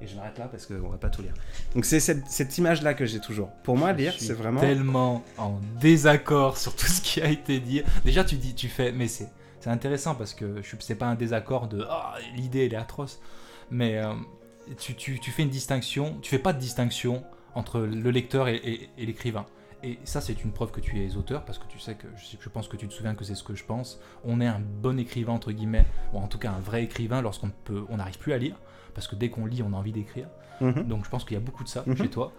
[0.00, 1.32] Et je m'arrête là parce qu'on va pas tout lire.
[1.74, 3.50] Donc c'est cette, cette image-là que j'ai toujours.
[3.62, 4.60] Pour moi, lire, je c'est vraiment...
[4.60, 7.82] tellement en désaccord sur tout ce qui a été dit.
[8.04, 9.28] Déjà tu dis, tu fais, mais c'est
[9.60, 13.20] c'est intéressant parce que c'est pas un désaccord de ah l'idée elle est atroce,
[13.70, 14.12] mais euh,
[14.76, 17.22] tu, tu, tu fais une distinction, tu fais pas de distinction
[17.54, 19.46] entre le lecteur et, et- et l'écrivain.
[19.84, 22.48] Et ça, c'est une preuve que tu es auteur, parce que tu sais que je,
[22.48, 24.00] pense que tu te souviens que c'est ce que je pense.
[24.24, 27.50] On est un bon écrivain, entre guillemets, ou en tout cas un vrai écrivain lorsqu'on
[27.64, 28.56] peut, on n'arrive plus à lire,
[28.94, 30.28] parce que dès qu'on lit, on a envie d'écrire.
[30.60, 30.84] Mhm.
[30.84, 31.96] Donc je pense qu'il y a beaucoup de ça Mhm.
[31.96, 32.32] chez toi.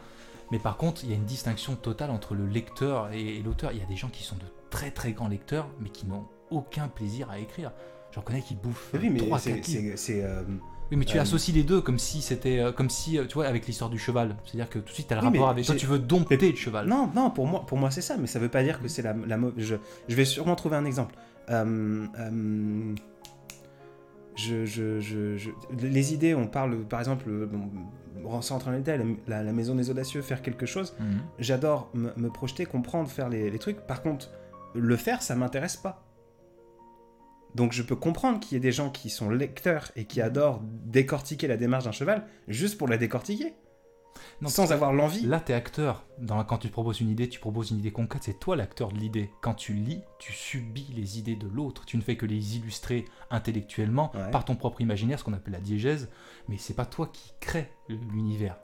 [0.52, 3.72] Mais par contre, il y a une distinction totale entre le lecteur et, l'auteur.
[3.74, 6.26] Il y a des gens qui sont de très très grands lecteurs, mais qui n'ont
[6.50, 7.72] aucun plaisir à écrire.
[8.12, 9.62] J'en connais qui bouffent Oui, mais 3 c'est-
[10.90, 10.92] 4 livres.
[10.92, 10.92] c'est...
[10.92, 13.26] c'est, Oui, mais tu euh, associes les deux comme si c'était euh, comme si euh,
[13.26, 14.36] tu vois avec l'histoire du cheval.
[14.46, 16.38] C'est-à-dire que tout de suite tu as le Oui, rapport avec toi, tu veux dompter
[16.52, 16.88] le cheval.
[16.88, 19.02] Non, non, pour moi, pour moi c'est ça, mais ça veut pas dire que c'est
[19.02, 19.16] la,
[19.58, 19.76] je,
[20.08, 21.16] je vais sûrement trouver un exemple.
[21.50, 22.96] Euh, euh,
[24.36, 27.26] je, je, je, les idées, on parle, par exemple,
[28.24, 30.96] bon, sans entrer détails, la, la maison des audacieux, faire quelque chose.
[31.00, 31.20] Mhm.
[31.40, 33.82] J'adore me, me projeter, comprendre, faire les, les trucs.
[33.82, 34.32] Par contre,
[34.74, 36.04] le faire, ça m'intéresse pas.
[37.56, 40.62] Donc je peux comprendre qu'il y ait des gens qui sont lecteurs et qui adorent
[40.64, 43.54] décortiquer la démarche d'un cheval juste pour la décortiquer,
[44.42, 45.26] Non, sans avoir l'envie.
[45.26, 46.06] Là, t'es acteur.
[46.18, 48.24] Dans, quand tu proposes une idée, tu proposes une idée concrète.
[48.24, 49.30] C'est toi l'acteur de l'idée.
[49.42, 51.86] Quand tu lis, tu subis les idées de l'autre.
[51.86, 54.32] Tu ne fais que les illustrer intellectuellement Ouais.
[54.32, 56.10] par ton propre imaginaire, ce qu'on appelle la diégèse.
[56.48, 58.58] Mais c'est pas toi qui crée l'univers.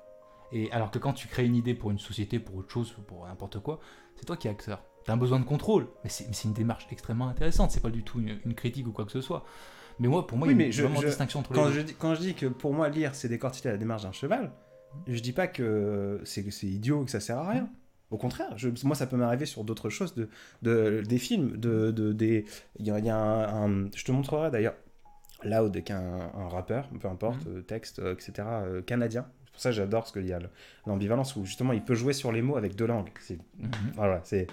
[0.52, 3.28] Et alors que quand tu crées une idée pour une société, pour autre chose, pour
[3.28, 3.80] n'importe quoi,
[4.16, 4.84] c'est toi qui es acteur.
[5.10, 5.88] T'as un besoin de contrôle.
[6.03, 7.72] Mais c'est une démarche extrêmement intéressante.
[7.72, 9.43] C'est pas du tout une, une critique ou quoi que ce soit.
[9.97, 11.51] Mais moi, pour moi, Oui, il y a mais une je- vraiment je- distinction entre
[11.53, 11.74] les Quand deux.
[11.74, 14.51] je, dis, quand je dis que pour moi lire c'est décortiquer la démarche d'un cheval,
[15.07, 17.70] je dis pas que c'est idiot et que ça sert à rien.
[18.12, 20.30] Au contraire, je- moi ça peut m'arriver sur d'autres choses, de,
[20.62, 22.45] de- des films, de, de- des,
[22.78, 24.76] il y a, il y a un, un- je te montrerai d'ailleurs,
[25.43, 27.57] Loud, qui est un, un rappeur, peu importe, Mhm.
[27.57, 29.26] euh, texte, euh, etc., euh, canadien.
[29.45, 30.49] C'est pour ça que j'adore parce qu'il y a le-
[30.86, 33.10] l'ambivalence où justement il peut jouer sur les mots avec deux langues.
[33.20, 33.70] C'est Mhm.
[33.95, 34.45] voilà, c'est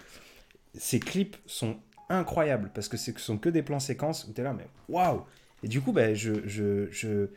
[0.79, 1.77] ces clips sont
[2.09, 5.23] incroyables parce que ce sont que des plans séquences où tu es là mais waouh
[5.63, 7.29] et du coup ben je je je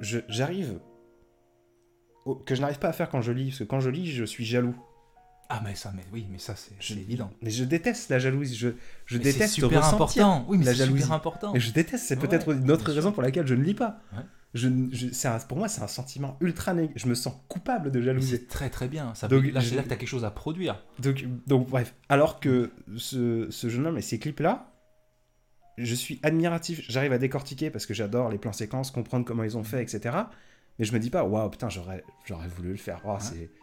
[0.00, 0.80] je- j'arrive
[2.44, 4.24] que je n'arrive pas à faire quand je lis parce que quand je lis je
[4.24, 4.74] suis jaloux
[5.48, 7.30] Ah, mais ça, mais oui, mais ça, c'est évident.
[7.40, 8.70] mais je déteste la jalousie je
[9.04, 10.46] je Mais c'est déteste super ressentir important.
[10.48, 11.02] Oui, mais la c'est jalousie.
[11.02, 11.52] super important.
[11.52, 14.00] mais je déteste c'est Ouais, peut-être une autre raison pour laquelle je ne lis pas
[14.12, 14.24] Ouais.
[14.56, 17.90] Je, je- c'est un- pour moi c'est un sentiment ultra négatif je me sens coupable
[17.90, 19.14] de jalousie C'est très très bien.
[19.14, 20.84] Ça Donc, là, je- là que tu as quelque chose à produire.
[21.00, 24.72] Donc, donc bref, alors que ce, ce jeune homme et ces clips-là,
[25.78, 29.56] je suis admiratif, j'arrive à décortiquer parce que j'adore les plans séquences, comprendre comment ils
[29.58, 30.16] ont fait, etc.
[30.78, 32.02] Mais je me dis pas, waouh, putain, j'aurais,
[32.48, 33.00] voulu le faire.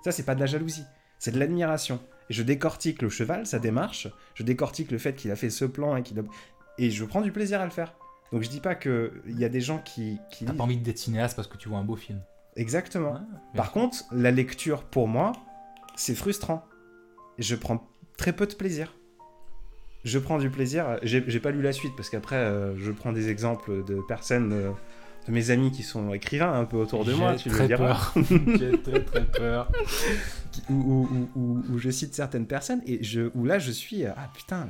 [0.04, 0.84] Ça, c'est pas de la jalousie,
[1.20, 2.00] c'est de l'admiration.
[2.30, 5.66] Et je décortique le cheval, sa démarche, je décortique le fait qu'il a fait ce
[5.66, 6.24] plan et qu'il a...
[6.78, 7.96] Et je prends du plaisir à le faire.
[8.34, 10.18] Donc je dis pas qu'il y a des gens qui...
[10.32, 12.20] qui T'as pas envie d'être cinéaste parce que tu vois un beau film.
[12.58, 13.14] Exactement.
[13.14, 13.20] Ouais,
[13.56, 15.32] Par contre, la lecture, pour moi,
[15.96, 16.66] c'est frustrant.
[17.40, 18.94] Je prends très peu de plaisir.
[20.04, 20.98] Je prends du plaisir.
[21.04, 24.72] J'ai pas lu la suite parce qu'après, euh, je prends des exemples de personnes, euh,
[25.28, 28.14] de mes amis qui sont écrivains un peu autour de moi, J'ai tu très peur.
[28.58, 29.72] J'ai très très peur.
[30.70, 34.06] où, où- où- où- où je cite certaines personnes et je, où là, je suis.
[34.06, 34.68] Ah putain.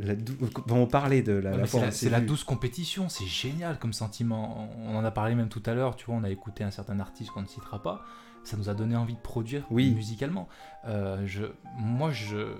[0.00, 0.36] La dou-
[0.70, 4.68] on parlait de la, la c'est la, douce compétition, c'est génial comme sentiment.
[4.78, 6.98] On en a parlé même tout à l'heure, tu vois, on a écouté un certain
[7.00, 8.04] artiste qu'on ne citera pas.
[8.42, 9.92] Ça nous a donné envie de produire Oui.
[9.94, 10.48] musicalement.
[10.86, 11.44] Euh, je,
[11.78, 12.56] moi, je,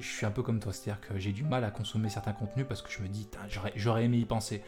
[0.00, 2.66] je suis un peu comme toi, c'est-à-dire que j'ai du mal à consommer certains contenus
[2.68, 4.62] parce que je me dis, j'aurais, j'aurais aimé y penser.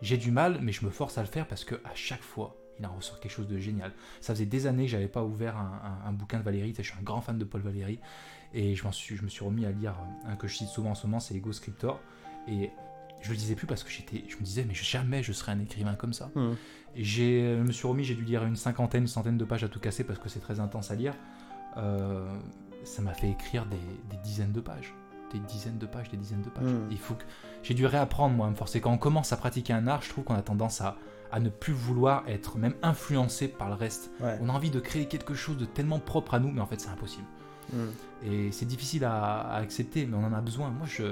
[0.00, 2.56] J'ai du mal, mais je me force à le faire parce que à chaque fois,
[2.78, 3.92] il en ressort quelque chose de génial.
[4.22, 6.70] Ça faisait des années que j'avais pas ouvert un, un- un bouquin de Valérie.
[6.70, 7.98] Tu sais, Je suis un grand fan de Paul Valéry
[8.54, 9.94] et je, m'en suis, je me suis remis à lire
[10.26, 12.00] un que je cite souvent en ce moment, c'est Ego Scriptor.
[12.48, 12.70] Et
[13.20, 15.60] je le disais plus parce que j'étais, je me disais, mais jamais je serais un
[15.60, 16.30] écrivain comme ça.
[16.96, 19.62] Et j'ai, je me suis remis, j'ai dû lire une cinquantaine, une centaine de pages
[19.62, 21.14] à tout casser parce que c'est très intense à lire.
[21.76, 22.28] Euh,
[22.82, 24.94] ça m'a fait écrire des, des dizaines de pages.
[25.32, 26.64] Des dizaines de pages, des dizaines de pages.
[26.64, 26.88] Mm.
[26.90, 27.22] Il faut que...
[27.62, 28.80] J'ai dû réapprendre, moi, à me forcer.
[28.80, 30.96] Quand on commence à pratiquer un art, je trouve qu'on a tendance à,
[31.30, 34.10] à ne plus vouloir être même influencé par le reste.
[34.20, 34.36] Ouais.
[34.40, 36.80] On a envie de créer quelque chose de tellement propre à nous, mais en fait,
[36.80, 37.26] c'est impossible.
[37.72, 38.26] Hmm.
[38.26, 40.70] Et c'est difficile à, à accepter, mais on en a besoin.
[40.70, 41.04] Moi, je,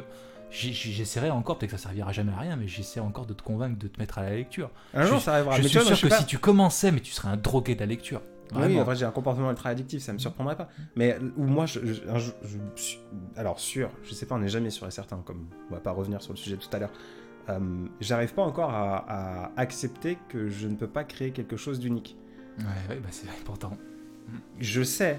[0.51, 3.79] j'essaierai encore, peut-être que ça servira jamais à rien, mais j'essaie encore de te convaincre
[3.79, 4.71] de te mettre à la lecture.
[4.95, 5.57] Un jour, Je- ça arrivera.
[5.57, 7.37] je Mais suis moi, sûr je que pas- si tu commençais, mais tu serais un
[7.37, 8.21] drogué de la lecture.
[8.53, 8.81] Oui, Vraiment.
[8.81, 10.71] en vrai, j'ai un comportement ultra addictif, ça me surprendrait pas.
[10.97, 11.93] Mais où moi, je, je-
[12.77, 12.97] je
[13.37, 15.91] alors sûr, je sais pas, on n'est jamais sûr et certain, comme on va pas
[15.93, 16.93] revenir sur le sujet tout à l'heure.
[17.51, 17.59] Euh,
[18.01, 22.17] J'arrive pas encore à, à accepter que je ne peux pas créer quelque chose d'unique.
[22.59, 23.73] Ouais, ouais, bah c'est important.
[24.59, 25.19] Je sais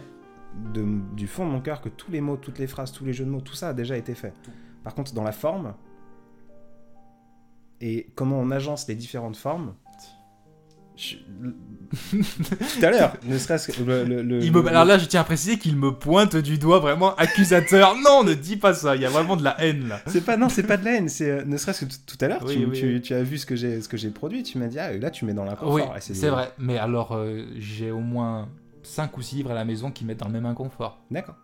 [0.74, 0.86] de-
[1.16, 3.26] du fond de mon cœur que tous les mots, toutes les phrases, tous les jeux
[3.26, 4.34] de mots, tout ça a déjà été fait.
[4.84, 5.74] Par contre, dans la forme
[7.82, 9.74] et comment on agence les différentes formes.
[10.96, 11.16] je-
[12.12, 15.06] tout à l'heure, ne serait-ce que le, le- le- Il me- le- Alors là, je
[15.06, 17.96] tiens à préciser qu'il me pointe du doigt vraiment accusateur.
[18.04, 20.02] non, ne dis pas ça, il y a vraiment de la haine là.
[20.08, 21.08] C'est pas non, c'est pas de la haine.
[21.10, 23.02] C'est euh, ne serait-ce que tout à l'heure, Oui, tu, oui, tu- oui.
[23.02, 24.44] tu as vu ce que j'ai ce que j'ai produit.
[24.44, 25.74] Tu m'as dit ah là tu mets dans l'inconfort.
[25.74, 26.52] Oui, Et c'est vrai.
[26.60, 28.50] Mais alors, euh, j'ai au moins
[28.90, 31.00] 5 ou 6 livres à la maison qui mettent dans le même inconfort.
[31.12, 31.36] D'accord.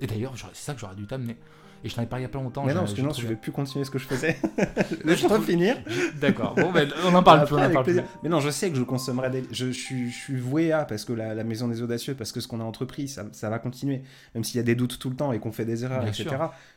[0.00, 1.36] Et d'ailleurs, c'est ça que j'aurais dû t'amener.
[1.82, 2.64] Et je t'en ai parlé il y a pas longtemps.
[2.64, 4.38] Mais non, parce que non, je vais plus continuer ce que je faisais.
[5.04, 5.76] Laisse-moi finir.
[6.18, 8.00] D'accord, bon, ben, on en parle Après, plus, on en parle plus.
[8.22, 9.42] Mais non, je sais que je consommerai des.
[9.50, 12.32] Je, je suis, je suis voué à parce que la, la maison des audacieux, parce
[12.32, 14.02] que ce qu'on a entrepris, ça, ça va continuer.
[14.34, 16.10] Même s'il y a des doutes tout le temps et qu'on fait des erreurs, Bien
[16.12, 16.36] etc.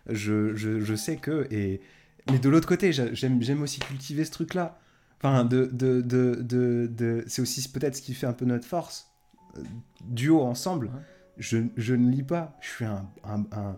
[0.10, 1.80] Je, je, je sais que et
[2.30, 4.78] mais de l'autre côté, j'a- j'aime j'aime aussi cultiver ce truc-là.
[5.24, 8.66] Enfin, de, de, de, de, de- c'est aussi peut-être ce qui fait un peu notre
[8.68, 9.07] force.
[10.06, 10.92] Duo ensemble.
[11.38, 12.58] Je, je ne lis pas.
[12.62, 13.78] Je suis un, un, un-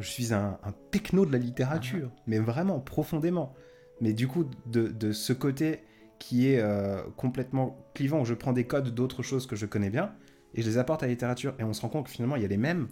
[0.00, 3.54] je suis un, un techno de la littérature, mais vraiment profondément.
[4.00, 5.80] Mais du coup, de, de ce côté
[6.18, 9.88] qui est euh, complètement clivant, où je prends des codes d'autres choses que je connais
[9.90, 10.12] bien
[10.54, 12.42] et je les apporte à la littérature, et on se rend compte que finalement il
[12.42, 12.88] y a les mêmes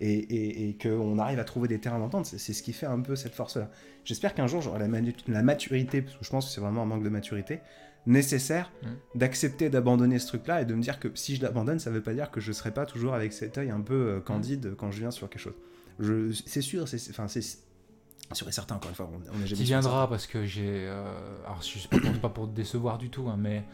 [0.00, 2.26] et, et, et qu'on arrive à trouver des terrains d'entente.
[2.26, 3.70] C'est c'est ce qui fait un peu cette force-là.
[4.04, 6.86] J'espère qu'un jour j'aurai la, la maturité, parce que je pense que c'est vraiment un
[6.86, 7.60] manque de maturité
[8.06, 8.86] nécessaire Mm.
[9.18, 12.12] d'accepter d'abandonner ce truc-là et de me dire que si je l'abandonne, ça veut pas
[12.14, 15.00] dire que je serai pas toujours avec cet œil un peu euh, candide quand je
[15.00, 15.54] viens sur quelque chose.
[15.98, 17.40] Je- C'est sûr, c'est enfin c'est
[18.32, 19.10] sûr et certain encore une fois.
[19.12, 20.86] On, on est jamais viendra parce que j'ai.
[20.88, 21.04] euh,
[21.46, 23.64] alors, je sais pas pour, pas pour te décevoir du tout, hein, mais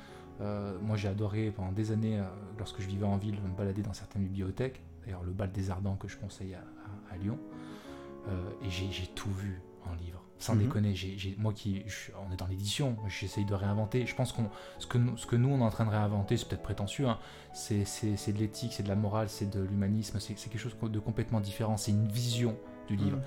[0.40, 2.24] euh, moi j'ai adoré pendant des années, euh,
[2.58, 4.80] lorsque je vivais en ville, me balader dans certaines bibliothèques.
[5.04, 7.38] D'ailleurs, le bal des Ardents que je conseille à, à- à Lyon.
[8.62, 9.60] Et j'ai j'ai tout vu.
[9.90, 10.22] en livre.
[10.40, 10.62] Sans Mhm.
[10.62, 10.94] déconner,
[11.38, 14.06] moi qui, je- on est dans l'édition, j'essaye de réinventer.
[14.06, 14.48] Je pense qu'on,
[14.78, 17.06] ce que, nous, ce que nous on est en train de réinventer, c'est peut-être prétentieux,
[17.06, 17.18] hein,
[17.52, 21.40] c'est, de l'éthique, c'est de la morale, c'est de l'humanisme, c'est, quelque chose de complètement
[21.40, 21.76] différent.
[21.76, 22.56] C'est une vision
[22.88, 23.18] du livre.
[23.18, 23.22] Mhm.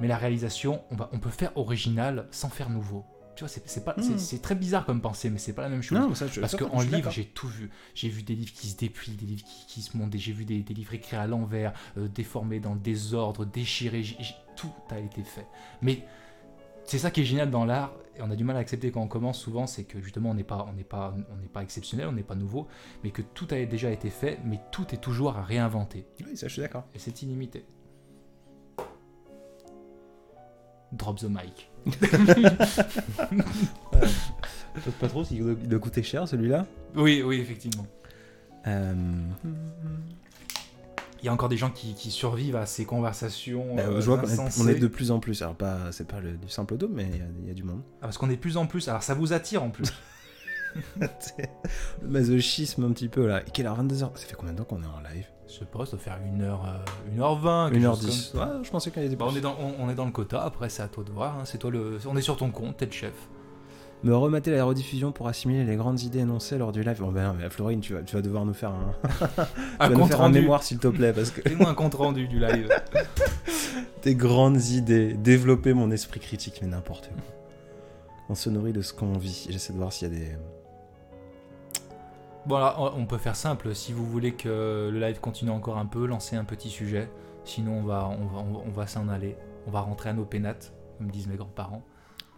[0.00, 3.04] Mais la réalisation, on, va, on peut faire original sans faire nouveau.
[3.34, 4.18] Tu vois, c'est, pas, Mhm.
[4.18, 5.98] c'est très bizarre comme pensée, mais c'est pas la même chose.
[5.98, 7.70] Non, mais ça, je, Parce qu'en livre, j'ai tout vu.
[7.94, 10.44] J'ai vu des livres qui se déplient, des livres qui, qui se montent, j'ai vu
[10.44, 14.04] des, des livres écrits à l'envers, euh, déformés dans le désordre, déchirés.
[14.54, 15.46] tout a été fait.
[15.80, 16.04] Mais
[16.84, 19.00] c'est ça qui est génial dans l'art, et on a du mal à accepter quand
[19.00, 21.62] on commence souvent, c'est que justement on n'est pas, on n'est pas, on n'est pas
[21.62, 22.66] exceptionnel, on n'est pas nouveau,
[23.02, 26.04] mais que tout a déjà été fait, mais tout est toujours à réinventer.
[26.26, 26.84] Oui, ça, je suis d'accord.
[26.94, 27.64] Et c'est illimité.
[30.92, 31.70] Drop the mic.
[35.00, 36.66] pas trop s'il doit- il doit coûter cher celui-là.
[36.94, 37.86] Oui, oui, effectivement.
[38.66, 38.94] Euh,
[41.22, 43.76] Il y a encore des gens qui, qui survivent à ces conversations.
[43.76, 44.60] bah, euh, je vois qu'on est, insensées.
[44.62, 45.40] on est de plus en plus.
[45.42, 47.54] Alors, pas, c'est pas le, du simple auto, mais il y a- il y, a
[47.54, 47.82] du monde.
[48.00, 48.88] Ah, parce qu'on est de plus en plus.
[48.88, 49.92] Alors ça vous attire en plus.
[52.00, 53.42] Le masochisme un petit peu là.
[53.46, 55.26] Et quelle heure 22h Ça fait combien de temps qu'on est en live?
[55.46, 56.58] Je sais pas, ça doit faire 1h,
[57.18, 57.70] 1h20.
[57.72, 58.32] quelque chose 1h10.
[58.32, 58.56] comme ça.
[58.56, 60.06] Ouais, je pensais qu'il y avait des Bah, on, est dans, on, on est dans
[60.06, 61.36] le quota, après c'est à toi de voir.
[61.38, 61.42] hein.
[61.44, 63.12] C'est toi le, on est sur ton compte, t'es le chef.
[64.04, 66.98] Me remater la rediffusion pour assimiler les grandes idées énoncées lors du live.
[67.00, 68.94] Bon, ben non, mais Florine, tu vas, tu vas devoir nous faire un,
[69.78, 70.40] Un compte faire un rendu.
[70.40, 72.68] mémoire s'il te plaît, parce que Fais-moi un compte rendu du live.
[74.00, 77.22] tes grandes idées, développer mon esprit critique, mais n'importe quoi.
[78.28, 79.46] On se nourrit de ce qu'on vit.
[79.50, 80.30] J'essaie de voir s'il y a des.
[82.46, 83.72] bon, alors on peut faire simple.
[83.72, 87.08] Si vous voulez que le live continue encore un peu, lancez un petit sujet.
[87.44, 89.36] Sinon, on va, on va, on va, on va s'en aller.
[89.68, 91.82] On va rentrer à nos pénates, comme disent mes grands-parents.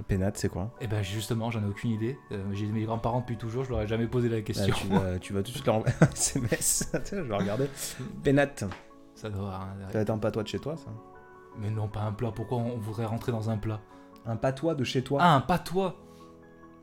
[0.09, 2.19] Pénate, c'est quoi Et ben justement, j'en ai aucune idée.
[2.33, 4.75] Euh, J'ai mes grands-parents depuis toujours, je leur ai jamais posé la Là, question.
[4.75, 6.91] tu, vas, tu vas tout de suite leur envoyer un SMS.
[7.11, 7.69] Je vais regarder.
[8.23, 8.65] Pénate.
[9.15, 10.91] Ça doit Ça va être un patois de chez toi, ça
[11.61, 12.33] Mais non, pas un plat.
[12.33, 13.81] Pourquoi on voudrait rentrer dans un plat
[14.27, 15.97] Un patois de chez toi Ah, un patois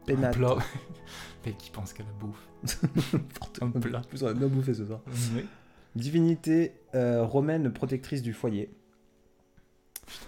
[0.06, 0.34] Pénate.
[0.36, 0.56] Un plat.
[1.46, 2.48] Mec qui pense qu'à la bouffe.
[3.62, 4.00] un plat.
[4.00, 5.02] En plus, on a bien bouffé ce soir.
[5.36, 5.46] Oui.
[5.96, 8.74] Divinité euh, romaine protectrice du foyer.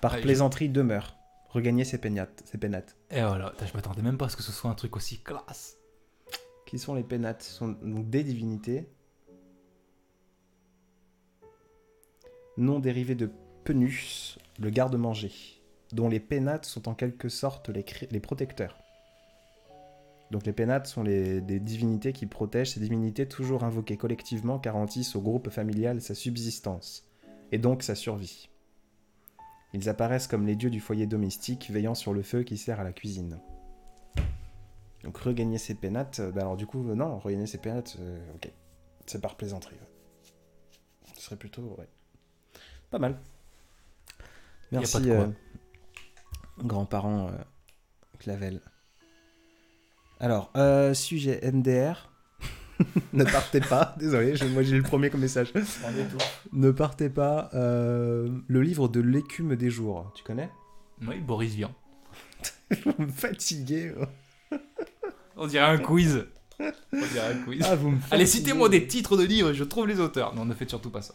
[0.01, 1.15] Par Ah, plaisanterie demeure.
[1.53, 2.41] Regagner ses pénates.
[2.45, 2.97] Ses pénates.
[3.11, 5.77] Et voilà, je m'attendais même pas à ce que ce soit un truc aussi classe.
[6.65, 8.89] Qui sont les pénates Ce sont donc des divinités.
[12.57, 13.29] Nom dérivé de
[13.63, 15.31] Penus, le garde-manger,
[15.91, 18.77] dont les pénates sont en quelque sorte les, protecteurs.
[20.31, 22.71] Donc les pénates sont les, des divinités qui protègent.
[22.71, 27.07] Ces divinités, toujours invoquées collectivement, garantissent au groupe familial sa subsistance,
[27.51, 28.49] et donc sa survie.
[29.73, 32.83] Ils apparaissent comme les dieux du foyer domestique, veillant sur le feu qui sert à
[32.83, 33.39] la cuisine.
[35.03, 38.19] Donc regagner ses pénates, euh, bah alors du coup, euh, non, regagner ses pénates, euh,
[38.35, 38.51] ok.
[39.05, 39.75] C'est par plaisanterie.
[39.75, 41.11] ouais.
[41.15, 41.87] Ce serait plutôt, ouais.
[42.89, 43.19] Pas mal.
[44.71, 45.27] Merci, euh,
[46.59, 47.37] grands-parents euh,
[48.19, 48.61] Clavel.
[50.19, 50.51] Alors,
[50.95, 52.12] sujet MDR.
[53.13, 55.53] ne partez pas, désolé, je- moi j'ai le premier comme message.
[56.51, 57.49] Ne partez pas.
[57.53, 60.49] euh, le livre de l'écume des jours, tu connais?
[61.07, 61.71] Oui, Boris Vian.
[62.85, 63.93] Vous me fatiguez.
[63.99, 64.57] oh.
[65.35, 66.25] On dirait un quiz.
[66.59, 66.65] On
[67.11, 67.61] dirait un quiz.
[67.67, 70.33] Ah, vous Allez, citez-moi des titres de livres, je trouve les auteurs.
[70.35, 71.13] Non, ne faites surtout pas ça.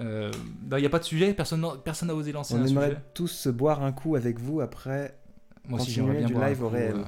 [0.00, 0.30] Il
[0.76, 3.00] n'y a pas de sujet, personne n'a personne osé lancer On un aimerait sujet?
[3.14, 5.18] tous se boire un coup avec vous après.
[5.66, 6.94] Moi aussi, continuer j'aimerais bien du boire live un au réel.
[6.96, 7.04] euh,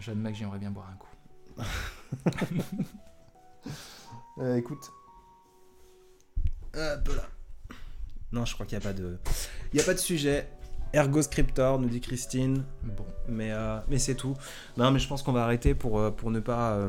[0.00, 1.08] J'admets que j'aimerais bien boire un coup.
[4.38, 4.90] Euh, écoute.
[6.74, 7.22] Hop là.
[8.32, 9.18] Non, je crois qu'il n'y a pas de.
[9.72, 10.48] Il n'y a pas de sujet.
[10.94, 12.64] Ergo Scriptor, nous dit Christine.
[12.82, 13.04] Bon.
[13.26, 14.34] Mais, euh, mais c'est tout.
[14.76, 16.72] Non, mais je pense qu'on va arrêter pour, euh, pour ne pas.
[16.72, 16.88] euh,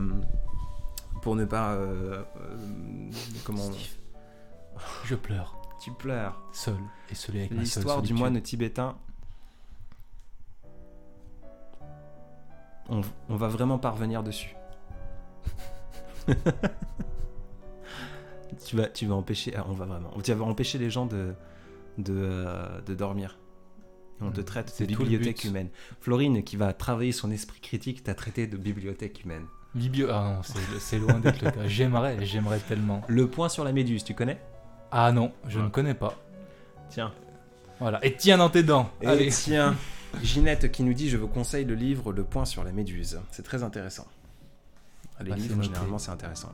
[1.21, 1.73] pour ne pas.
[1.73, 2.23] euh,
[3.45, 3.71] comment.
[3.71, 3.97] Steve,
[5.05, 6.41] je pleure, Tu pleures.
[6.53, 6.77] seul
[7.09, 8.97] et seul avec L'histoire du moine tibétain.
[12.89, 14.55] On, on va vraiment pas revenir dessus.
[18.65, 19.53] tu, vas, tu vas empêcher.
[19.55, 20.11] ah, on va vraiment.
[20.23, 21.33] Tu vas empêcher les gens de,
[21.97, 23.37] de, euh, de dormir.
[24.21, 25.69] On te Mm, traite de bibliothèque humaine.
[26.01, 29.45] Florine, qui va travailler son esprit critique, t'a traité de bibliothèque humaine.
[29.75, 30.07] Biblio...
[30.11, 30.41] Ah non,
[30.79, 31.67] c'est- loin d'être le cas.
[31.67, 33.01] J'aimerais, j'aimerais tellement.
[33.07, 34.41] Le point sur la méduse, tu connais?
[34.91, 35.65] Ah non, je Ouais.
[35.65, 36.15] ne connais pas.
[36.89, 37.13] Tiens.
[37.79, 38.03] Voilà.
[38.05, 38.89] Et tiens dans tes dents.
[39.01, 39.29] Et Allez.
[39.29, 39.75] tiens,
[40.21, 43.21] Ginette qui nous dit Je vous conseille le livre Le point sur la méduse.
[43.31, 44.05] C'est très intéressant.
[45.21, 46.49] Les Bah, c'est livres, généralement, c'est intéressant.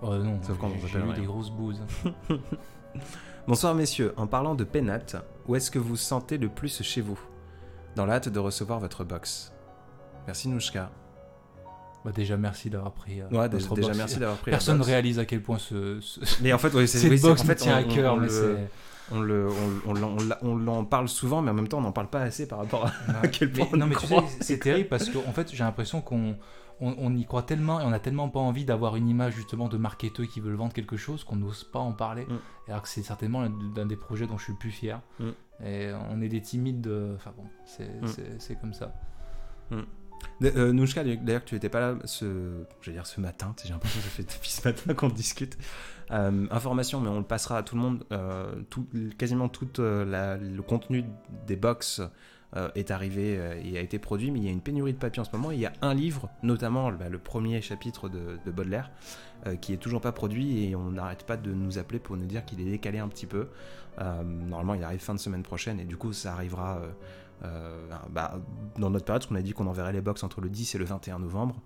[0.00, 1.82] Oh non, Sauf quand on j'ai- eu des grosses bouses.
[3.46, 4.12] Bonsoir, messieurs.
[4.16, 5.16] En parlant de pénate,
[5.46, 7.18] où est-ce que vous sentez le plus chez vous?
[7.96, 9.52] Dans la hâte de recevoir votre box.
[10.26, 10.90] Merci, Nouchka.
[12.04, 13.20] Bah, déjà, merci d'avoir pris.
[13.20, 13.88] euh, Ouais, déjà, box.
[13.96, 16.86] merci d'avoir pris Personne ne réalise à quel point ce, ce- Mais en fait, ouais,
[16.86, 18.14] c'est- cette oui, box en fait, tient à cœur.
[18.14, 18.18] on
[19.10, 19.48] On le,
[19.86, 19.94] on,
[20.42, 22.86] on l'en parle souvent, mais en même temps, on n'en parle pas assez par rapport
[22.86, 25.50] à, à quel Mais- point on non, mais tu sais, c'est terrible parce qu'en fait,
[25.52, 26.36] j'ai l'impression qu'on
[26.80, 29.68] on, on y croit tellement et on a tellement pas envie d'avoir une image justement
[29.68, 32.24] de marketeux qui veulent vendre quelque chose qu'on n'ose pas en parler.
[32.26, 32.38] Mm.
[32.68, 33.42] Alors que c'est certainement
[33.76, 35.00] l'un des projets dont je suis le plus fier.
[35.20, 35.28] Mm.
[35.64, 36.80] Et on est des timides.
[36.80, 37.88] de- Enfin bon, c'est
[38.54, 38.60] Mm.
[38.60, 38.94] comme ça.
[40.42, 43.54] Euh, Nouchka, d'ailleurs, tu étais pas là ce, je veux dire ce matin.
[43.64, 45.56] J'ai l'impression que ça fait depuis ce matin qu'on discute.
[46.10, 48.04] Euh, information, mais on le passera à tout le monde.
[48.12, 48.86] euh, tout,
[49.18, 51.04] quasiment tout euh, la- le contenu
[51.46, 52.00] des box
[52.56, 54.98] euh, est arrivé euh, et a été produit, mais il y a une pénurie de
[54.98, 55.50] papier en ce moment.
[55.50, 58.90] Il y a un livre, notamment bah, le premier chapitre de, de Baudelaire,
[59.46, 62.24] euh, qui est toujours pas produit et on n'arrête pas de nous appeler pour nous
[62.24, 63.48] dire qu'il est décalé un petit peu.
[63.98, 66.80] Normalement, il arrive fin de semaine prochaine et du coup, ça arrivera.
[68.10, 68.38] bah,
[68.78, 70.78] dans notre période, parce qu'on a dit qu'on enverrait les box entre le 10 et
[70.78, 71.60] le 21 novembre.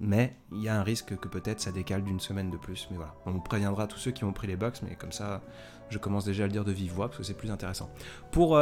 [0.00, 2.88] Mais il y a un risque que peut-être ça décale d'une semaine de plus.
[2.90, 5.40] Mais voilà, on préviendra tous ceux qui ont pris les box, mais comme ça,
[5.88, 7.88] je commence déjà à le dire de vive voix parce que c'est plus intéressant.
[8.32, 8.58] Pour,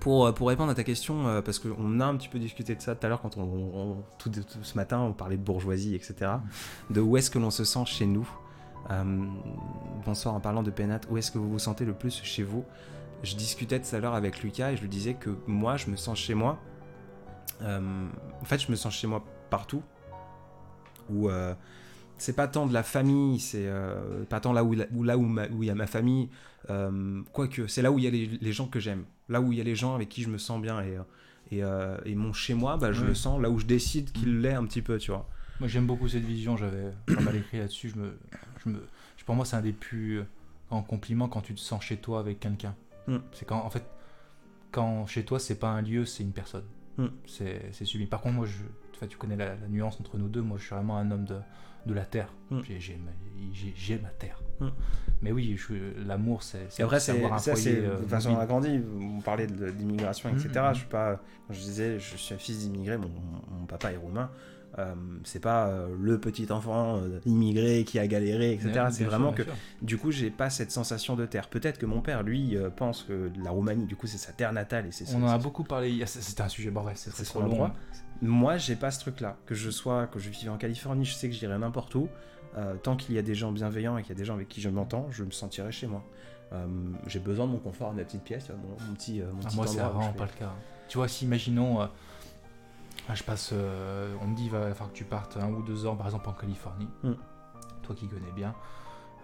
[0.00, 2.74] pour, euh, pour répondre à ta question, euh, parce qu'on a un petit peu discuté
[2.74, 4.30] de ça tout à l'heure quand on, tout,
[4.62, 6.32] ce matin, on parlait de bourgeoisie, etc.
[6.90, 8.28] De où est-ce que l'on se sent chez nous.
[8.90, 9.26] Euh,
[10.04, 12.64] bonsoir, en parlant de Pénat, où est-ce que vous vous sentez le plus chez vous?
[13.22, 15.96] Je discutais tout à l'heure avec Lucas et je lui disais que moi, je me
[15.96, 16.58] sens chez moi.
[17.62, 19.82] En fait, je me sens chez moi partout.
[21.08, 21.54] Où euh,
[22.18, 23.70] c'est pas tant de la famille, c'est
[24.28, 26.28] pas tant là où, là il y a ma famille.
[27.32, 29.04] Quoique, c'est là où il y a les gens que j'aime.
[29.28, 30.80] Là où il y a les gens avec qui je me sens bien.
[30.82, 31.02] Et, euh,
[31.50, 33.08] et, euh, et mon chez moi, bah, je Ouais.
[33.08, 35.28] le sens là où je décide qu'il l'est un petit peu, tu vois.
[35.60, 36.56] Moi, j'aime beaucoup cette vision.
[36.56, 37.90] J'avais pas mal écrit là-dessus.
[37.90, 38.18] Je me,
[38.64, 38.86] je me,
[39.24, 40.22] pour moi, c'est un des plus
[40.68, 42.74] grands compliments quand tu te sens chez toi avec quelqu'un.
[43.06, 43.16] Mm.
[43.32, 43.84] C'est quand, en fait,
[44.72, 46.64] quand chez toi, c'est pas un lieu, c'est une personne.
[46.98, 47.06] Mm.
[47.26, 48.08] C'est c'est sublime.
[48.08, 50.42] Par contre, moi, je, tu connais la, la nuance entre nous deux.
[50.42, 51.38] Moi, je suis vraiment un homme de,
[51.86, 52.28] de la terre.
[52.50, 52.60] Mm.
[52.66, 54.40] J'ai- ma- terre.
[54.60, 54.68] Mm.
[55.22, 55.58] Mais oui,
[56.06, 58.42] l'amour, c'est c'est c'est avoir un ça, c'est euh, de façon mobile.
[58.42, 58.80] agrandie.
[59.00, 60.48] On parlait d'immigration, etc.
[60.54, 60.74] Mhm, mhm.
[60.74, 62.96] Je suis pas, quand je disais, je suis un fils d'immigré.
[62.98, 63.08] Mon,
[63.50, 64.30] mon papa est roumain.
[64.78, 64.92] Euh,
[65.22, 68.70] c'est pas euh, le petit enfant euh, immigré qui a galéré, etc.
[68.72, 69.52] Bien c'est vraiment que, sûr.
[69.82, 71.48] du coup, j'ai pas cette sensation de terre.
[71.48, 74.52] Peut-être que mon père, lui, euh, pense que la Roumanie, du coup, c'est sa terre
[74.52, 75.04] natale et c'est.
[75.14, 76.02] On en a c'est- beaucoup parlé.
[76.06, 76.70] C'est- C'était un sujet.
[76.70, 77.46] Bon, bref, c'est C'est trop long.
[77.46, 77.74] endroit.
[78.22, 79.36] Moi, j'ai pas ce truc-là.
[79.46, 82.08] Que je sois, que je vive en Californie, je sais que j'irai n'importe où.
[82.56, 84.48] Euh, tant qu'il y a des gens bienveillants et qu'il y a des gens avec
[84.48, 86.04] qui je m'entends, je me sentirai chez moi.
[86.52, 86.66] Euh,
[87.06, 89.46] j'ai besoin de mon confort, de ma petite pièce, mon, mon petit, euh, mon Ah,
[89.46, 90.52] petit moi, c'est vraiment pas le cas.
[90.88, 91.90] Tu vois, si imaginons, ah,
[93.14, 95.96] je passe, on me dit, il va falloir que tu partes un ou deux ans,
[95.96, 96.88] par exemple, en Californie.
[97.02, 97.12] Mm.
[97.82, 98.54] Toi qui connais bien,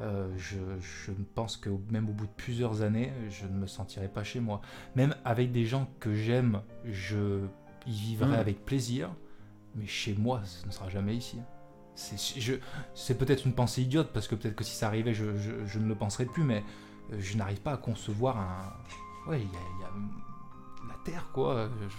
[0.03, 4.09] euh, je, je pense que même au bout de plusieurs années, je ne me sentirai
[4.09, 4.61] pas chez moi.
[4.97, 7.41] Même avec des gens que j'aime, je
[7.87, 8.41] y vivrai Mm.
[8.41, 9.11] avec plaisir,
[9.77, 11.39] mais chez moi, ce ne sera jamais ici.
[12.95, 15.79] C'est peut-être une pensée idiote, parce que peut-être que si ça arrivait, je, je- je
[15.79, 16.65] ne le penserais plus, mais
[17.13, 19.31] euh, je n'arrive pas à concevoir un.
[19.31, 21.69] Ouais, il y, a- il y a la terre, quoi.
[21.89, 21.97] Je-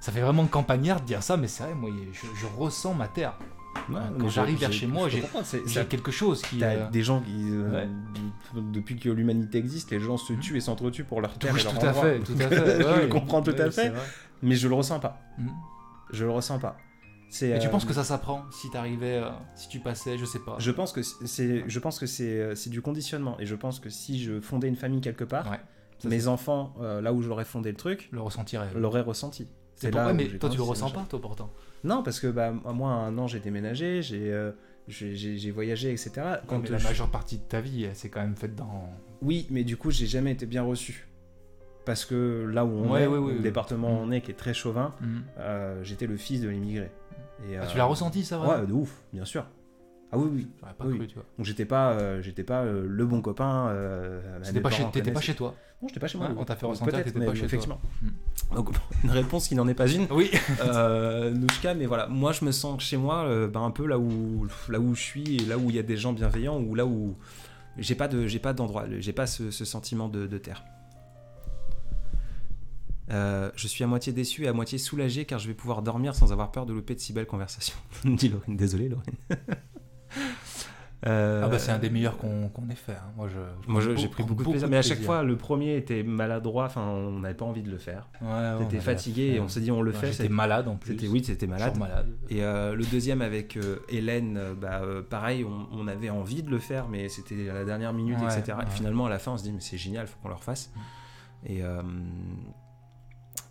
[0.00, 3.08] Ça fait vraiment campagnard de dire ça, mais c'est vrai, moi, je, je ressens ma
[3.08, 3.34] terre.
[3.90, 5.22] Ouais, Quand j'arrive vers chez moi, j'ai-
[5.86, 6.58] quelque chose qui.
[6.58, 7.88] T'as euh, des gens qui, euh, Ouais.
[8.72, 11.64] depuis que l'humanité existe, les gens se tuent et s'entretuent pour leur terre Oui, et
[11.64, 12.82] leur tout à fait, tout à fait.
[12.82, 13.92] je le comprends tout à fait.
[14.42, 15.20] Mais je le ressens pas.
[15.38, 15.50] Mhm.
[16.12, 16.76] Je le ressens pas.
[17.30, 20.24] C'est, Et tu euh, penses que ça s'apprend si t'arrivais, euh, si tu passais, je
[20.24, 20.56] sais pas.
[20.58, 23.80] Je pense que c'est, je pense que c'est, euh, c'est du conditionnement et je pense
[23.80, 25.58] que si je fondais une famille quelque part, Ouais,
[26.08, 28.70] mes c'est- enfants, euh, là où j'aurais fondé le truc, le ressentirais.
[28.74, 29.46] l'auraient ressenti.
[29.74, 31.50] C'est là mais toi tu le c'est ressens pas, toi pourtant.
[31.84, 34.32] Non, parce que bah, moi, à un an, j'ai déménagé, j'ai,
[34.88, 36.12] j'ai, voyagé, etc.
[36.46, 38.88] Quand Quand la je- majeure partie de ta vie, elle s'est quand même faite dans.
[39.20, 41.06] Oui, mais du coup, j'ai jamais été bien reçu.
[41.84, 43.42] Parce que là où on Ouais, est, ouais, ouais, le ouais.
[43.42, 44.08] département où Mm.
[44.08, 45.22] on est, qui est très chauvin, Mhm.
[45.38, 46.90] euh, j'étais le fils de l'immigré.
[47.48, 49.46] Et, Ah, euh, tu l'as ressenti ça, vraiment Ouais, de ouf, bien sûr.
[50.10, 50.48] Ah oui, oui.
[50.60, 50.96] J'aurais pas oui.
[50.96, 51.24] cru, tu vois.
[51.36, 53.68] Donc j'étais pas, euh, j'étais pas euh, le bon copain.
[53.68, 54.84] Euh, T'étais pas, chez...
[55.12, 55.54] pas chez toi.
[55.82, 56.28] Non, j'étais pas chez moi.
[56.28, 57.46] Ouais, on t'a fait ressentir que t'étais pas chez toi.
[57.46, 57.80] effectivement.
[58.54, 58.70] Donc
[59.04, 60.06] une réponse qui n'en est pas une.
[60.10, 60.30] Oui.
[60.62, 63.98] Euh, Nouchka, mais voilà, moi je me sens chez moi, euh, ben, un peu là
[63.98, 66.74] où, là où je suis, et là où il y a des gens bienveillants, ou
[66.74, 67.14] là où
[67.76, 70.64] j'ai pas de, j'ai pas d'endroit, j'ai pas ce, ce sentiment de, de terre.
[73.10, 76.14] Euh, je suis à moitié déçu et à moitié soulagé car je vais pouvoir dormir
[76.14, 77.76] sans avoir peur de louper de si belles conversations.
[78.04, 78.56] Dit Lorraine.
[78.56, 79.14] Désolé Lorraine.
[81.06, 82.92] Euh, Ah bah c'est un des meilleurs qu'on ait fait.
[82.94, 83.12] hein.
[83.16, 83.38] Moi je.
[83.70, 86.82] Moi j'ai pris beaucoup de plaisir, mais à chaque fois le premier était maladroit, enfin
[86.82, 88.08] on n'avait pas envie de le faire.
[88.20, 90.08] Ouais, on T'étais avait fatigué et on s'est dit on le ouais, fait.
[90.10, 90.94] J'étais c'est- malade en plus.
[90.94, 91.78] C'était oui, c'était malade.
[91.78, 92.08] Malade.
[92.30, 96.58] Et euh, le deuxième avec euh, Hélène, bah, pareil, on, on avait envie de le
[96.58, 98.58] faire, mais c'était à la dernière minute, Ouais, etc.
[98.66, 100.72] Et finalement, à la fin, on se dit, mais c'est génial, faut qu'on le refasse.
[100.74, 101.48] Mm.
[101.50, 101.62] Et,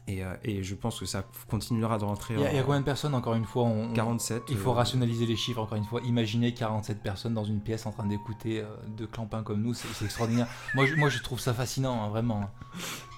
[0.09, 2.35] Et, euh, et je pense que ça continuera de rentrer.
[2.35, 4.43] Il y, a, y combien de personnes, encore une fois on- on- 47.
[4.49, 5.99] Il faut euh, rationaliser les chiffres, encore une fois.
[6.05, 10.05] Imaginez 47 personnes dans une pièce en train d'écouter euh, deux clampins comme nous, c'est
[10.05, 10.47] extraordinaire.
[10.75, 12.49] moi, je, moi, je trouve ça fascinant, hein, vraiment.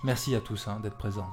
[0.03, 1.29] Merci à tous hein, d'être présents.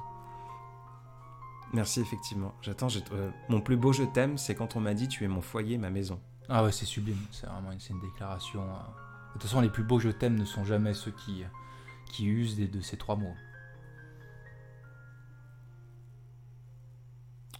[1.73, 2.53] Merci, effectivement.
[2.61, 2.87] J'attends.
[3.11, 5.77] euh, mon plus beau je t'aime, c'est quand on m'a dit tu es mon foyer,
[5.77, 6.19] ma maison.
[6.49, 7.17] Ah ouais, c'est sublime.
[7.31, 8.61] C'est vraiment une, une déclaration.
[8.63, 11.43] De toute façon, les plus beaux je t'aime ne sont jamais ceux qui,
[12.05, 13.33] qui usent des- de ces trois mots.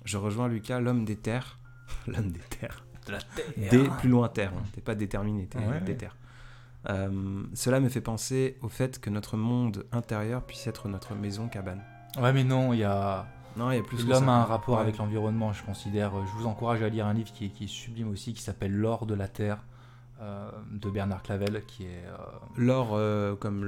[0.08, 1.60] Je rejoins Lucas, l'homme des terres.
[2.08, 2.84] l'homme des terres.
[3.06, 3.46] De la terre.
[3.72, 4.54] Des plus loin terre.
[4.58, 4.64] hein.
[4.74, 5.82] T'es pas déterminé, t'es Ouais.
[5.82, 6.16] des terres.
[6.90, 11.50] Euh, cela me fait penser au fait que notre monde intérieur puisse être notre maison
[11.50, 11.84] cabane.
[12.20, 13.28] Ouais, mais non, il y a.
[13.58, 14.32] Non, il y a plus que L'homme ça.
[14.32, 14.82] a un rapport Ouais.
[14.82, 16.12] avec l'environnement, je considère.
[16.26, 18.74] Je vous encourage à lire un livre qui est, qui est sublime aussi, qui s'appelle
[18.74, 19.64] L'or de la terre,
[20.22, 22.06] euh, de Bernard Clavel, qui est.
[22.08, 22.16] euh,
[22.56, 23.66] L'or euh, comme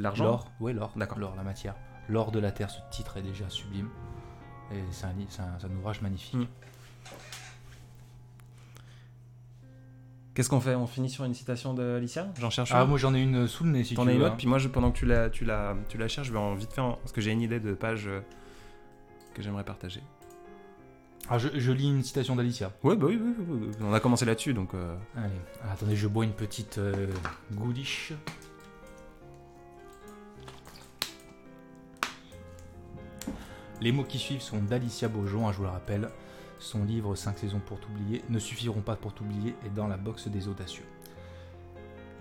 [0.00, 0.24] l'argent?
[0.24, 1.18] L'or, oui, l'or, D'accord.
[1.18, 1.74] l'or, la matière.
[2.08, 3.88] L'or de la terre, ce titre est déjà sublime.
[4.72, 6.34] Et c'est un, li- c'est un, c'est un ouvrage magnifique.
[6.34, 6.46] Mm.
[10.34, 10.74] Qu'est-ce qu'on fait?
[10.74, 12.28] On finit sur une citation de Alicia?
[12.40, 12.88] J'en cherche Ah, une?
[12.88, 14.32] moi j'en ai une sous le nez si T'en as une autre?
[14.32, 14.36] hein.
[14.38, 16.54] Puis moi, je, pendant que tu la, tu la, tu la cherches, je vais en
[16.54, 18.20] vite faire parce que j'ai une idée de page euh,
[19.34, 20.00] que j'aimerais partager.
[21.28, 22.72] Ah, je, je lis une citation d'Alicia.
[22.82, 23.70] Ouais, bah oui, oui, oui, oui.
[23.82, 24.72] On a commencé là-dessus, donc.
[24.74, 25.28] euh, Allez,
[25.62, 27.08] Ah, attendez, je bois une petite euh,
[27.52, 28.12] gouliche.
[33.82, 36.08] Les mots qui suivent sont d'Alicia Beaujon, hein, je vous le rappelle.
[36.60, 40.28] Son livre 5 saisons pour t'oublier ne suffiront pas pour t'oublier est dans la box
[40.28, 40.86] des audacieux.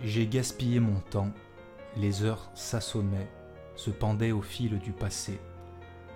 [0.03, 1.29] J'ai gaspillé mon temps,
[1.97, 3.29] les heures s'assommaient,
[3.75, 5.39] se pendaient au fil du passé.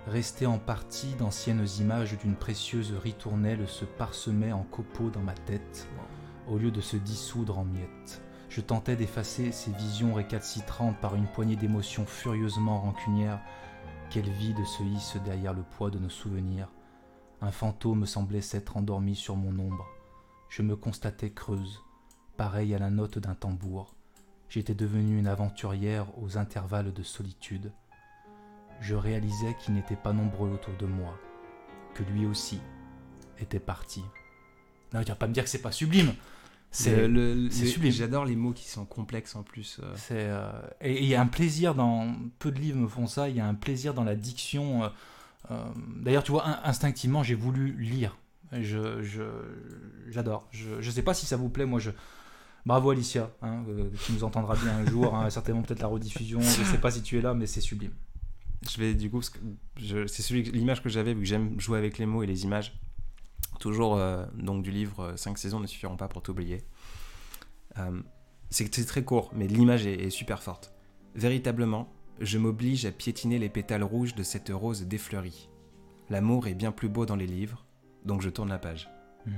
[0.08, 5.86] Restaient en partie d'anciennes images d'une précieuse ritournelle se parsemaient en copeaux dans ma tête
[6.48, 8.20] au lieu de se dissoudre en miettes.
[8.48, 13.38] Je tentais d'effacer ces visions récalcitrantes par une poignée d'émotions furieusement rancunières.
[14.10, 16.68] Quel vide se hisse derrière le poids de nos souvenirs.
[17.40, 19.86] Un fantôme semblait s'être endormi sur mon ombre.
[20.48, 21.82] Je me constatais creuse,
[22.36, 23.94] pareille à la note d'un tambour.
[24.48, 27.72] J'étais devenue une aventurière aux intervalles de solitude.
[28.80, 31.18] Je réalisais qu'ils n'étaient pas nombreux autour de moi,
[31.94, 32.60] que lui aussi
[33.38, 34.02] était parti.
[34.94, 36.14] Non, tu vas pas me dire que c'est pas sublime.
[36.78, 37.92] C'est le- le- sublime.
[37.92, 39.78] J'adore les mots qui sont complexes en plus.
[39.82, 39.92] euh.
[39.96, 40.50] c'est, euh,
[40.80, 42.14] et il y a un plaisir dans.
[42.38, 44.84] Peu de livres me font ça, il y a un plaisir dans la diction.
[44.84, 44.88] euh,
[45.50, 45.64] euh,
[46.00, 48.16] D'ailleurs, tu vois, in- instinctivement, j'ai voulu lire.
[48.52, 49.02] Je,
[50.10, 50.46] j'adore.
[50.50, 51.90] Je, je sais pas si ça vous plaît, moi je.
[52.64, 56.40] Bravo Alicia, hein, euh, qui nous entendra bien un jour, hein, certainement peut-être la rediffusion,
[56.40, 57.92] je sais pas si tu es là, mais c'est sublime.
[58.68, 62.24] Je vais du coup, c'est l'image que j'avais vu que j'aime jouer avec les mots
[62.24, 62.76] et les images.
[63.58, 66.62] Toujours euh, donc du livre 5 saisons ne suffiront pas pour t'oublier.
[67.78, 68.00] Euh,
[68.50, 70.72] c'est très court, mais l'image est, est super forte.
[71.14, 71.88] Véritablement,
[72.20, 75.48] je m'oblige à piétiner les pétales rouges de cette rose défleurie.
[76.10, 77.64] L'amour est bien plus beau dans les livres,
[78.04, 78.88] donc je tourne la page.
[79.26, 79.32] Je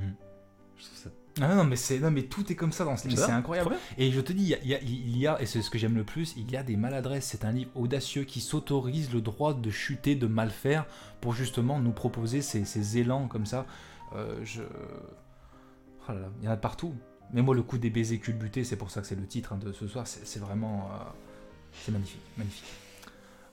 [0.84, 3.20] trouve ça Ah non, mais c'est non, mais tout est comme ça dans ce livre,
[3.26, 3.70] c'est incroyable.
[3.96, 5.62] Et je te dis, il y a, il y a- il y a- et c'est
[5.62, 7.24] ce que j'aime le plus, il y a des maladresses.
[7.26, 10.86] C'est un livre audacieux qui s'autorise le droit de chuter, de mal faire,
[11.20, 13.66] pour justement nous proposer ces, ces élans comme ça.
[14.16, 14.62] Euh, je...
[16.08, 16.94] Oh là là, il y en a de partout.
[17.32, 19.58] Mais moi, le coup des baisers culbutés, c'est pour ça que c'est le titre hein,
[19.58, 20.06] de ce soir.
[20.06, 20.88] C'est vraiment.
[20.92, 21.04] euh,
[21.72, 22.64] c'est magnifique, magnifique.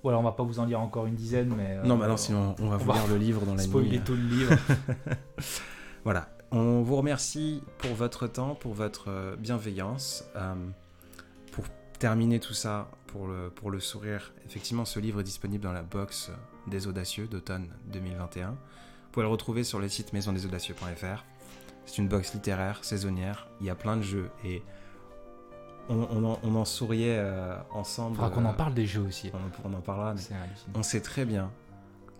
[0.03, 1.77] Voilà, on va pas vous en lire encore une dizaine, mais.
[1.77, 3.63] euh, Non, bah non, sinon on va on vous va lire le livre dans la
[3.63, 4.01] spoiler nuit.
[4.05, 4.55] tout le livre.
[6.03, 6.29] Voilà.
[6.51, 10.23] On vous remercie pour votre temps, pour votre bienveillance.
[10.35, 10.53] Euh,
[11.51, 11.65] pour
[11.99, 15.81] terminer tout ça, pour le, pour le sourire, effectivement, ce livre est disponible dans la
[15.81, 16.31] box
[16.67, 18.55] des Audacieux d'automne 2021.
[19.15, 21.23] Vous pouvez le retrouver sur le site maisondesaudacieux.fr.
[21.85, 23.47] C'est une box littéraire, saisonnière.
[23.61, 24.61] Il y a plein de jeux et
[25.87, 28.17] on, on en, on en souriait euh, ensemble.
[28.17, 29.31] Faudra qu'on en euh, parle des jeux aussi.
[29.63, 30.13] On, on en parlera.
[30.15, 30.19] mais
[30.73, 31.49] on sait très bien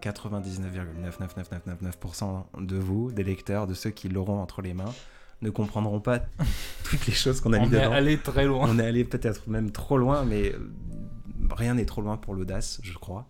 [0.03, 4.93] 99,99999% de vous, des lecteurs, de ceux qui l'auront entre les mains,
[5.41, 6.19] ne comprendront pas
[6.85, 7.91] toutes les choses qu'on a mis On est dedans.
[7.91, 8.67] allé très loin.
[8.69, 10.71] On est allé peut-être même trop loin, mais euh,
[11.51, 13.27] rien n'est trop loin pour l'audace, je crois.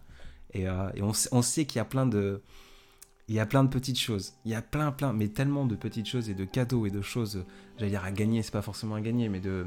[0.53, 2.43] Et, euh, et on, sait- on sait qu'il y a plein de,
[3.27, 4.33] il y a plein de petites choses.
[4.45, 7.01] Il y a plein, plein, mais tellement de petites choses et de cadeaux et de
[7.01, 7.45] choses,
[7.77, 9.65] j'allais dire à gagner, c'est pas forcément à gagner, mais de,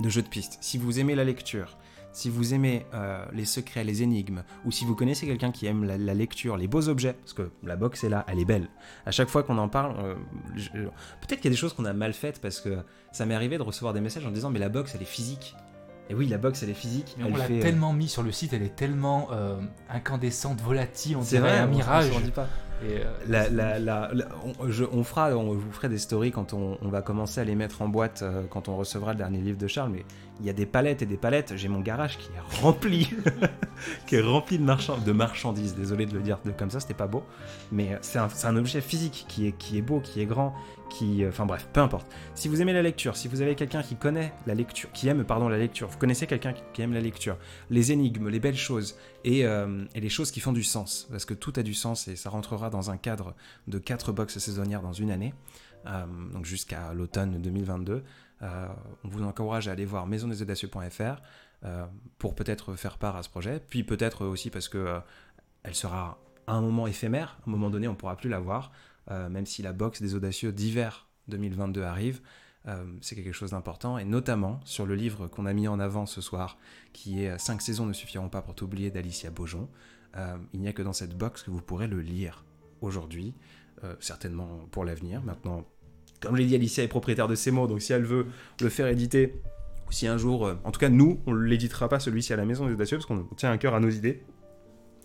[0.00, 0.58] de jeux de pistes.
[0.60, 1.76] Si vous aimez la lecture,
[2.12, 5.84] si vous aimez euh, les secrets, les énigmes, ou si vous connaissez quelqu'un qui aime
[5.84, 8.68] la, lecture, les beaux objets, parce que la box est là, elle est belle.
[9.04, 10.14] À chaque fois qu'on en parle, euh,
[10.54, 12.78] je- peut-être qu'il y a des choses qu'on a mal faites parce que
[13.12, 15.56] ça m'est arrivé de recevoir des messages en disant mais la box elle est physique.
[16.08, 17.14] Et oui, la box elle est physique.
[17.18, 19.56] Mais elle on l'a fait, euh, tellement mis sur le site, elle est tellement euh,
[19.90, 22.12] incandescente, volatile, on dirait vrai, un on- on mirage.
[22.12, 22.46] s'en dit pas.
[22.84, 24.28] Et, euh, La- la- la- la-
[24.60, 27.44] on, je- on fera, on vous ferait des stories quand on, on va commencer à
[27.44, 29.90] les mettre en boîte euh, quand on recevra le dernier livre de Charles.
[29.92, 30.04] Mais
[30.40, 31.54] il y a des palettes et des palettes.
[31.56, 33.08] J'ai mon garage qui est rempli,
[34.06, 35.74] qui est rempli de, marchand- de marchandises.
[35.74, 37.22] Désolé de le dire de- comme ça, c'était pas beau.
[37.72, 40.54] Mais c'est un, objet physique qui est, qui est beau, qui est grand,
[41.02, 42.06] euh, enfin bref, peu importe.
[42.34, 45.24] Si vous aimez la lecture, si vous avez quelqu'un qui connaît la lecture, qui aime
[45.24, 47.36] pardon la lecture, vous connaissez quelqu'un qui, aime la lecture,
[47.70, 51.24] les énigmes, les belles choses et, euh, et les choses qui font du sens, parce
[51.24, 53.34] que tout a du sens et ça rentrera dans un cadre
[53.66, 55.34] de quatre boxes saisonnières dans une année,
[55.86, 58.02] euh, donc jusqu'à l'automne 2022.
[58.42, 58.66] Euh,
[59.04, 61.22] on vous encourage à aller voir maisondesaudacieux.fr
[62.18, 65.00] pour peut-être faire part à ce projet, puis peut-être aussi parce que
[65.64, 68.70] elle sera à un moment éphémère, à un moment donné on pourra plus la voir,
[69.10, 72.20] même si la box des audacieux d'hiver 2022 arrive.
[72.68, 76.06] euh, c'est quelque chose d'important, et notamment sur le livre qu'on a mis en avant
[76.06, 76.58] ce soir,
[76.92, 79.68] qui est 5 saisons ne suffiront pas pour t'oublier d'Alicia Beaujon.
[80.16, 82.44] Euh, il n'y a que dans cette box que vous pourrez le lire
[82.80, 83.34] aujourd'hui,
[83.84, 85.22] euh, certainement pour l'avenir.
[85.22, 85.64] Maintenant,
[86.20, 88.26] comme je l'ai dit, Alicia est propriétaire de ses mots, donc si elle veut
[88.60, 89.40] le faire éditer,
[89.86, 92.36] ou si un jour, euh, en tout cas nous, on ne l'éditera pas celui-ci à
[92.36, 94.22] la maison des audacieux, parce qu'on tient un cœur à nos idées.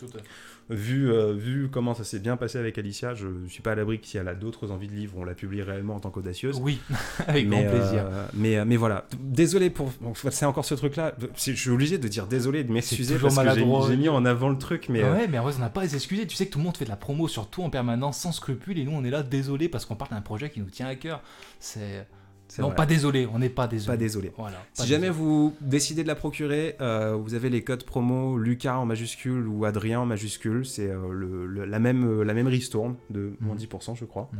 [0.07, 0.25] Tout à fait.
[0.69, 3.75] Vu, euh, vu comment ça s'est bien passé avec Alicia, je ne suis pas à
[3.75, 6.09] l'abri que si elle a d'autres envies de livres, on la publie réellement en tant
[6.11, 6.59] qu'audacieuse.
[6.61, 6.79] Oui,
[7.27, 8.05] avec mais, grand plaisir.
[8.05, 9.91] euh, mais, euh, mais voilà, désolé pour.
[9.99, 11.13] bon, c'est encore ce truc-là.
[11.35, 14.57] Je suis obligé de dire désolé, de m'excuser parce que j'ai- mis en avant le
[14.57, 15.03] truc, mais.
[15.03, 16.25] euh, Ouais, mais en vrai, on n'a pas à s'excuser.
[16.27, 18.31] Tu sais que tout le monde fait de la promo sur tout en permanence, sans
[18.31, 20.87] scrupule, et nous, on est là, désolé, parce qu'on parle d'un projet qui nous tient
[20.87, 21.21] à cœur.
[21.59, 22.07] C'est.
[22.59, 22.75] Non, vrai.
[22.75, 23.93] pas désolé, on n'est pas désolé.
[23.93, 24.31] Pas désolé.
[24.37, 24.57] Voilà.
[24.73, 28.85] Si jamais vous décidez de la procurer, euh, vous avez les codes promo Lucas en
[28.85, 30.65] majuscule ou Adrien en majuscule.
[30.65, 33.61] C'est euh, la, même, euh, la même ristourne de moins Mhm.
[33.61, 34.29] 10%, je crois.
[34.33, 34.39] Mhm.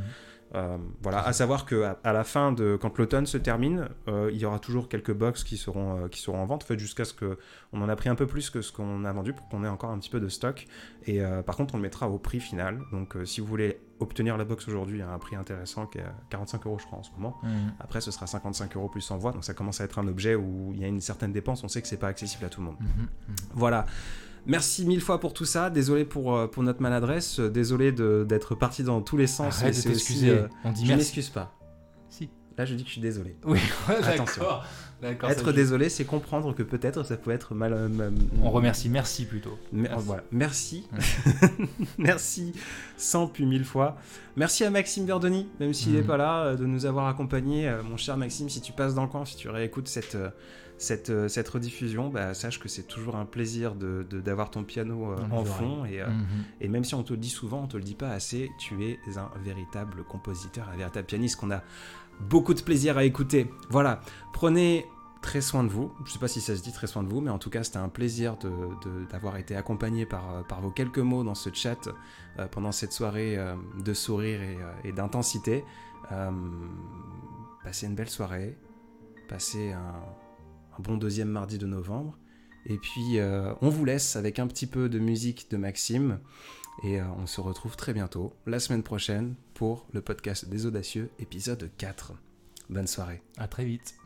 [0.54, 4.30] Euh, voilà, à savoir que à, à la fin de quand l'automne se termine, euh,
[4.34, 6.78] il y aura toujours quelques box qui seront euh, qui seront en vente, en fait
[6.78, 7.38] jusqu'à ce que
[7.72, 9.70] on en a pris un peu plus que ce qu'on a vendu pour qu'on ait
[9.70, 10.68] encore un petit peu de stock.
[11.08, 12.82] Et par contre, on le mettra au prix final.
[12.92, 16.14] Donc, si vous voulez obtenir la box aujourd'hui à un prix intéressant, qui est à
[16.30, 17.38] 45 euros, je crois en ce moment.
[17.44, 17.74] Mhm.
[17.80, 20.72] Après, ce sera 55 euros plus envoi, donc ça commence à être un objet où
[20.74, 21.64] il y a une certaine dépense.
[21.64, 22.78] On sait que c'est pas accessible à tout le monde.
[22.80, 22.88] Mhm.
[23.30, 23.36] Mhm.
[23.54, 23.86] Voilà.
[24.48, 25.70] Merci mille fois pour tout ça.
[25.70, 27.40] Désolé pour, euh, pour notre maladresse.
[27.40, 29.62] Désolé de- d'être parti dans tous les sens.
[29.62, 31.56] Arrête mais de aussi, euh, On dit je m'excuse pas.
[32.10, 32.30] Si.
[32.58, 33.38] Là, je dis que je suis désolé.
[33.46, 34.66] Oui, ouais, d'accord.
[35.02, 37.74] Ça, Être désolé, c'est comprendre que peut-être ça peut être mal.
[37.74, 38.14] euh, mal-
[38.44, 39.58] On remercie, merci plutôt.
[39.74, 40.06] Mer- Merci.
[40.06, 40.24] Voilà.
[40.32, 40.88] Merci.
[41.98, 42.54] Merci
[42.98, 43.98] cent puis mille fois.
[44.36, 46.08] Merci à Maxime Verdoni, même s'il n'est Mhm.
[46.08, 47.68] pas là, euh, de nous avoir accompagnés.
[47.68, 50.18] Euh, Mon cher Maxime, si tu passes dans le coin, si tu réécoutes cette,
[50.78, 55.12] cette, cette rediffusion, bah, sache que c'est toujours un plaisir de- de- d'avoir ton piano
[55.12, 55.86] euh, les en fond.
[55.86, 56.26] Et, euh, Mhm.
[56.62, 58.84] et même si on te le dit souvent, on te le dit pas assez, tu
[58.84, 61.62] es un véritable compositeur, un véritable pianiste qu'on a
[62.30, 63.50] beaucoup de plaisir à écouter.
[63.70, 64.02] Voilà,
[64.34, 64.86] prenez
[65.22, 65.92] très soin de vous.
[66.06, 67.64] Je sais pas si ça se dit très soin de vous, mais en tout cas,
[67.64, 68.38] c'était un plaisir
[69.12, 71.88] d'avoir été accompagné par, euh, par vos quelques mots dans ce chat
[72.40, 74.42] euh, pendant cette soirée euh, de sourire
[74.84, 75.64] et, d'intensité.
[77.64, 78.58] Passez une belle soirée,
[79.30, 79.94] passez un,
[80.80, 82.18] bon deuxième mardi de novembre.
[82.66, 83.20] Et puis,
[83.62, 86.20] on vous laisse avec un petit peu de musique de Maxime.
[86.84, 91.10] Et euh, on se retrouve très bientôt, la semaine prochaine, pour le podcast des Audacieux,
[91.20, 92.14] épisode 4.
[92.70, 93.22] Bonne soirée.
[93.38, 94.01] À très vite.